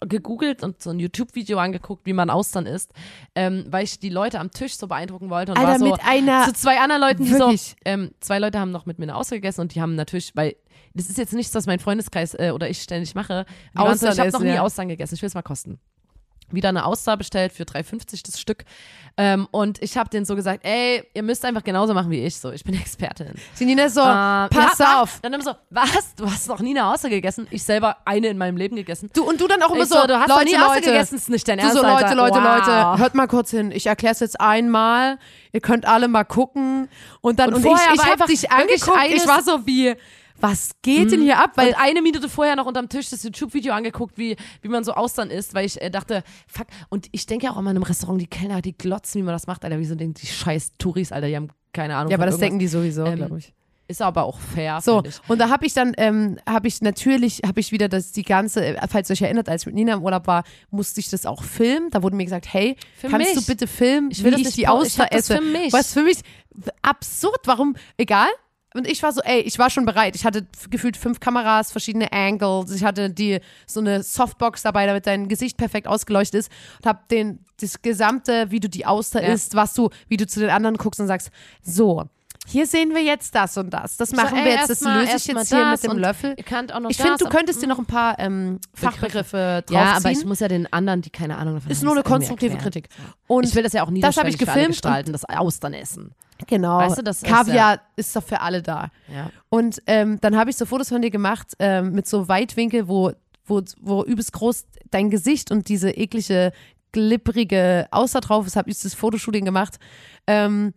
gegoogelt 0.02 0.64
und 0.64 0.82
so 0.82 0.90
ein 0.90 1.00
YouTube-Video 1.00 1.58
angeguckt, 1.58 2.06
wie 2.06 2.14
man 2.14 2.30
Austern 2.30 2.66
isst, 2.66 2.92
ähm, 3.36 3.66
weil 3.70 3.86
ich 3.86 4.00
die 4.00 4.10
Leute 4.10 4.40
am 4.40 4.52
Tisch 4.52 4.76
so 4.76 4.88
beeindrucken 4.88 5.30
wollte 5.30 5.54
und 5.54 5.58
Alter, 5.58 5.72
war 5.72 5.80
so 5.80 5.86
mit 5.86 6.00
einer, 6.06 6.46
zu 6.46 6.54
zwei 6.54 6.80
anderen 6.80 7.02
Leuten, 7.02 7.24
die 7.24 7.32
Wirklich? 7.32 7.70
so, 7.70 7.76
ähm, 7.86 8.12
zwei 8.20 8.40
Leute 8.40 8.60
haben 8.60 8.72
noch 8.72 8.86
mit 8.86 9.00
mir 9.00 9.06
eine 9.06 9.16
Auster 9.16 9.38
gegessen 9.38 9.62
und 9.62 9.76
die 9.76 9.82
haben 9.82 9.96
natürlich, 9.96 10.36
weil 10.36 10.56
das 10.94 11.10
ist 11.10 11.18
jetzt 11.18 11.34
nichts, 11.34 11.56
was 11.56 11.66
mein 11.66 11.80
Freundeskreis 11.80 12.34
äh, 12.34 12.52
oder 12.54 12.70
ich 12.70 12.82
ständig 12.82 13.16
mache. 13.16 13.46
Waren 13.74 13.98
so, 13.98 14.08
Austern 14.08 14.12
ich 14.14 14.20
habe 14.20 14.32
noch 14.32 14.40
nie 14.42 14.56
ja. 14.56 14.62
Austern 14.62 14.90
gegessen, 14.90 15.16
ich 15.16 15.22
will 15.22 15.28
es 15.28 15.34
mal 15.36 15.44
kosten. 15.44 15.80
Wieder 16.52 16.70
eine 16.70 16.86
Auster 16.86 17.18
bestellt 17.18 17.54
für 17.54 17.64
3,50 17.64 18.26
das 18.26 18.40
Stück. 18.40 18.66
Ähm, 19.18 19.48
und 19.52 19.82
ich 19.82 19.98
habe 19.98 20.10
denen 20.10 20.26
so 20.26 20.36
gesagt, 20.36 20.66
ey, 20.66 21.04
ihr 21.14 21.24
müsst 21.24 21.44
einfach 21.44 21.64
genauso 21.64 21.94
machen 21.94 22.10
wie 22.10 22.24
ich. 22.24 22.38
So, 22.38 22.52
ich 22.52 22.64
bin 22.64 22.74
Expertin. 22.80 23.34
die 23.60 23.66
Nina 23.66 23.90
so, 23.90 24.02
Ähm, 24.02 24.50
pass 24.50 24.78
ja, 24.80 25.02
auf. 25.02 25.20
Dann 25.22 25.34
immer 25.34 25.44
so, 25.44 25.56
was? 25.70 26.16
Du 26.16 26.26
hast 26.26 26.48
noch 26.48 26.60
nie 26.60 26.72
eine 26.72 26.86
Auster 26.88 27.10
gegessen? 27.10 27.48
Ich 27.52 27.64
selber 27.64 27.98
eine 28.06 28.28
in 28.28 28.38
meinem 28.38 28.58
Leben 28.58 28.76
gegessen. 28.76 29.10
Du, 29.14 29.24
und 29.24 29.42
du 29.42 29.48
dann 29.48 29.62
auch 29.62 29.72
immer 29.72 29.86
so, 29.86 30.00
so, 30.02 30.08
du 30.08 30.18
hast 30.18 30.30
Leute, 30.30 30.46
noch 30.46 30.52
nie 30.52 30.58
Auster 30.58 30.82
gegessen, 30.82 31.16
ist 31.16 31.30
nicht 31.30 31.48
dein 31.48 31.58
Du 31.58 31.64
Ernst, 31.66 31.78
so, 31.78 31.84
Leute, 31.84 32.06
Alter. 32.06 32.16
Leute, 32.16 32.36
wow. 32.36 32.68
Leute, 32.68 33.00
hört 33.00 33.16
mal 33.16 33.28
kurz 33.28 33.52
hin. 33.52 33.72
Ich 33.72 33.88
erkläre 33.88 34.14
es 34.14 34.20
jetzt 34.22 34.40
einmal. 34.40 35.18
Ihr 35.52 35.62
könnt 35.62 35.86
alle 35.86 36.08
mal 36.08 36.24
gucken. 36.24 36.88
Und 37.22 37.40
dann, 37.40 37.50
Und 37.50 37.56
und, 37.56 37.64
vorher 37.64 37.94
ich, 37.94 38.02
ich 38.02 38.06
habe 38.10 38.26
dich 38.26 38.52
angeguckt. 38.52 38.98
Ich 39.14 39.28
war 39.28 39.42
so 39.44 39.66
wie, 39.66 39.96
was 40.42 40.72
geht 40.82 41.12
denn 41.12 41.22
hier 41.22 41.40
ab? 41.40 41.52
Weil 41.56 41.70
und 41.70 41.80
eine 41.80 42.02
Minute 42.02 42.30
vorher 42.30 42.56
noch 42.56 42.66
unterm 42.66 42.90
Tisch 42.90 43.10
das 43.10 43.24
YouTube-Video 43.24 43.74
angeguckt, 43.74 44.18
wie, 44.18 44.36
wie 44.62 44.68
man 44.70 44.84
so 44.84 44.94
Austern 44.94 45.30
isst, 45.30 45.54
weil 45.54 45.66
ich 45.66 45.82
äh, 45.82 45.90
dachte, 45.90 46.24
fuck. 46.48 46.68
Und 46.90 47.08
ich 47.12 47.26
denke 47.26 47.50
auch 47.52 47.58
immer 47.58 47.72
in 47.72 47.78
einem 47.78 47.84
Restaurant, 47.84 48.22
die 48.22 48.28
Kellner, 48.28 48.62
die 48.62 48.78
glotzen, 48.78 49.22
wie 49.22 49.26
man 49.26 49.34
das 49.34 49.48
macht, 49.48 49.64
Alter. 49.66 49.80
Wieso 49.80 49.96
denken 49.96 50.16
die 50.16 50.28
scheiß 50.28 50.74
Touris, 50.78 51.12
Alter, 51.12 51.28
die 51.28 51.36
haben 51.36 51.50
keine 51.74 51.96
Ahnung. 51.96 52.12
ja, 52.12 52.18
aber 52.18 52.26
das 52.26 52.36
irgendwas. 52.36 52.40
denken 52.48 52.60
die 52.60 52.68
sowieso, 52.68 53.06
Ähm, 53.06 53.16
glaube 53.18 53.38
ich. 53.40 53.54
Ist 53.88 54.04
aber 54.04 54.24
auch 54.24 54.40
fair, 54.40 54.82
So, 54.82 55.02
und 55.28 55.40
da 55.40 55.50
habe 55.50 55.66
ich 55.66 55.74
dann, 55.74 55.94
ähm, 55.98 56.38
habe 56.48 56.68
ich 56.68 56.80
natürlich, 56.82 57.42
habe 57.44 57.60
ich 57.60 57.72
wieder 57.72 57.90
das, 57.90 58.12
die 58.12 58.22
ganze, 58.22 58.64
äh, 58.64 58.88
falls 58.88 59.10
ihr 59.10 59.14
euch 59.14 59.24
erinnert, 59.24 59.50
als 59.50 59.64
ich 59.64 59.66
mit 59.66 59.74
Nina 59.74 59.94
im 59.96 60.04
Urlaub 60.04 60.28
war, 60.28 60.44
musste 60.70 61.00
ich 61.00 61.10
das 61.10 61.26
auch 61.26 61.42
filmen. 61.44 61.90
Da 61.90 62.04
wurde 62.04 62.16
mir 62.16 62.24
gesagt, 62.26 62.54
hey, 62.54 62.76
Für 62.98 63.08
kannst 63.10 63.34
mich. 63.34 63.44
du 63.46 63.52
bitte 63.52 63.66
filmen, 63.66 64.12
Ich 64.12 64.24
will 64.24 64.36
wie 64.38 64.44
das 64.44 64.50
ich 64.52 64.56
die 64.58 64.68
Auster 64.68 65.08
esse? 65.12 65.38
für 65.38 65.42
mich. 65.42 65.74
Was 65.74 65.92
für 65.94 66.04
mich 66.04 66.20
absurd, 66.84 67.40
warum, 67.46 67.76
egal. 67.98 68.28
Und 68.76 68.88
ich 68.88 69.02
war 69.02 69.12
so, 69.12 69.22
ey, 69.22 69.40
ich 69.42 69.58
war 69.58 69.70
schon 69.72 69.86
bereit. 69.86 70.16
Ich 70.16 70.26
hatte 70.26 70.46
gefühlt 70.70 70.96
fünf 70.96 71.20
Kameras, 71.20 71.72
verschiedene 71.72 72.12
Angles. 72.12 72.72
Ich 72.72 72.84
hatte 72.84 73.10
die 73.10 73.40
so 73.66 73.80
eine 73.80 74.04
Softbox 74.04 74.62
dabei, 74.62 74.86
damit 74.86 75.08
dein 75.08 75.28
Gesicht 75.28 75.58
perfekt 75.58 75.88
ausgeleuchtet 75.88 76.42
ist. 76.42 76.52
Und 76.78 76.86
hab 76.88 77.08
den 77.10 77.40
das 77.60 77.82
gesamte, 77.82 78.52
wie 78.52 78.60
du 78.60 78.70
die 78.70 78.86
Auster 78.86 79.24
Ja. 79.24 79.34
isst, 79.34 79.56
was 79.56 79.74
du, 79.74 79.90
wie 80.08 80.18
du 80.18 80.28
zu 80.28 80.40
den 80.40 80.52
anderen 80.52 80.78
guckst 80.78 81.00
und 81.00 81.08
sagst, 81.08 81.32
so, 81.64 82.04
hier 82.48 82.66
sehen 82.68 82.94
wir 82.96 83.04
jetzt 83.04 83.34
das 83.36 83.58
und 83.58 83.72
das. 83.72 83.98
Das 83.98 84.12
machen 84.12 84.38
ey, 84.38 84.46
wir 84.46 84.52
jetzt. 84.54 84.70
Das 84.70 84.82
mal- 84.82 85.00
löse 85.02 85.18
ich 85.18 85.26
jetzt 85.26 85.50
hier 85.50 85.66
mit 85.66 85.84
dem 85.84 85.98
Löffel. 85.98 86.36
Ich 86.38 86.98
finde, 86.98 87.18
du 87.18 87.28
könntest 87.28 87.62
dir 87.62 87.68
noch 87.68 87.80
ein 87.80 87.86
paar 87.86 88.18
ähm, 88.20 88.60
Fachbegriffe 88.74 89.64
draufziehen. 89.66 89.80
Ja, 89.80 89.98
aber 89.98 90.12
ich 90.12 90.26
muss 90.26 90.40
ja 90.40 90.48
den 90.48 90.72
anderen, 90.72 91.02
die 91.02 91.10
keine 91.10 91.38
Ahnung 91.38 91.56
davon 91.56 91.72
ist 91.72 91.80
haben, 91.80 91.86
nur 91.86 91.94
eine 91.96 92.04
konstruktive. 92.04 92.58
Kritik. 92.58 92.90
Und 93.28 93.46
Ich 93.46 93.56
will 93.56 93.64
das 93.64 93.74
ja 93.74 93.84
auch 93.84 93.90
nie 93.90 94.02
das 94.02 94.16
hab 94.18 94.28
ich 94.28 94.38
gefilmt 94.38 94.70
gestalten, 94.70 95.12
das 95.12 95.26
Austernessen. 95.26 96.12
Genau, 96.48 96.80
Weißt 96.80 96.98
du, 96.98 97.04
das 97.04 97.22
ist 97.22 97.28
Kaviar 97.28 97.82
ist 97.96 98.16
doch 98.16 98.24
für 98.24 98.42
alle 98.42 98.62
da. 98.62 98.90
Ja. 99.14 99.30
Und 99.50 99.82
ähm, 99.88 100.20
dann 100.22 100.36
habe 100.38 100.50
ich 100.50 100.58
so 100.58 100.66
Fotos 100.66 100.90
von 100.90 101.02
dir 101.02 101.12
gemacht 101.12 101.54
ähm, 101.60 101.92
mit 101.92 102.08
so 102.08 102.28
Weitwinkel, 102.28 102.88
wo, 102.88 103.12
wo, 103.46 103.62
wo 103.80 104.04
übelst 104.04 104.34
groß 104.34 104.66
dein 104.92 105.10
Gesicht 105.10 105.52
und 105.52 105.70
diese 105.70 105.92
eklige, 105.92 106.52
glibbrige 106.92 107.88
Außer 107.92 108.22
drauf 108.22 108.48
ist, 108.48 108.56
habe 108.56 108.70
ich 108.70 108.80
das 108.80 108.94
Fotoshooting 108.94 109.46
gemacht. 109.46 109.80
Ähm, 110.28 110.74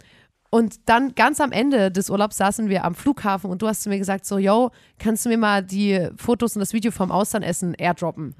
und 0.54 0.86
dann 0.86 1.14
ganz 1.14 1.40
am 1.40 1.50
Ende 1.50 1.90
des 1.90 2.10
Urlaubs 2.10 2.36
saßen 2.36 2.68
wir 2.68 2.84
am 2.84 2.94
Flughafen 2.94 3.50
und 3.50 3.62
du 3.62 3.68
hast 3.68 3.84
zu 3.84 3.88
mir 3.88 3.96
gesagt, 3.96 4.26
so, 4.26 4.36
yo, 4.36 4.70
kannst 4.98 5.24
du 5.24 5.30
mir 5.30 5.38
mal 5.38 5.62
die 5.62 6.08
Fotos 6.16 6.54
und 6.56 6.60
das 6.60 6.74
Video 6.74 6.90
vom 6.90 7.10
Austernessen 7.10 7.74
airdroppen? 7.74 8.34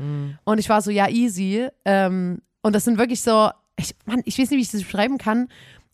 Und 0.45 0.59
ich 0.59 0.69
war 0.69 0.83
so, 0.83 0.91
ja, 0.91 1.09
easy. 1.09 1.69
Ähm, 1.87 2.43
und 2.61 2.75
das 2.75 2.85
sind 2.85 2.99
wirklich 2.99 3.23
so, 3.23 3.49
ich, 3.77 3.95
Mann, 4.05 4.21
ich 4.27 4.39
weiß 4.39 4.51
nicht, 4.51 4.59
wie 4.59 4.63
ich 4.63 4.71
das 4.71 4.83
beschreiben 4.83 5.17
kann. 5.17 5.49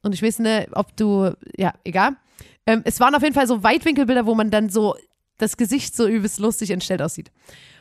Und 0.09 0.14
ich 0.14 0.23
weiß 0.23 0.38
nicht, 0.38 0.68
ob 0.73 0.97
du, 0.97 1.33
ja, 1.57 1.75
egal. 1.85 2.12
Ähm, 2.66 2.81
es 2.85 2.99
waren 2.99 3.14
auf 3.14 3.23
jeden 3.23 3.35
Fall 3.35 3.47
so 3.47 3.62
Weitwinkelbilder, 3.62 4.25
wo 4.25 4.35
man 4.35 4.51
dann 4.51 4.71
so 4.71 4.97
das 5.37 5.59
Gesicht 5.59 5.94
so 5.94 6.09
übelst 6.09 6.38
lustig 6.38 6.71
entstellt 6.71 7.03
aussieht. 7.03 7.31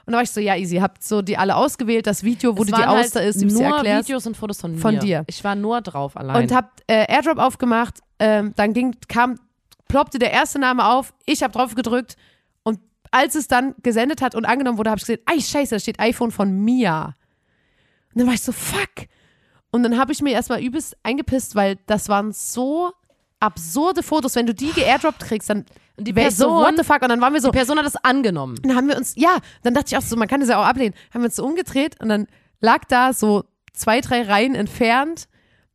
Und 0.06 0.12
da 0.12 0.18
war 0.18 0.24
ich 0.24 0.32
so, 0.32 0.42
ja, 0.42 0.56
easy, 0.58 0.78
habt 0.78 1.04
so 1.04 1.22
die 1.22 1.38
alle 1.38 1.56
ausgewählt, 1.56 2.06
das 2.06 2.24
Video, 2.24 2.58
wo 2.58 2.63
Es 2.63 2.68
du 2.68 2.76
die 2.76 2.82
waren 2.82 2.90
Auster 3.00 3.22
halt 3.22 3.36
ist, 3.36 3.42
nur 3.42 3.62
erklärst. 3.62 4.10
Videos 4.10 4.28
und 4.28 4.36
Fotos 4.36 4.60
von 4.60 4.74
mir. 4.74 4.78
Von 4.80 5.00
dir. 5.00 5.24
Ich 5.28 5.42
war 5.44 5.56
nur 5.56 5.80
drauf 5.82 6.18
allein. 6.18 6.44
Und 6.44 6.54
hab 6.54 6.82
äh, 6.88 7.06
Airdrop 7.10 7.38
aufgemacht, 7.38 8.00
ähm, 8.20 8.54
dann 8.58 8.74
ging, 8.74 8.96
kam, 9.08 9.40
ploppte 9.88 10.20
der 10.20 10.32
erste 10.32 10.60
Name 10.60 10.86
auf, 10.86 11.13
ich 11.26 11.44
habe 11.44 11.54
drauf 11.54 11.76
gedrückt 11.76 12.18
und 12.63 12.80
als 13.12 13.36
es 13.36 13.48
dann 13.48 13.74
gesendet 13.84 14.22
hat 14.22 14.36
und 14.36 14.46
angenommen 14.46 14.78
wurde, 14.78 14.90
habe 14.90 15.00
ich 15.00 15.06
gesehen, 15.06 15.22
ei, 15.26 15.40
scheiße, 15.40 15.76
da 15.76 15.80
steht 15.80 16.00
iPhone 16.00 16.32
von 16.32 16.52
Mia. 16.52 17.16
Und 18.13 18.20
dann 18.20 18.28
war 18.28 18.34
ich 18.34 18.42
so, 18.42 18.52
fuck. 18.52 19.08
Und 19.71 19.84
dann 19.84 19.97
habe 19.97 20.12
ich 20.12 20.21
mir 20.21 20.32
erstmal 20.32 20.62
übelst 20.63 20.95
eingepisst, 21.03 21.56
weil 21.56 21.77
das 21.88 22.10
waren 22.10 22.32
so 22.32 22.91
absurde 23.39 24.01
Fotos. 24.03 24.36
Wenn 24.36 24.47
du 24.47 24.53
die 24.53 24.71
geairdroppt 24.71 25.19
kriegst, 25.19 25.49
dann 25.49 25.65
Und 25.97 26.08
die 26.08 26.12
ich 26.12 26.36
so, 26.36 26.45
Person- 26.47 26.63
what 26.63 26.73
the 26.77 26.84
fuck? 26.84 27.01
Und 27.01 27.10
dann 27.10 27.21
waren 27.21 27.34
wir 27.34 27.41
so, 27.41 27.49
die 27.51 27.58
Person 27.58 27.77
hat 27.77 27.86
das 27.86 27.95
angenommen. 27.97 28.56
dann 28.63 28.75
haben 28.75 28.88
wir 28.88 28.97
uns, 28.97 29.13
ja, 29.15 29.38
dann 29.63 29.73
dachte 29.73 29.88
ich 29.89 29.97
auch 29.97 30.01
so, 30.01 30.15
man 30.15 30.27
kann 30.27 30.39
das 30.39 30.49
ja 30.49 30.60
auch 30.60 30.65
ablehnen. 30.65 30.95
Haben 31.13 31.21
wir 31.21 31.25
uns 31.27 31.36
so 31.36 31.45
umgedreht 31.45 31.99
und 32.01 32.10
dann 32.10 32.27
lag 32.62 32.86
da 32.86 33.13
so 33.13 33.43
zwei, 33.73 34.01
drei 34.01 34.23
Reihen 34.23 34.56
entfernt 34.56 35.27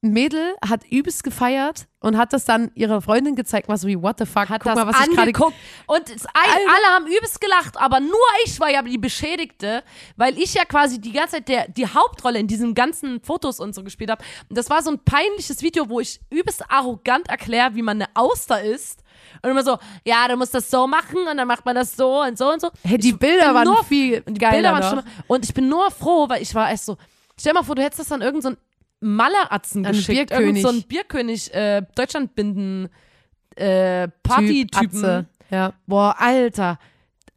ein 0.04 0.12
Mädel, 0.12 0.56
hat 0.68 0.84
übelst 0.90 1.22
gefeiert 1.22 1.86
und 2.00 2.16
hat 2.16 2.32
das 2.32 2.44
dann 2.44 2.72
ihrer 2.74 3.00
Freundin 3.00 3.36
gezeigt, 3.36 3.68
war 3.68 3.78
so 3.78 3.86
wie, 3.86 4.02
what 4.02 4.18
the 4.18 4.26
fuck, 4.26 4.48
Hat 4.48 4.62
guck 4.62 4.74
das 4.74 4.74
mal, 4.74 4.86
was 4.88 5.00
ich 5.00 5.06
gerade 5.06 5.20
angeguckt. 5.20 5.54
Und 5.86 6.10
es, 6.10 6.26
ein, 6.26 6.32
alle 6.34 6.94
haben 6.94 7.06
übelst 7.06 7.40
gelacht, 7.40 7.76
aber 7.76 8.00
nur 8.00 8.18
ich 8.44 8.58
war 8.58 8.68
ja 8.68 8.82
die 8.82 8.98
Beschädigte, 8.98 9.84
weil 10.16 10.36
ich 10.38 10.54
ja 10.54 10.64
quasi 10.64 11.00
die 11.00 11.12
ganze 11.12 11.36
Zeit 11.36 11.48
der, 11.48 11.68
die 11.68 11.86
Hauptrolle 11.86 12.40
in 12.40 12.48
diesen 12.48 12.74
ganzen 12.74 13.20
Fotos 13.20 13.60
und 13.60 13.76
so 13.76 13.84
gespielt 13.84 14.10
habe. 14.10 14.24
Und 14.48 14.58
das 14.58 14.70
war 14.70 14.82
so 14.82 14.90
ein 14.90 14.98
peinliches 14.98 15.62
Video, 15.62 15.88
wo 15.88 16.00
ich 16.00 16.20
übelst 16.30 16.68
arrogant 16.68 17.28
erkläre, 17.28 17.76
wie 17.76 17.82
man 17.82 18.02
eine 18.02 18.10
Auster 18.14 18.60
isst. 18.60 19.04
Und 19.40 19.50
immer 19.50 19.62
so, 19.62 19.78
ja, 20.04 20.26
du 20.26 20.36
musst 20.36 20.52
das 20.52 20.68
so 20.68 20.88
machen 20.88 21.28
und 21.30 21.36
dann 21.36 21.46
macht 21.46 21.64
man 21.64 21.76
das 21.76 21.94
so 21.94 22.22
und 22.22 22.36
so 22.36 22.50
und 22.50 22.60
so. 22.60 22.70
Hey, 22.82 22.98
die 22.98 23.10
Ich 23.10 23.18
Bilder 23.18 23.54
waren 23.54 23.64
nur, 23.64 23.84
viel 23.84 24.22
die 24.22 24.34
geiler 24.34 24.52
Bilder 24.52 24.72
waren 24.72 24.82
schlimmer. 24.82 25.04
Und 25.28 25.44
ich 25.44 25.54
bin 25.54 25.68
nur 25.68 25.92
froh, 25.92 26.28
weil 26.28 26.42
ich 26.42 26.52
war 26.56 26.68
erst 26.70 26.86
so, 26.86 26.96
stell 27.38 27.52
mal 27.52 27.62
vor, 27.62 27.76
du 27.76 27.82
hättest 27.82 28.00
das 28.00 28.08
dann 28.08 28.20
irgend 28.20 28.42
so 28.42 28.50
ein 28.50 28.56
Maleratzen 29.02 29.84
Ein 29.84 29.92
geschickt. 29.92 30.30
Bierkönig. 30.30 30.46
Irgend 30.46 30.62
so 30.62 30.68
ein 30.68 30.82
Bierkönig, 30.88 31.52
äh, 31.54 31.82
Deutschlandbinden, 31.94 32.88
äh, 33.56 34.08
Partytypen. 34.22 35.26
Ja. 35.50 35.74
Boah, 35.86 36.14
Alter. 36.18 36.78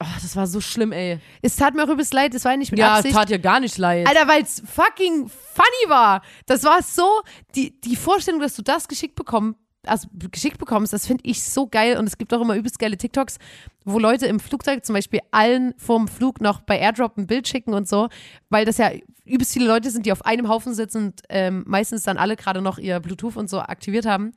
Oh, 0.01 0.06
das 0.21 0.36
war 0.36 0.45
so 0.45 0.60
schlimm, 0.62 0.91
ey. 0.91 1.19
Es 1.41 1.56
tat 1.56 1.73
mir 1.73 1.84
auch 1.84 1.89
übelst 1.89 2.13
leid, 2.13 2.34
das 2.34 2.43
war 2.45 2.51
ja 2.51 2.58
nicht 2.58 2.71
mit 2.71 2.80
Ja, 2.80 2.95
Absicht. 2.95 3.15
tat 3.15 3.30
dir 3.30 3.39
gar 3.39 3.60
nicht 3.60 3.78
leid. 3.78 4.08
Alter, 4.08 4.28
weil 4.28 4.43
es 4.43 4.62
fucking 4.65 5.28
funny 5.30 5.89
war. 5.89 6.21
Das 6.45 6.63
war 6.63 6.82
so, 6.84 7.22
die, 7.55 7.80
die 7.82 7.95
Vorstellung, 7.95 8.41
dass 8.41 8.55
du 8.55 8.61
das 8.61 8.88
geschickt 8.88 9.16
bekommen 9.16 9.55
also 9.88 10.07
geschickt 10.31 10.57
bekommst, 10.57 10.93
das 10.93 11.07
finde 11.07 11.23
ich 11.25 11.43
so 11.43 11.67
geil. 11.67 11.97
Und 11.97 12.07
es 12.07 12.17
gibt 12.17 12.33
auch 12.33 12.41
immer 12.41 12.55
übelst 12.55 12.79
geile 12.79 12.97
TikToks, 12.97 13.38
wo 13.83 13.99
Leute 13.99 14.25
im 14.27 14.39
Flugzeug 14.39 14.86
zum 14.86 14.93
Beispiel 14.93 15.19
allen 15.31 15.73
vorm 15.77 16.07
Flug 16.07 16.41
noch 16.41 16.61
bei 16.61 16.79
Airdrop 16.79 17.17
ein 17.17 17.27
Bild 17.27 17.47
schicken 17.47 17.73
und 17.73 17.88
so, 17.88 18.09
weil 18.49 18.65
das 18.65 18.77
ja 18.77 18.91
übelst 19.25 19.53
viele 19.53 19.67
Leute 19.67 19.89
sind, 19.89 20.05
die 20.05 20.11
auf 20.11 20.25
einem 20.25 20.49
Haufen 20.49 20.73
sitzen 20.73 21.05
und 21.05 21.21
ähm, 21.29 21.63
meistens 21.67 22.03
dann 22.03 22.17
alle 22.17 22.36
gerade 22.36 22.61
noch 22.61 22.77
ihr 22.77 22.99
Bluetooth 22.99 23.38
und 23.38 23.49
so 23.49 23.59
aktiviert 23.59 24.05
haben. 24.05 24.33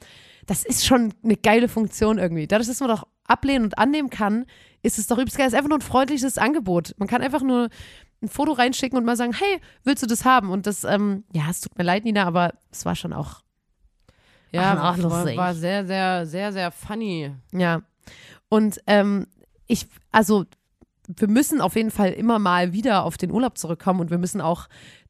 Das 0.46 0.64
ist 0.64 0.86
schon 0.86 1.12
eine 1.22 1.36
geile 1.36 1.68
Funktion 1.68 2.18
irgendwie. 2.18 2.46
Dadurch, 2.46 2.68
dass 2.68 2.80
man 2.80 2.88
doch 2.88 3.06
ablehnen 3.24 3.64
und 3.64 3.78
annehmen 3.78 4.08
kann, 4.08 4.46
ist 4.82 4.98
es 4.98 5.06
doch 5.06 5.18
übelst 5.18 5.36
geil. 5.36 5.46
Es 5.46 5.52
ist 5.52 5.58
einfach 5.58 5.68
nur 5.68 5.78
ein 5.78 5.82
freundliches 5.82 6.38
Angebot. 6.38 6.94
Man 6.98 7.08
kann 7.08 7.22
einfach 7.22 7.42
nur 7.42 7.68
ein 8.22 8.28
Foto 8.28 8.52
reinschicken 8.52 8.98
und 8.98 9.04
mal 9.04 9.16
sagen, 9.16 9.32
hey, 9.32 9.60
willst 9.84 10.02
du 10.02 10.06
das 10.06 10.24
haben? 10.24 10.50
Und 10.50 10.66
das, 10.66 10.84
ähm, 10.84 11.24
ja, 11.32 11.44
es 11.50 11.60
tut 11.60 11.76
mir 11.76 11.84
leid, 11.84 12.04
Nina, 12.04 12.24
aber 12.24 12.54
es 12.72 12.84
war 12.84 12.96
schon 12.96 13.12
auch 13.12 13.42
Ja, 14.52 14.76
Ach, 14.80 14.98
war, 14.98 15.10
lustig. 15.10 15.36
war 15.36 15.54
sehr, 15.54 15.86
sehr, 15.86 16.26
sehr, 16.26 16.52
sehr 16.52 16.70
funny. 16.70 17.32
Ja. 17.52 17.82
Und 18.48 18.80
ähm, 18.86 19.26
ich, 19.66 19.86
also 20.12 20.44
wir 21.06 21.28
müssen 21.28 21.60
auf 21.60 21.76
jeden 21.76 21.90
Fall 21.90 22.10
immer 22.12 22.38
mal 22.38 22.72
wieder 22.72 23.04
auf 23.04 23.16
den 23.16 23.30
Urlaub 23.30 23.58
zurückkommen 23.58 24.00
und 24.00 24.10
wir 24.10 24.18
müssen 24.18 24.40
auch 24.40 24.68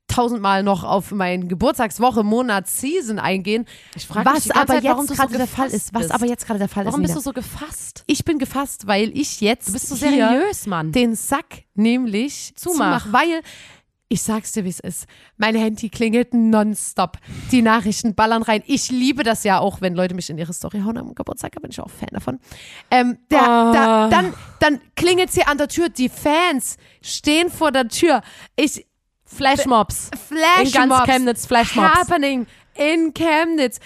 tausendmal 0.08 0.62
noch 0.62 0.84
auf 0.84 1.10
mein 1.10 1.48
Geburtstagswoche, 1.48 2.24
Monat, 2.24 2.66
Season 2.66 3.18
eingehen. 3.18 3.66
Ich 3.94 4.06
frage 4.06 4.28
mich 4.30 4.36
Was 4.38 4.44
die 4.44 4.54
aber 4.54 4.66
Zeit, 4.74 4.84
warum 4.84 5.04
jetzt 5.06 5.16
gerade 5.16 5.32
so 5.32 5.38
der 5.38 5.46
Fall 5.46 5.66
ist. 5.68 5.92
Was 5.94 6.02
bist. 6.02 6.14
aber 6.14 6.26
jetzt 6.26 6.46
gerade 6.46 6.58
der 6.58 6.68
Fall 6.68 6.86
Warum 6.86 7.00
ist. 7.02 7.14
bist 7.14 7.26
Nina. 7.26 7.32
du 7.34 7.40
so 7.40 7.48
gefasst? 7.58 8.04
ich 8.06 8.24
bin 8.24 8.38
gefasst, 8.38 8.86
weil 8.86 9.10
ich 9.16 9.40
jetzt 9.42 9.68
Du 9.68 9.72
bist 9.74 9.88
so 9.88 9.96
hier 9.96 10.10
seriös, 10.10 10.66
Mann. 10.66 10.92
den 10.92 11.14
Sack 11.14 11.64
nämlich 11.74 12.54
Zumach. 12.56 13.02
zumach, 13.04 13.12
weil 13.12 13.42
ich 14.08 14.22
sag's 14.22 14.52
dir, 14.52 14.64
wie 14.64 14.70
es 14.70 14.80
ist. 14.80 15.06
Mein 15.36 15.54
Handy 15.54 15.90
klingelt 15.90 16.32
nonstop. 16.32 17.18
Die 17.50 17.60
Nachrichten 17.62 18.14
ballern 18.14 18.42
rein. 18.42 18.62
Ich 18.66 18.90
liebe 18.90 19.22
das 19.22 19.44
ja 19.44 19.58
auch, 19.58 19.80
wenn 19.80 19.94
Leute 19.94 20.14
mich 20.14 20.30
in 20.30 20.38
ihre 20.38 20.52
Story 20.54 20.80
hauen 20.84 20.96
am 20.96 21.14
Geburtstag. 21.14 21.52
Da 21.52 21.60
bin 21.60 21.70
ich 21.70 21.80
auch 21.80 21.90
Fan 21.90 22.08
davon. 22.12 22.38
Ähm, 22.90 23.18
der, 23.30 23.42
Ah. 23.42 23.72
da, 23.72 24.08
dann, 24.08 24.34
dann 24.60 24.80
klingelt's 24.96 25.34
hier 25.34 25.48
an 25.48 25.58
der 25.58 25.68
Tür. 25.68 25.88
Die 25.90 26.08
Fans 26.08 26.76
stehen 27.02 27.50
vor 27.50 27.70
der 27.70 27.88
Tür. 27.88 28.22
Ich 28.56 28.86
Flashmobs. 29.26 30.10
Flash 30.26 30.64
In 30.68 30.72
ganz 30.72 31.04
Chemnitz 31.04 31.46
Flashmobs. 31.46 31.94
Happening 31.94 32.46
in 32.76 33.12
Chemnitz 33.12 33.78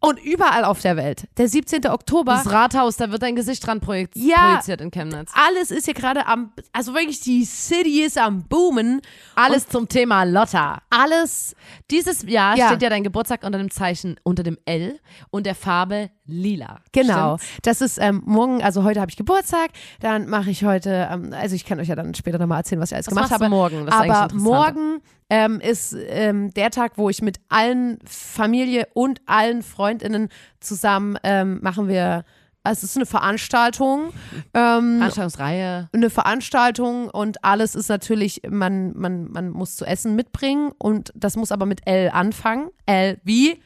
und 0.00 0.18
überall 0.24 0.64
auf 0.64 0.80
der 0.80 0.96
Welt. 0.96 1.28
Der 1.36 1.46
17. 1.48 1.86
Oktober. 1.86 2.32
Das 2.42 2.50
Rathaus, 2.50 2.96
da 2.96 3.10
wird 3.10 3.22
dein 3.22 3.36
Gesicht 3.36 3.66
dran 3.66 3.80
projekt 3.80 4.16
Ja. 4.16 4.48
projiziert 4.52 4.80
in 4.80 4.90
Chemnitz. 4.90 5.30
alles 5.34 5.70
ist 5.70 5.84
hier 5.84 5.94
gerade 5.94 6.26
am, 6.26 6.52
also 6.72 6.94
wirklich 6.94 7.20
die 7.20 7.44
City 7.44 8.02
ist 8.02 8.16
am 8.18 8.44
boomen. 8.44 9.02
Alles 9.34 9.68
zum 9.68 9.88
Thema 9.88 10.24
Lotta. 10.24 10.80
Alles 10.88 11.54
Dieses 11.90 12.22
Jahr 12.22 12.56
Ja. 12.56 12.68
steht 12.68 12.82
ja 12.82 12.88
dein 12.88 13.04
Geburtstag 13.04 13.42
unter 13.44 13.58
dem 13.58 13.70
Zeichen, 13.70 14.16
unter 14.22 14.42
dem 14.42 14.56
L 14.64 14.98
und 15.30 15.44
der 15.44 15.54
Farbe 15.54 16.10
lila. 16.24 16.80
Genau. 16.92 17.36
Stimmt's? 17.36 17.60
Das 17.62 17.80
ist 17.82 17.98
ähm, 18.00 18.22
morgen, 18.24 18.62
also 18.62 18.84
heute 18.84 19.00
habe 19.00 19.10
ich 19.10 19.16
Geburtstag, 19.16 19.70
dann 20.00 20.28
mache 20.28 20.50
ich 20.50 20.64
heute, 20.64 21.08
ähm, 21.10 21.34
also 21.38 21.54
ich 21.54 21.64
kann 21.66 21.78
euch 21.80 21.88
ja 21.88 21.94
dann 21.96 22.14
später 22.14 22.38
nochmal 22.38 22.58
erzählen, 22.58 22.80
was 22.80 22.90
ich 22.90 22.94
alles 22.96 23.06
Was 23.08 23.14
gemacht 23.14 23.30
habe. 23.32 23.48
morgen? 23.48 23.84
Das 23.86 23.94
ist 23.96 24.10
Aber 24.10 24.34
morgen 24.34 25.02
ähm, 25.30 25.60
ist 25.60 25.96
ähm, 26.08 26.52
der 26.54 26.70
Tag, 26.70 26.92
wo 26.96 27.08
ich 27.08 27.22
mit 27.22 27.38
allen 27.48 27.98
Familie 28.04 28.88
und 28.94 29.20
allen 29.26 29.62
FreundInnen 29.62 30.28
zusammen 30.58 31.16
ähm, 31.22 31.60
machen 31.62 31.88
wir, 31.88 32.24
also 32.64 32.84
es 32.84 32.90
ist 32.90 32.96
eine 32.96 33.06
Veranstaltung. 33.06 34.12
Ähm, 34.52 34.98
Veranstaltungsreihe. 34.98 35.88
eine 35.92 36.10
Veranstaltung 36.10 37.08
und 37.08 37.44
alles 37.44 37.74
ist 37.74 37.88
natürlich, 37.88 38.42
man, 38.48 38.92
man, 38.96 39.30
man 39.30 39.50
muss 39.50 39.76
zu 39.76 39.84
essen 39.86 40.16
mitbringen 40.16 40.72
und 40.78 41.12
das 41.14 41.36
muss 41.36 41.52
aber 41.52 41.64
mit 41.64 41.86
L 41.86 42.10
anfangen. 42.12 42.68
L 42.86 43.20
wie 43.24 43.62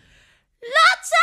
Lotte! 0.60 1.16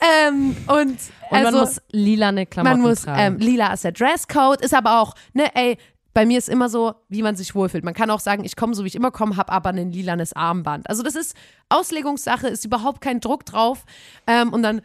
Ähm, 0.00 0.56
und 0.66 0.68
Und 0.76 0.98
also, 1.30 1.50
man 1.50 1.60
muss 1.60 1.80
lilane 1.92 2.46
Klamotten 2.46 2.80
man 2.80 2.90
muss, 2.90 3.02
tragen. 3.02 3.20
ähm, 3.20 3.38
lila 3.38 3.72
ist 3.72 3.84
der 3.84 3.92
Dresscode, 3.92 4.60
ist 4.60 4.74
aber 4.74 5.00
auch, 5.00 5.14
ne, 5.32 5.54
ey, 5.54 5.78
bei 6.14 6.24
mir 6.26 6.38
ist 6.38 6.48
immer 6.48 6.68
so, 6.68 6.94
wie 7.08 7.22
man 7.22 7.34
sich 7.34 7.54
wohlfühlt. 7.54 7.84
Man 7.84 7.92
kann 7.92 8.08
auch 8.08 8.20
sagen, 8.20 8.44
ich 8.44 8.54
komme 8.54 8.74
so, 8.74 8.84
wie 8.84 8.88
ich 8.88 8.94
immer 8.94 9.10
komme, 9.10 9.36
habe 9.36 9.52
aber 9.52 9.70
ein 9.70 9.90
lilanes 9.90 10.32
Armband. 10.32 10.88
Also 10.88 11.02
das 11.02 11.16
ist 11.16 11.36
Auslegungssache, 11.68 12.46
ist 12.46 12.64
überhaupt 12.64 13.00
kein 13.00 13.20
Druck 13.20 13.44
drauf. 13.44 13.84
Ähm, 14.28 14.52
und 14.52 14.62
dann 14.62 14.80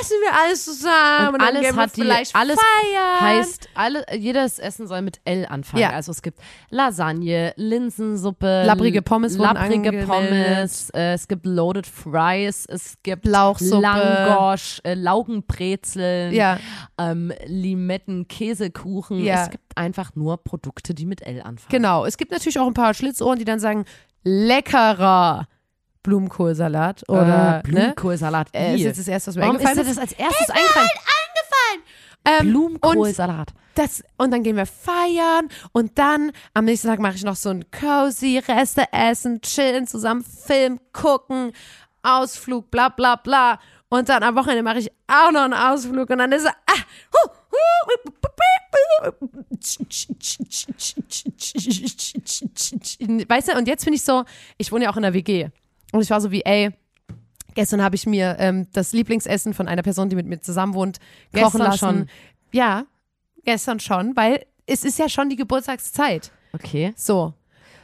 essen 0.00 0.16
wir 0.22 0.38
alles 0.38 0.64
zusammen 0.64 1.28
und, 1.28 1.34
und 1.34 1.40
alles 1.42 1.76
hat 1.76 1.96
die, 1.96 2.02
alles 2.34 2.58
feiern. 2.58 3.20
heißt, 3.20 3.68
alle, 3.74 4.04
jedes 4.16 4.58
Essen 4.58 4.86
soll 4.86 5.02
mit 5.02 5.20
L 5.24 5.46
anfangen. 5.46 5.82
Ja. 5.82 5.90
Also 5.90 6.10
es 6.12 6.22
gibt 6.22 6.38
Lasagne, 6.70 7.52
Linsensuppe, 7.56 8.64
Labbrige 8.66 9.02
Pommes 9.02 9.38
angemeldet. 9.38 10.06
Pommes, 10.08 10.90
äh, 10.90 11.12
es 11.14 11.28
gibt 11.28 11.46
Loaded 11.46 11.86
Fries, 11.86 12.66
es 12.66 12.96
gibt 13.02 13.26
Lauchsuppe. 13.26 13.80
Langosch, 13.82 14.80
äh, 14.84 14.94
Laugenbrezeln, 14.94 16.32
Ja. 16.32 16.58
ähm, 16.98 17.32
Limetten, 17.46 18.26
Käsekuchen. 18.28 19.22
Ja. 19.22 19.44
Es 19.44 19.50
gibt 19.50 19.76
einfach 19.76 20.14
nur 20.14 20.38
Produkte, 20.42 20.94
die 20.94 21.06
mit 21.06 21.22
L 21.22 21.40
anfangen. 21.42 21.70
Genau. 21.70 22.04
Es 22.04 22.16
gibt 22.16 22.32
natürlich 22.32 22.58
auch 22.58 22.66
ein 22.66 22.74
paar 22.74 22.94
Schlitzohren, 22.94 23.38
die 23.38 23.44
dann 23.44 23.60
sagen, 23.60 23.84
leckerer 24.22 25.46
Blumenkohlsalat 26.04 27.02
oder 27.08 27.26
ne? 27.26 27.60
Blumenkohlsalat. 27.64 28.48
Äh, 28.52 28.76
ist 28.76 28.82
jetzt 28.82 29.00
das 29.00 29.08
erste, 29.08 29.28
was 29.28 29.36
mir 29.36 29.42
Warum 29.42 29.56
ist 29.56 29.66
eingefallen 29.66 29.88
dir 29.88 29.94
das 29.94 29.98
als 29.98 30.12
erstes 30.12 30.50
eingefallen? 30.50 30.88
Ähm, 32.26 32.46
und 32.46 32.52
Blumenkohlsalat. 32.52 33.52
das 33.74 34.02
und 34.16 34.30
dann 34.30 34.42
gehen 34.42 34.56
wir 34.56 34.64
feiern 34.64 35.48
und 35.72 35.98
dann 35.98 36.32
am 36.54 36.64
nächsten 36.64 36.88
Tag 36.88 36.98
mache 36.98 37.16
ich 37.16 37.24
noch 37.24 37.36
so 37.36 37.50
ein 37.50 37.66
cozy 37.70 38.38
Reste 38.38 38.84
essen, 38.92 39.42
chillen 39.42 39.86
zusammen, 39.86 40.24
Film 40.24 40.80
gucken, 40.92 41.52
Ausflug, 42.02 42.70
bla 42.70 42.88
bla 42.88 43.16
bla 43.16 43.58
und 43.90 44.08
dann 44.08 44.22
am 44.22 44.36
Wochenende 44.36 44.62
mache 44.62 44.78
ich 44.78 44.90
auch 45.06 45.32
noch 45.32 45.42
einen 45.42 45.52
Ausflug 45.52 46.08
und 46.08 46.18
dann 46.18 46.32
ist 46.32 46.46
er 46.46 46.54
ah, 46.66 46.82
hu, 47.12 47.30
hu. 47.50 47.58
weißt 53.28 53.48
du 53.48 53.58
und 53.58 53.68
jetzt 53.68 53.84
bin 53.84 53.92
ich 53.92 54.02
so, 54.02 54.24
ich 54.56 54.72
wohne 54.72 54.84
ja 54.84 54.90
auch 54.90 54.96
in 54.96 55.02
der 55.02 55.12
WG 55.12 55.50
und 55.94 56.02
ich 56.02 56.10
war 56.10 56.20
so 56.20 56.30
wie 56.30 56.42
ey 56.42 56.70
Gestern 57.54 57.82
habe 57.82 57.94
ich 57.94 58.04
mir 58.06 58.36
ähm, 58.40 58.66
das 58.72 58.92
Lieblingsessen 58.92 59.54
von 59.54 59.68
einer 59.68 59.82
Person, 59.82 60.08
die 60.08 60.16
mit 60.16 60.26
mir 60.26 60.40
zusammen 60.40 60.74
wohnt, 60.74 60.98
kochen 61.32 61.42
Gestern 61.44 61.60
lassen. 61.60 61.78
schon? 61.78 62.08
Ja, 62.52 62.84
gestern 63.44 63.78
schon, 63.80 64.16
weil 64.16 64.44
es 64.66 64.84
ist 64.84 64.98
ja 64.98 65.08
schon 65.08 65.28
die 65.28 65.36
Geburtstagszeit. 65.36 66.32
Okay. 66.52 66.92
So. 66.96 67.34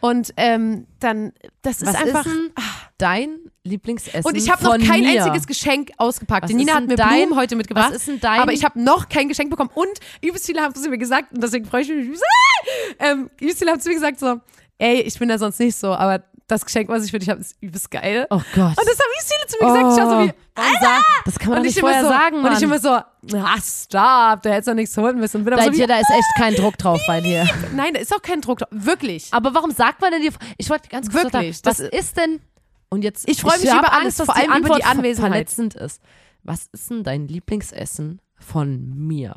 Und 0.01 0.33
ähm, 0.39 0.87
dann, 0.99 1.33
das 1.63 1.83
ist 1.83 1.89
Was 1.89 1.95
einfach. 1.95 2.27
ist 2.27 2.35
denn 2.35 2.51
dein 2.99 3.39
Lieblingsessen 3.65 4.25
und 4.25 4.35
ich 4.35 4.51
habe 4.51 4.65
noch 4.65 4.79
kein 4.79 5.03
mir? 5.03 5.23
einziges 5.23 5.47
Geschenk 5.47 5.91
ausgepackt. 5.99 6.45
Was 6.45 6.53
Nina 6.53 6.75
hat 6.75 6.87
mir 6.87 6.97
dein- 6.97 7.27
Blumen 7.29 7.37
heute 7.39 7.55
mitgebracht. 7.55 7.91
Was 7.91 7.99
ist 7.99 8.09
denn 8.09 8.19
dein 8.21 8.41
aber 8.41 8.53
ich 8.53 8.65
habe 8.65 8.83
noch 8.83 9.09
kein 9.09 9.29
Geschenk 9.29 9.51
bekommen. 9.51 9.71
Und 9.75 10.01
übelst 10.23 10.47
viele 10.47 10.63
haben 10.63 10.75
zu 10.75 10.89
mir 10.89 10.99
gesagt, 10.99 11.33
und 11.35 11.43
deswegen 11.43 11.67
freue 11.67 11.83
ich 11.83 11.89
mich. 11.91 12.19
ähm, 12.99 13.31
übelst 13.39 13.59
viele 13.59 13.73
haben 13.73 13.81
zu 13.81 13.91
mir 13.91 13.97
gesagt 13.97 14.19
so, 14.19 14.41
ey, 14.79 15.03
ich 15.03 15.19
bin 15.19 15.29
da 15.29 15.39
sonst 15.39 15.61
nicht 15.61 15.77
so, 15.77 15.93
aber 15.95 16.25
das 16.51 16.65
Geschenk, 16.65 16.89
was 16.89 17.05
ich 17.05 17.11
für 17.11 17.19
dich 17.19 17.29
habe, 17.29 17.41
ist 17.41 17.57
übelst 17.61 17.91
geil. 17.91 18.27
Oh 18.31 18.41
Gott. 18.55 18.77
Und 18.77 18.79
das 18.79 18.99
haben 18.99 19.11
übelst 19.13 19.33
viele 19.33 19.47
zu 19.47 19.57
mir 19.61 19.73
gesagt. 19.73 19.93
Ich 19.93 19.99
war 19.99 20.11
so 20.11 20.27
wie, 20.29 20.35
Warum 20.57 20.73
sag- 20.81 21.25
das 21.25 21.39
kann 21.39 21.49
man 21.51 21.59
und 21.59 21.65
doch 21.65 21.69
ich 21.71 21.77
nicht 21.77 21.79
immer 21.79 21.89
vorher 21.89 22.03
so, 22.03 22.09
sagen, 22.09 22.43
Mann. 22.43 22.51
Und 22.53 22.57
ich 22.59 22.63
immer 22.65 22.79
so, 22.79 22.89
ah, 22.91 23.57
stop, 23.63 24.43
da 24.43 24.51
hättest 24.51 24.69
du 24.69 24.75
nichts 24.75 24.97
holen 24.97 25.19
müssen. 25.19 25.45
Bin 25.45 25.55
bei 25.57 25.65
so 25.67 25.73
wie, 25.73 25.77
dir, 25.77 25.87
da 25.87 25.99
ist 25.99 26.11
echt 26.11 26.29
kein 26.37 26.55
Druck 26.55 26.77
drauf 26.79 27.01
bei 27.07 27.21
dir. 27.21 27.49
nein, 27.75 27.95
da 27.95 28.01
ist 28.01 28.15
auch 28.15 28.23
kein 28.23 28.41
Druck 28.41 28.59
drauf. 28.59 28.69
Wirklich. 28.73 29.29
Aber 29.33 29.55
warum 29.55 29.71
sagt 29.71 30.01
man 30.01 30.11
denn 30.13 30.23
dir, 30.23 30.33
ich 30.59 30.69
wollte 30.71 30.89
ganz 30.89 31.11
kurz 31.11 31.25
Wirklich, 31.33 31.59
sagen, 31.59 31.67
was 31.67 31.81
ist 31.81 32.17
denn, 32.17 32.41
und 32.91 33.03
jetzt, 33.03 33.29
Ich 33.29 33.41
freu 33.41 33.57
mich 33.59 33.71
hab 33.71 33.79
über 33.81 33.93
alles, 33.93 34.21
Angst, 34.21 34.33
vor 34.33 34.35
die 34.43 34.49
allem 34.51 34.65
über 34.65 34.77
die 34.77 34.85
Anwesenheit. 34.85 35.31
verletzend 35.33 35.75
ist. 35.77 36.03
Was 36.43 36.67
ist 36.73 36.91
denn 36.91 37.05
dein 37.05 37.29
Lieblingsessen 37.29 38.21
von 38.39 38.95
mir? 38.97 39.37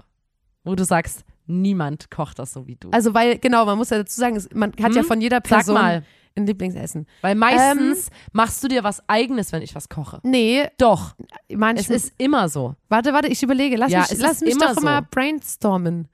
Wo 0.64 0.76
du 0.76 0.84
sagst, 0.86 1.24
niemand 1.45 2.09
kocht 2.09 2.39
das 2.39 2.53
so 2.53 2.68
wie 2.68 2.76
du. 2.78 2.89
Also, 2.91 3.14
weil, 3.14 3.38
genau, 3.38 3.66
man 3.66 3.78
muss 3.78 3.89
ja 3.89 3.97
dazu 3.97 4.18
sagen, 4.20 4.41
man 4.53 4.72
hat 4.82 4.93
ja 4.95 5.01
Hm? 5.01 5.05
von 5.07 5.20
jeder 5.22 5.38
Sag 5.38 5.43
Person 5.43 5.76
mal. 5.76 6.03
Ein 6.36 6.45
Lieblingsessen. 6.47 7.05
Weil 7.21 7.36
meistens 7.36 8.09
machst 8.31 8.63
du 8.63 8.67
dir 8.67 8.84
was 8.84 9.07
eigenes, 9.07 9.51
wenn 9.51 9.61
ich 9.61 9.75
was 9.75 9.88
koche. 9.89 10.19
Nee, 10.23 10.67
Doch, 10.77 11.15
manchmal. 11.53 11.95
es 11.97 12.05
ist 12.05 12.13
immer 12.17 12.49
so. 12.49 12.75
warte, 12.89 13.13
warte, 13.13 13.27
ich 13.27 13.43
überlege. 13.43 13.75
Lass 13.77 13.91
Ja, 13.91 13.99
mich, 14.09 14.17
lass 14.19 14.41
mich 14.41 14.57
doch 14.57 14.81
mal 14.81 15.01
so. 15.01 15.07
brainstormen. 15.11 16.07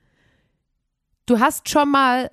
Du 1.26 1.40
hast 1.40 1.70
schon 1.70 1.90
mal 1.92 2.30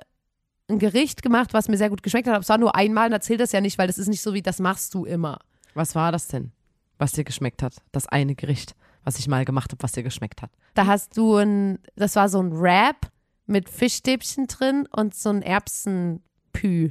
ein 0.68 0.78
Gericht 0.78 1.22
gemacht, 1.22 1.53
was 1.55 1.68
mir 1.68 1.76
sehr 1.76 1.91
gut 1.91 2.03
geschmeckt 2.03 2.26
hat, 2.26 2.34
aber 2.34 2.43
es 2.43 2.49
war 2.49 2.59
nur 2.59 2.74
einmal 2.74 3.07
und 3.07 3.12
erzähl 3.12 3.37
das 3.37 3.53
ja 3.53 3.61
nicht, 3.61 3.78
weil 3.78 3.87
das 3.87 3.99
ist 3.99 4.09
nicht 4.09 4.22
so 4.22 4.34
wie, 4.34 4.43
das 4.43 4.59
machst 4.59 4.93
du 4.95 5.05
immer. 5.05 5.39
Was 5.74 5.95
war 5.95 6.11
das 6.11 6.26
denn, 6.28 6.51
was 6.99 7.12
dir 7.12 7.22
geschmeckt 7.24 7.62
hat? 7.62 7.74
Das 7.93 8.09
eine 8.09 8.34
Gericht, 8.34 8.74
was 9.05 9.18
ich 9.20 9.28
mal 9.28 9.45
gemacht 9.45 9.70
habe, 9.70 9.82
was 9.82 9.93
dir 9.93 10.03
geschmeckt 10.03 10.43
hat. 10.43 10.51
Da 10.74 10.87
hast 10.87 11.16
du 11.16 11.37
ein, 11.37 11.78
das 11.95 12.16
war 12.16 12.28
so 12.28 12.41
ein 12.41 12.59
Wrap 12.59 13.12
mit 13.47 13.68
Fischstäbchen 13.68 14.49
drin 14.49 14.89
und 14.91 15.14
so 15.14 15.28
ein 15.28 15.43
Erbsenpü. 15.43 16.91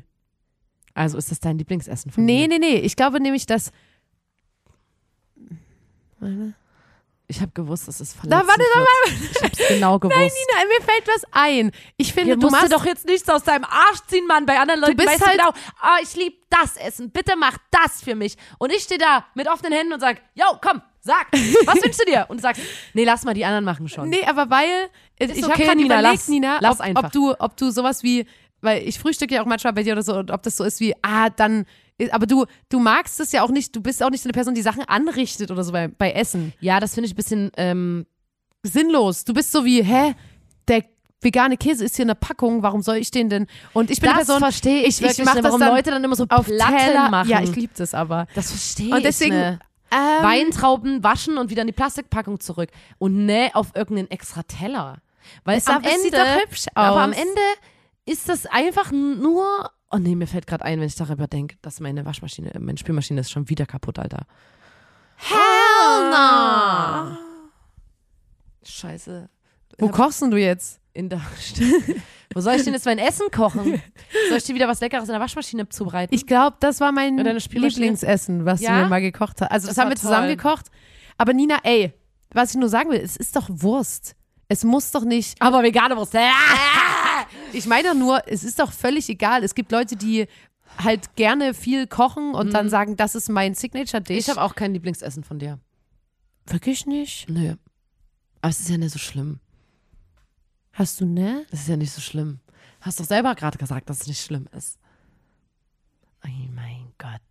Also 0.95 1.17
ist 1.19 1.29
das 1.29 1.39
dein 1.39 1.57
Lieblingsessen 1.59 2.09
von 2.11 2.25
Nee, 2.25 2.47
mir? 2.47 2.57
nee, 2.57 2.59
nee. 2.59 2.75
Ich 2.79 2.95
glaube 2.95 3.19
nämlich, 3.19 3.45
dass. 3.45 3.71
Ich 7.27 7.41
habe 7.41 7.51
gewusst, 7.55 7.87
das 7.87 8.01
ist 8.01 8.15
Da, 8.23 8.43
verletzend. 8.43 8.47
warte, 8.49 8.63
da, 8.73 8.79
wird. 8.79 9.31
Ich 9.35 9.43
hab's 9.43 9.67
genau 9.67 9.99
gewusst. 9.99 10.17
Nein, 10.17 10.29
Nina, 10.29 10.65
mir 10.77 10.85
fällt 10.85 11.07
was 11.07 11.23
ein. 11.31 11.71
Ich 11.97 12.13
finde, 12.13 12.27
Hier 12.27 12.35
du 12.35 12.41
musst 12.41 12.51
machst 12.51 12.71
du 12.71 12.75
doch 12.77 12.85
jetzt 12.85 13.05
nichts 13.07 13.27
aus 13.29 13.43
deinem 13.43 13.63
Arsch 13.65 13.99
ziehen, 14.07 14.27
Mann. 14.27 14.45
Bei 14.45 14.59
anderen 14.59 14.79
Leuten 14.81 14.95
bist 14.95 15.09
weißt 15.09 15.25
halt- 15.25 15.39
du 15.39 15.43
genau, 15.43 15.53
ah, 15.81 15.97
ich 16.03 16.15
liebe 16.15 16.35
das 16.51 16.77
Essen. 16.77 17.09
Bitte 17.09 17.33
mach 17.35 17.57
das 17.71 18.03
für 18.03 18.13
mich. 18.15 18.37
Und 18.59 18.71
ich 18.71 18.83
stehe 18.83 18.99
da 18.99 19.25
mit 19.33 19.47
offenen 19.47 19.73
Händen 19.73 19.93
und 19.93 19.99
sag, 19.99 20.21
yo, 20.35 20.45
komm, 20.61 20.81
Sag, 21.01 21.27
was 21.33 21.83
wünschst 21.83 22.01
du 22.01 22.05
dir? 22.05 22.25
Und 22.29 22.37
du 22.37 22.41
sagst, 22.41 22.59
nee, 22.95 23.03
lass 23.03 23.23
mal, 23.25 23.35
die 23.35 23.45
anderen 23.45 23.63
machen 23.63 23.87
schon. 23.87 24.09
Nee, 24.09 24.25
aber 24.25 24.49
weil 24.49 24.89
äh, 25.19 25.25
ich 25.27 25.43
habe 25.43 25.53
okay, 25.53 25.65
gerade 25.65 25.77
Nina, 25.77 25.99
überlegt, 25.99 26.13
lass- 26.15 26.27
Nina, 26.29 26.57
lass 26.61 26.79
ob, 26.79 26.81
einfach. 26.85 27.03
ob 27.03 27.11
du, 27.11 27.35
ob 27.39 27.57
du 27.57 27.69
sowas 27.69 28.01
wie, 28.01 28.25
weil 28.65 28.87
ich 28.87 28.99
frühstücke 28.99 29.35
ja 29.35 29.41
auch 29.41 29.45
manchmal 29.45 29.73
bei 29.73 29.83
dir 29.83 29.93
oder 29.93 30.03
so, 30.03 30.15
und 30.15 30.31
ob 30.31 30.43
das 30.43 30.57
so 30.57 30.63
ist 30.63 30.79
wie, 30.81 30.93
ah, 31.01 31.29
dann, 31.29 31.65
aber 32.11 32.25
du, 32.25 32.45
du 32.69 32.79
magst 32.79 33.19
es 33.19 33.31
ja 33.31 33.43
auch 33.43 33.51
nicht, 33.51 33.73
du 33.75 33.81
bist 33.81 34.03
auch 34.03 34.09
nicht 34.09 34.23
so 34.23 34.27
eine 34.27 34.33
Person, 34.33 34.53
die 34.53 34.61
Sachen 34.61 34.83
anrichtet 34.83 35.51
oder 35.51 35.63
so 35.63 35.71
bei, 35.71 35.87
bei 35.87 36.11
Essen. 36.11 36.53
Ja, 36.59 36.79
das 36.79 36.93
finde 36.93 37.07
ich 37.07 37.13
ein 37.13 37.17
bisschen, 37.17 37.51
ähm, 37.55 38.05
Sinnlos. 38.65 39.23
Du 39.23 39.33
bist 39.33 39.51
so 39.51 39.63
wie, 39.63 39.83
hä, 39.83 40.15
der 40.67 40.83
vegane 41.21 41.57
Käse 41.57 41.85
ist 41.85 41.95
hier 41.95 42.03
in 42.03 42.09
der 42.09 42.15
Packung, 42.15 42.63
warum 42.63 42.81
soll 42.81 42.97
ich 42.97 43.11
den 43.11 43.29
denn? 43.29 43.47
Und 43.73 43.89
ich 43.89 43.99
bin 43.99 44.09
eine 44.09 44.19
das 44.19 44.27
Person, 44.27 44.41
verstehe 44.41 44.81
ich, 44.81 44.87
ich, 44.87 45.01
wirklich 45.01 45.19
ich 45.19 45.25
mach 45.25 45.33
nicht, 45.35 45.45
das 45.45 45.51
warum 45.51 45.59
dann 45.59 45.75
Leute 45.75 45.91
dann 45.91 46.03
immer 46.03 46.15
so 46.15 46.25
auf 46.29 46.45
Platten 46.45 46.77
Teller 46.77 47.09
machen. 47.09 47.29
Ja, 47.29 47.41
ich 47.41 47.55
liebe 47.55 47.73
das 47.75 47.93
aber. 47.93 48.27
das 48.35 48.49
verstehe 48.51 48.93
Und 48.93 49.03
deswegen, 49.03 49.33
ich 49.33 49.39
ne. 49.39 49.59
ähm, 49.91 50.23
Weintrauben 50.23 51.03
waschen 51.03 51.37
und 51.37 51.49
wieder 51.49 51.61
in 51.61 51.67
die 51.67 51.73
Plastikpackung 51.73 52.39
zurück 52.39 52.69
und 52.97 53.25
ne 53.25 53.51
auf 53.53 53.67
irgendeinen 53.75 54.11
extra 54.11 54.43
Teller. 54.43 54.97
Weil 55.43 55.57
Es 55.57 55.67
am 55.67 55.77
aber 55.77 55.87
Ende, 55.87 56.01
sieht 56.01 56.13
doch 56.13 56.35
hübsch 56.43 56.65
aber 56.75 56.97
aus. 56.97 57.03
am 57.03 57.13
Ende 57.13 57.41
ist 58.05 58.29
das 58.29 58.45
einfach 58.45 58.91
nur, 58.91 59.71
oh 59.91 59.97
nee, 59.97 60.15
mir 60.15 60.27
fällt 60.27 60.47
gerade 60.47 60.63
ein, 60.65 60.79
wenn 60.79 60.87
ich 60.87 60.95
darüber 60.95 61.27
denke, 61.27 61.57
dass 61.61 61.79
meine 61.79 62.05
Waschmaschine, 62.05 62.53
äh, 62.53 62.59
meine 62.59 62.77
Spülmaschine 62.77 63.21
ist 63.21 63.31
schon 63.31 63.49
wieder 63.49 63.65
kaputt, 63.65 63.97
Alter. 63.99 64.25
Hell 65.17 66.09
no. 66.11 67.17
Scheiße. 68.63 69.29
Wo 69.79 69.89
kochst 69.89 70.21
denn 70.21 70.31
du 70.31 70.37
jetzt? 70.37 70.79
In 70.93 71.09
der 71.09 71.19
Wo 72.33 72.39
soll 72.39 72.55
ich 72.55 72.63
denn 72.63 72.73
jetzt 72.73 72.85
mein 72.85 72.99
Essen 72.99 73.29
kochen? 73.31 73.81
Soll 74.29 74.37
ich 74.37 74.43
dir 74.45 74.55
wieder 74.55 74.67
was 74.67 74.79
Leckeres 74.79 75.09
in 75.09 75.11
der 75.13 75.19
Waschmaschine 75.19 75.67
zubereiten? 75.67 76.13
Ich 76.15 76.25
glaube, 76.25 76.55
das 76.61 76.79
war 76.79 76.91
mein? 76.93 77.17
Lieblingsessen, 77.17 78.45
was 78.45 78.61
Ja? 78.61 78.77
du 78.77 78.83
mir 78.83 78.89
mal 78.89 79.01
gekocht 79.01 79.41
hast. 79.41 79.51
Also 79.51 79.67
das, 79.67 79.75
Das 79.75 79.83
haben 79.83 79.89
wir 79.91 79.97
zusammen 79.97 80.27
toll. 80.27 80.35
gekocht. 80.37 80.67
Aber 81.17 81.33
Nina, 81.33 81.57
ey, 81.63 81.93
was 82.33 82.51
ich 82.51 82.57
nur 82.57 82.69
sagen 82.69 82.91
will, 82.91 82.99
es 82.99 83.17
ist 83.17 83.35
doch 83.35 83.47
Wurst. 83.49 84.15
Es 84.47 84.63
muss 84.63 84.91
doch 84.91 85.03
nicht. 85.03 85.41
aber 85.41 85.63
vegane 85.63 85.97
Wurst. 85.97 86.13
Ich 87.55 87.65
meine 87.67 87.89
doch 87.89 87.95
nur, 87.95 88.27
es 88.27 88.43
ist 88.43 88.59
doch 88.59 88.71
völlig 88.71 89.09
egal. 89.09 89.43
Es 89.43 89.55
gibt 89.55 89.71
Leute, 89.71 89.95
die 89.95 90.27
halt 90.77 91.15
gerne 91.15 91.53
viel 91.53 91.87
kochen 91.87 92.33
und 92.35 92.51
dann 92.53 92.69
sagen, 92.69 92.97
das 92.97 93.15
ist 93.15 93.29
mein 93.29 93.53
Signature-Dish. 93.55 94.15
Mhm. 94.15 94.19
Ich 94.19 94.29
habe 94.29 94.41
auch 94.41 94.55
kein 94.55 94.73
Lieblingsessen 94.73 95.23
von 95.23 95.39
dir. 95.39 95.59
wirklich 96.47 96.85
nicht. 96.85 97.27
Nö. 97.29 97.55
Aber 98.41 98.49
es 98.49 98.59
ist 98.59 98.69
ja 98.69 98.77
nicht 98.77 98.91
so 98.91 98.99
schlimm. 98.99 99.39
Hast 100.73 100.99
du 101.01 101.05
ne? 101.05 101.45
Es 101.51 101.61
ist 101.61 101.69
ja 101.69 101.77
nicht 101.77 101.91
so 101.91 102.01
schlimm. 102.01 102.39
Hast 102.81 102.99
doch 102.99 103.05
selber 103.05 103.33
gerade 103.35 103.57
gesagt, 103.57 103.89
dass 103.89 104.01
es 104.01 104.07
nicht 104.07 104.21
schlimm 104.21 104.47
ist. 104.55 104.77
Oh 106.23 106.29
mein 106.53 106.91
Gott. 106.97 107.21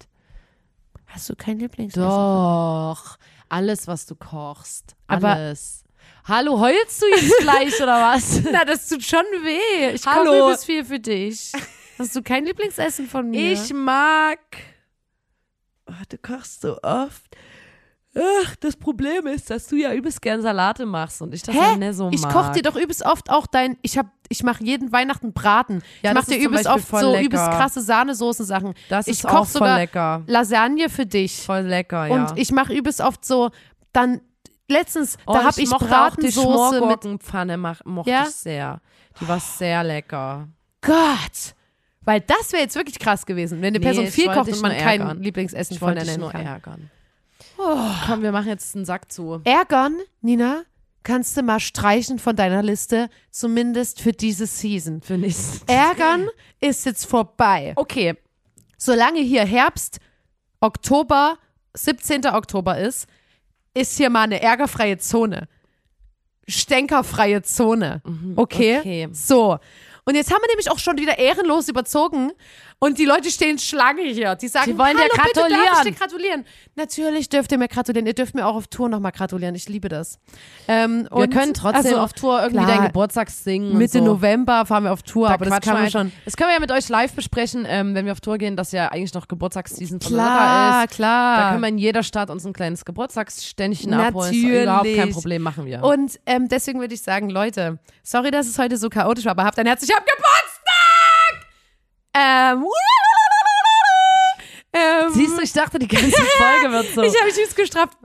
Hast 1.06 1.28
du 1.28 1.36
kein 1.36 1.58
Lieblingsessen? 1.58 2.02
Doch. 2.08 3.18
Alles, 3.48 3.86
was 3.86 4.06
du 4.06 4.16
kochst. 4.16 4.96
Aber- 5.06 5.34
Alles. 5.34 5.83
Hallo, 6.26 6.58
heulst 6.58 7.02
du 7.02 7.06
jetzt 7.06 7.38
gleich 7.40 7.82
oder 7.82 8.00
was? 8.00 8.40
Na, 8.52 8.64
das 8.64 8.88
tut 8.88 9.02
schon 9.04 9.24
weh. 9.42 9.94
Ich 9.94 10.06
Hallo. 10.06 10.30
koche 10.30 10.38
übelst 10.38 10.64
viel 10.64 10.84
für 10.84 10.98
dich. 10.98 11.52
Hast 11.98 12.16
du 12.16 12.22
kein 12.22 12.46
Lieblingsessen 12.46 13.06
von 13.06 13.28
mir? 13.28 13.52
Ich 13.52 13.74
mag. 13.74 14.38
Oh, 15.86 15.92
du 16.08 16.16
kochst 16.16 16.62
so 16.62 16.78
oft. 16.82 17.36
Ach, 18.16 18.56
das 18.56 18.74
Problem 18.76 19.26
ist, 19.26 19.50
dass 19.50 19.66
du 19.66 19.76
ja 19.76 19.92
übelst 19.92 20.22
gern 20.22 20.40
Salate 20.40 20.86
machst 20.86 21.20
und 21.20 21.34
ich 21.34 21.42
das 21.42 21.54
ja 21.54 21.72
Hä? 21.72 21.76
nicht 21.76 21.94
so 21.94 22.04
mag. 22.04 22.14
Ich 22.14 22.22
koche 22.22 22.52
dir 22.52 22.62
doch 22.62 22.76
übelst 22.76 23.04
oft 23.04 23.28
auch 23.28 23.46
dein. 23.46 23.76
Ich 23.82 23.98
hab, 23.98 24.06
ich 24.30 24.42
mache 24.42 24.64
jeden 24.64 24.92
Weihnachten 24.92 25.34
Braten. 25.34 25.82
Ja, 26.00 26.12
ich 26.12 26.14
mache 26.14 26.30
dir 26.30 26.38
übelst 26.38 26.66
oft 26.66 26.88
so 26.88 27.12
lecker. 27.12 27.24
übelst 27.24 27.50
krasse 27.50 27.82
Sahnesoßen-Sachen. 27.82 28.72
Das 28.88 29.08
ich 29.08 29.18
ist 29.18 29.24
koch 29.24 29.40
auch 29.40 29.46
voll 29.46 29.58
sogar 29.58 29.78
lecker. 29.78 30.22
Lasagne 30.26 30.88
für 30.88 31.04
dich. 31.04 31.42
Voll 31.42 31.62
lecker, 31.62 32.06
ja. 32.06 32.14
Und 32.14 32.38
ich 32.38 32.50
mache 32.50 32.72
übelst 32.72 33.02
oft 33.02 33.26
so. 33.26 33.50
Dann 33.92 34.22
letztens, 34.68 35.16
oh, 35.26 35.32
da 35.32 35.44
habe 35.44 35.60
ich 35.60 35.68
die 35.68 35.74
Bratensoße 35.76 36.80
mit. 36.86 37.58
Mach- 37.58 37.84
mochte 37.84 38.10
Ja? 38.10 38.22
ich 38.24 38.30
sehr. 38.34 38.80
Die 39.20 39.28
war 39.28 39.40
sehr 39.40 39.84
lecker. 39.84 40.48
Gott. 40.80 41.54
Weil 42.02 42.20
das 42.20 42.52
wäre 42.52 42.62
jetzt 42.62 42.74
wirklich 42.76 42.98
krass 42.98 43.24
gewesen, 43.24 43.62
wenn 43.62 43.68
eine 43.68 43.78
Nee, 43.78 43.84
Person 43.84 44.04
ich 44.04 44.10
viel 44.10 44.26
kocht 44.26 44.48
und 44.48 44.60
man 44.60 44.72
kein 44.76 45.00
ärgern. 45.00 45.22
Lieblingsessen 45.22 45.74
Ich 45.74 45.78
von 45.78 45.88
wollte 45.88 46.00
der 46.00 46.04
dich 46.04 46.12
nennen 46.12 46.20
nur 46.22 46.32
kann. 46.32 46.46
ärgern. 46.46 46.90
Komm, 48.06 48.22
wir 48.22 48.32
machen 48.32 48.48
jetzt 48.48 48.74
einen 48.74 48.84
Sack 48.84 49.10
zu. 49.10 49.40
Ärgern, 49.44 49.96
Nina, 50.20 50.62
kannst 51.02 51.36
du 51.36 51.42
mal 51.42 51.60
streichen 51.60 52.18
von 52.18 52.36
deiner 52.36 52.62
Liste, 52.62 53.08
zumindest 53.30 54.00
für 54.02 54.12
diese 54.12 54.46
Season. 54.46 55.00
Finde 55.00 55.28
ich. 55.28 55.36
Ärgern 55.66 56.28
ist 56.60 56.84
jetzt 56.84 57.06
vorbei. 57.06 57.72
Okay. 57.76 58.16
Solange 58.76 59.20
hier 59.20 59.44
Herbst, 59.46 59.98
Oktober, 60.60 61.38
17. 61.74 62.26
Oktober 62.26 62.78
ist, 62.78 63.06
ist 63.74 63.96
hier 63.96 64.10
mal 64.10 64.22
eine 64.22 64.40
ärgerfreie 64.40 64.98
Zone. 64.98 65.48
Stänkerfreie 66.46 67.42
Zone. 67.42 68.02
Okay? 68.36 68.78
okay. 68.78 69.08
So. 69.12 69.58
Und 70.04 70.14
jetzt 70.14 70.30
haben 70.30 70.42
wir 70.42 70.48
nämlich 70.48 70.70
auch 70.70 70.78
schon 70.78 70.98
wieder 70.98 71.18
ehrenlos 71.18 71.68
überzogen 71.68 72.32
und 72.78 72.98
die 72.98 73.04
Leute 73.04 73.30
stehen 73.30 73.58
Schlange 73.58 74.02
hier. 74.02 74.34
Die 74.34 74.48
sagen, 74.48 74.72
Die 74.72 74.78
wollen 74.78 74.96
dir 74.96 75.04
Hallo, 75.04 75.22
bitte, 75.24 75.40
darf 75.40 75.48
ich 75.48 75.54
gratulieren." 75.58 75.84
dir 75.84 75.92
gratulieren? 75.92 76.44
Natürlich 76.76 77.28
dürft 77.28 77.52
ihr 77.52 77.58
mir 77.58 77.68
gratulieren. 77.68 78.06
Ihr 78.06 78.14
dürft 78.14 78.34
mir 78.34 78.46
auch 78.46 78.56
auf 78.56 78.66
Tour 78.66 78.88
nochmal 78.88 79.12
gratulieren. 79.12 79.54
Ich 79.54 79.68
liebe 79.68 79.88
das. 79.88 80.18
Ähm, 80.68 81.08
Wir 81.14 81.28
können 81.28 81.54
trotzdem 81.54 81.86
also, 81.86 81.98
auf 81.98 82.12
Tour 82.12 82.42
irgendwie 82.42 82.64
klar, 82.64 82.76
deinen 82.76 82.86
Geburtstag 82.88 83.30
singen. 83.30 83.78
Mitte 83.78 83.98
so. 83.98 84.04
November 84.04 84.66
fahren 84.66 84.84
wir 84.84 84.92
auf 84.92 85.02
Tour, 85.02 85.30
aber 85.30 85.44
das 85.46 85.64
man 85.64 85.82
wir 85.84 85.90
schon. 85.90 86.12
Das 86.24 86.36
können 86.36 86.50
wir 86.50 86.54
ja 86.54 86.60
mit 86.60 86.72
euch 86.72 86.88
live 86.88 87.12
besprechen, 87.12 87.64
ähm, 87.68 87.94
wenn 87.94 88.06
wir 88.06 88.12
auf 88.12 88.20
Tour 88.20 88.38
gehen, 88.38 88.56
dass 88.56 88.72
ja 88.72 88.88
eigentlich 88.88 89.14
noch 89.14 89.28
Geburtstagsseason 89.28 90.00
von 90.00 90.12
Klar, 90.12 90.84
ist. 90.84 90.90
klar. 90.94 91.38
Da 91.40 91.50
können 91.50 91.62
wir 91.62 91.68
in 91.68 91.78
jeder 91.78 92.02
Stadt 92.02 92.30
uns 92.30 92.44
ein 92.44 92.52
kleines 92.52 92.84
Geburtstagsständchen 92.84 93.94
abholen. 93.94 94.32
Ist 94.32 94.42
Natürlich. 94.42 94.62
überhaupt 94.62 94.94
kein 94.96 95.10
Problem, 95.12 95.42
machen 95.42 95.66
wir. 95.66 95.82
Und 95.84 96.18
ähm, 96.26 96.48
deswegen 96.48 96.80
würde 96.80 96.94
ich 96.94 97.02
sagen, 97.02 97.30
Leute, 97.30 97.78
sorry, 98.02 98.30
dass 98.30 98.46
es 98.46 98.58
heute 98.58 98.76
so 98.76 98.88
chaotisch 98.88 99.24
war, 99.24 99.32
aber 99.32 99.44
habt 99.44 99.58
ein 99.58 99.66
Herz. 99.66 99.82
Ich 99.82 99.90
hab 99.94 100.04
Geburtstag! 100.04 100.53
Ähm, 102.14 102.64
ähm, 104.72 105.12
Siehst 105.12 105.36
du, 105.36 105.42
ich 105.42 105.52
dachte, 105.52 105.78
die 105.78 105.88
ganze 105.88 106.10
Folge 106.10 106.72
wird 106.72 106.94
so. 106.94 107.02
Ich 107.02 107.14
habe 107.14 107.26
mich 107.26 107.34
süß 107.34 107.54
gestrafft. 107.54 107.98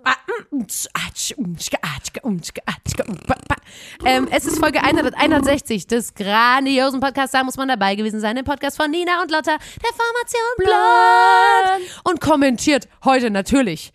Ähm, 4.06 4.28
es 4.32 4.46
ist 4.46 4.60
Folge 4.60 4.82
161 4.82 5.88
des 5.88 6.14
grandiosen 6.14 7.00
Podcasts. 7.00 7.32
Da 7.32 7.44
muss 7.44 7.58
man 7.58 7.68
dabei 7.68 7.96
gewesen 7.96 8.20
sein. 8.20 8.38
Im 8.38 8.46
Podcast 8.46 8.78
von 8.78 8.90
Nina 8.90 9.22
und 9.22 9.32
Lotta, 9.32 9.58
der 9.58 9.94
Formation 9.94 10.56
Blood. 10.58 11.82
Und 12.06 12.22
kommentiert 12.22 12.88
heute 13.04 13.30
natürlich 13.30 13.92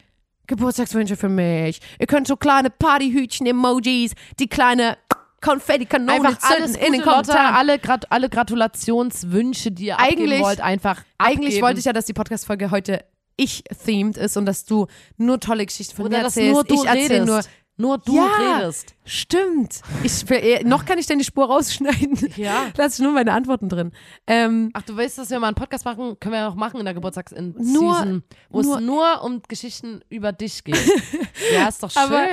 Geburtstagswünsche 0.46 1.16
für 1.16 1.30
mich. 1.30 1.80
Ihr 1.98 2.06
könnt 2.06 2.26
so 2.26 2.36
kleine 2.36 2.68
Partyhütchen-Emojis, 2.70 4.12
die 4.38 4.48
kleine 4.48 4.98
Konfetti-Kanone 5.44 6.12
einfach 6.12 6.38
alles 6.50 6.76
in 6.76 6.92
den 6.92 7.02
Kommentaren. 7.02 7.54
alle, 7.54 7.78
Grat 7.78 8.10
alle 8.10 8.28
Gratulationswünsche, 8.28 9.70
die 9.70 9.86
ihr 9.86 9.98
Eigentlich- 9.98 10.40
wollt, 10.40 10.60
einfach 10.60 11.02
Eigentlich 11.18 11.48
abgeben. 11.48 11.62
wollte 11.62 11.78
ich 11.80 11.84
ja, 11.86 11.92
dass 11.92 12.06
die 12.06 12.12
Podcast-Folge 12.14 12.70
heute 12.70 13.04
ich-themed 13.36 14.16
ist 14.16 14.36
und 14.36 14.46
dass 14.46 14.64
du 14.64 14.86
nur 15.16 15.40
tolle 15.40 15.66
Geschichten 15.66 15.96
von 15.96 16.06
Oder 16.06 16.18
mir 16.18 16.24
erzählst. 16.24 16.52
nur 16.52 16.64
du 16.64 16.74
ich 16.74 16.84
erzähle 16.84 17.10
redest. 17.22 17.26
nur 17.26 17.40
Nur 17.76 17.98
du 17.98 18.14
Ja. 18.14 18.58
redest. 18.60 18.94
Stimmt. 19.04 19.80
Ich, 20.04 20.30
äh, 20.30 20.62
noch 20.62 20.84
kann 20.84 20.96
ich 20.96 21.06
denn 21.08 21.18
die 21.18 21.24
Spur 21.24 21.46
rausschneiden. 21.46 22.32
Ja. 22.36 22.66
Lass 22.76 22.94
ich 22.94 23.00
nur 23.02 23.10
meine 23.10 23.32
Antworten 23.32 23.68
drin. 23.68 23.90
Ähm, 24.28 24.70
Ach, 24.74 24.82
du 24.82 24.96
weißt, 24.96 25.18
dass 25.18 25.30
wir 25.30 25.40
mal 25.40 25.48
einen 25.48 25.56
Podcast 25.56 25.84
machen? 25.84 26.16
Können 26.20 26.34
wir 26.34 26.38
ja 26.38 26.48
auch 26.48 26.54
machen 26.54 26.78
in 26.78 26.84
der 26.84 26.94
Geburtstagsseason, 26.94 27.56
Nur- 27.58 28.22
wo 28.48 28.62
nur- 28.62 28.76
es 28.76 28.80
nur 28.84 29.24
um 29.24 29.42
Geschichten 29.48 30.02
über 30.08 30.30
dich 30.30 30.62
geht. 30.62 30.76
ja, 31.52 31.66
ist 31.66 31.82
doch 31.82 31.90
schön. 31.90 32.00
aber, 32.00 32.28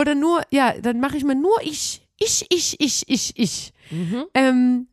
oder 0.00 0.14
nur, 0.14 0.40
ja, 0.50 0.72
dann 0.80 0.98
mache 0.98 1.18
ich 1.18 1.24
mal 1.24 1.34
nur 1.34 1.60
ich. 1.60 2.05
Ich, 2.18 2.46
ich, 2.50 2.80
ich, 2.80 3.04
ich, 3.08 3.32
ich. 3.36 3.72
Mhm. 3.90 4.24
Ähm, 4.34 4.88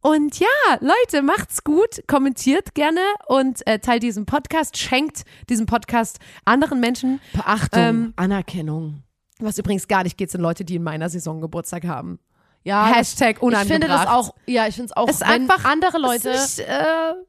und 0.00 0.38
ja, 0.38 0.46
Leute, 0.80 1.22
macht's 1.22 1.64
gut, 1.64 2.02
kommentiert 2.06 2.74
gerne 2.74 3.00
und 3.26 3.66
äh, 3.66 3.78
teilt 3.78 4.02
diesen 4.02 4.26
Podcast, 4.26 4.76
schenkt 4.76 5.24
diesen 5.48 5.64
Podcast 5.64 6.18
anderen 6.44 6.80
Menschen. 6.80 7.20
Beachtung, 7.32 7.80
Ähm, 7.80 8.12
Anerkennung. 8.16 9.02
Was 9.38 9.58
übrigens 9.58 9.88
gar 9.88 10.02
nicht 10.02 10.18
geht, 10.18 10.30
sind 10.30 10.42
Leute, 10.42 10.64
die 10.64 10.76
in 10.76 10.82
meiner 10.82 11.08
Saison 11.08 11.40
Geburtstag 11.40 11.84
haben. 11.84 12.18
Ja, 12.66 12.86
Hashtag 12.86 13.36
ich 13.36 13.42
unangebracht. 13.42 13.82
finde 13.82 13.88
das 13.88 14.06
auch, 14.06 14.34
ja, 14.46 14.66
ich 14.66 14.74
finde 14.74 14.86
es 14.86 14.96
auch, 14.96 15.06
Es 15.06 15.20
wenn 15.20 15.28
einfach- 15.50 15.66
andere 15.66 15.98
Leute 15.98 16.30
ist, 16.30 16.60
äh, 16.60 16.64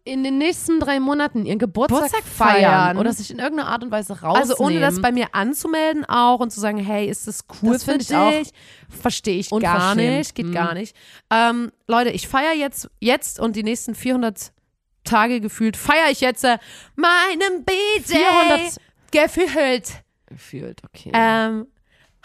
in 0.05 0.23
den 0.23 0.37
nächsten 0.37 0.79
drei 0.79 1.01
Monaten 1.01 1.45
ihren 1.45 1.59
Geburtstag, 1.59 2.03
Geburtstag 2.05 2.23
feiern, 2.23 2.71
feiern. 2.71 2.97
oder 2.97 3.11
sich 3.11 3.31
in 3.31 3.39
irgendeiner 3.39 3.69
Art 3.69 3.83
und 3.83 3.91
Weise 3.91 4.13
rausnehmen. 4.21 4.37
Also 4.49 4.63
ohne 4.63 4.79
das 4.79 5.01
bei 5.01 5.11
mir 5.11 5.27
anzumelden 5.33 6.05
auch 6.05 6.39
und 6.39 6.51
zu 6.51 6.61
sagen, 6.61 6.77
hey, 6.77 7.09
ist 7.09 7.27
das 7.27 7.43
cool 7.61 7.73
Das 7.73 7.83
für 7.83 7.95
ich 7.95 8.07
dich? 8.07 8.15
auch 8.15 8.31
Verstehe 9.01 9.39
ich 9.39 9.49
gar 9.49 9.93
nicht, 9.95 10.35
geht 10.35 10.45
Mhm. 10.45 10.53
gar 10.53 10.73
nicht. 10.73 10.95
Ähm, 11.29 11.71
Leute, 11.85 12.11
ich 12.11 12.29
feiere 12.29 12.53
jetzt, 12.53 12.89
jetzt 13.01 13.37
und 13.39 13.57
die 13.57 13.63
nächsten 13.63 13.93
400 13.93 14.53
Tage 15.03 15.41
gefühlt, 15.41 15.75
feiere 15.75 16.11
ich 16.11 16.21
jetzt 16.21 16.45
äh, 16.45 16.57
meinen 16.95 17.65
B-Day 17.65 18.19
400 18.19 18.79
gefühlt. 19.11 19.91
gefühlt, 20.27 20.81
okay. 20.85 21.11
Ähm, 21.13 21.67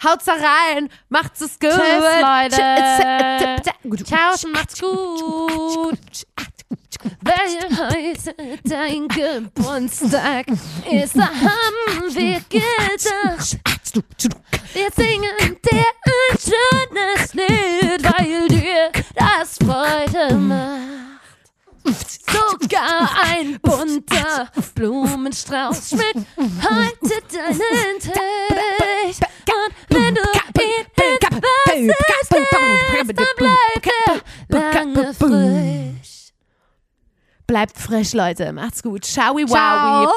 haut's 0.03 0.25
da 0.25 0.33
rein, 0.33 0.89
macht's 1.09 1.41
es 1.41 1.59
gut. 1.59 1.69
Tschüss, 1.69 2.03
Leute. 2.21 4.03
Ciao, 4.03 4.35
macht's 4.51 4.79
gut. 4.79 5.97
Heute 7.23 8.35
dein 8.63 9.07
Geburtstag 9.07 10.45
ist, 10.91 11.15
da 11.17 11.27
haben 11.27 12.13
wir 12.15 12.41
gedacht. 12.49 13.57
Wir 14.73 14.89
singen 14.95 15.57
dir 15.63 15.85
ein 16.05 16.37
schönes 16.37 17.33
Lied, 17.33 18.03
weil 18.03 18.47
dir 18.47 18.91
das 19.15 19.57
Freude 19.57 20.35
macht. 20.35 21.10
Sogar 21.83 23.09
ein 23.23 23.59
bunter 23.61 24.49
Blumenstrauß 24.75 25.89
schmückt 25.89 26.27
heute 26.37 27.21
deinen 27.31 27.99
Tisch. 27.99 29.19
Und 29.47 29.73
wenn 29.89 30.15
du 30.15 30.21
ihn 30.21 31.91
stellst, 31.91 32.31
dann 32.31 33.07
bleibt 33.07 33.87
er 34.07 34.21
lange 34.49 35.13
frisch. 35.13 36.33
Bleibt 37.47 37.77
frisch, 37.77 38.13
Leute. 38.13 38.53
Macht's 38.53 38.81
gut. 38.83 39.03
Ciao, 39.03 39.35
Ciao. 39.45 40.07
wowie. 40.07 40.13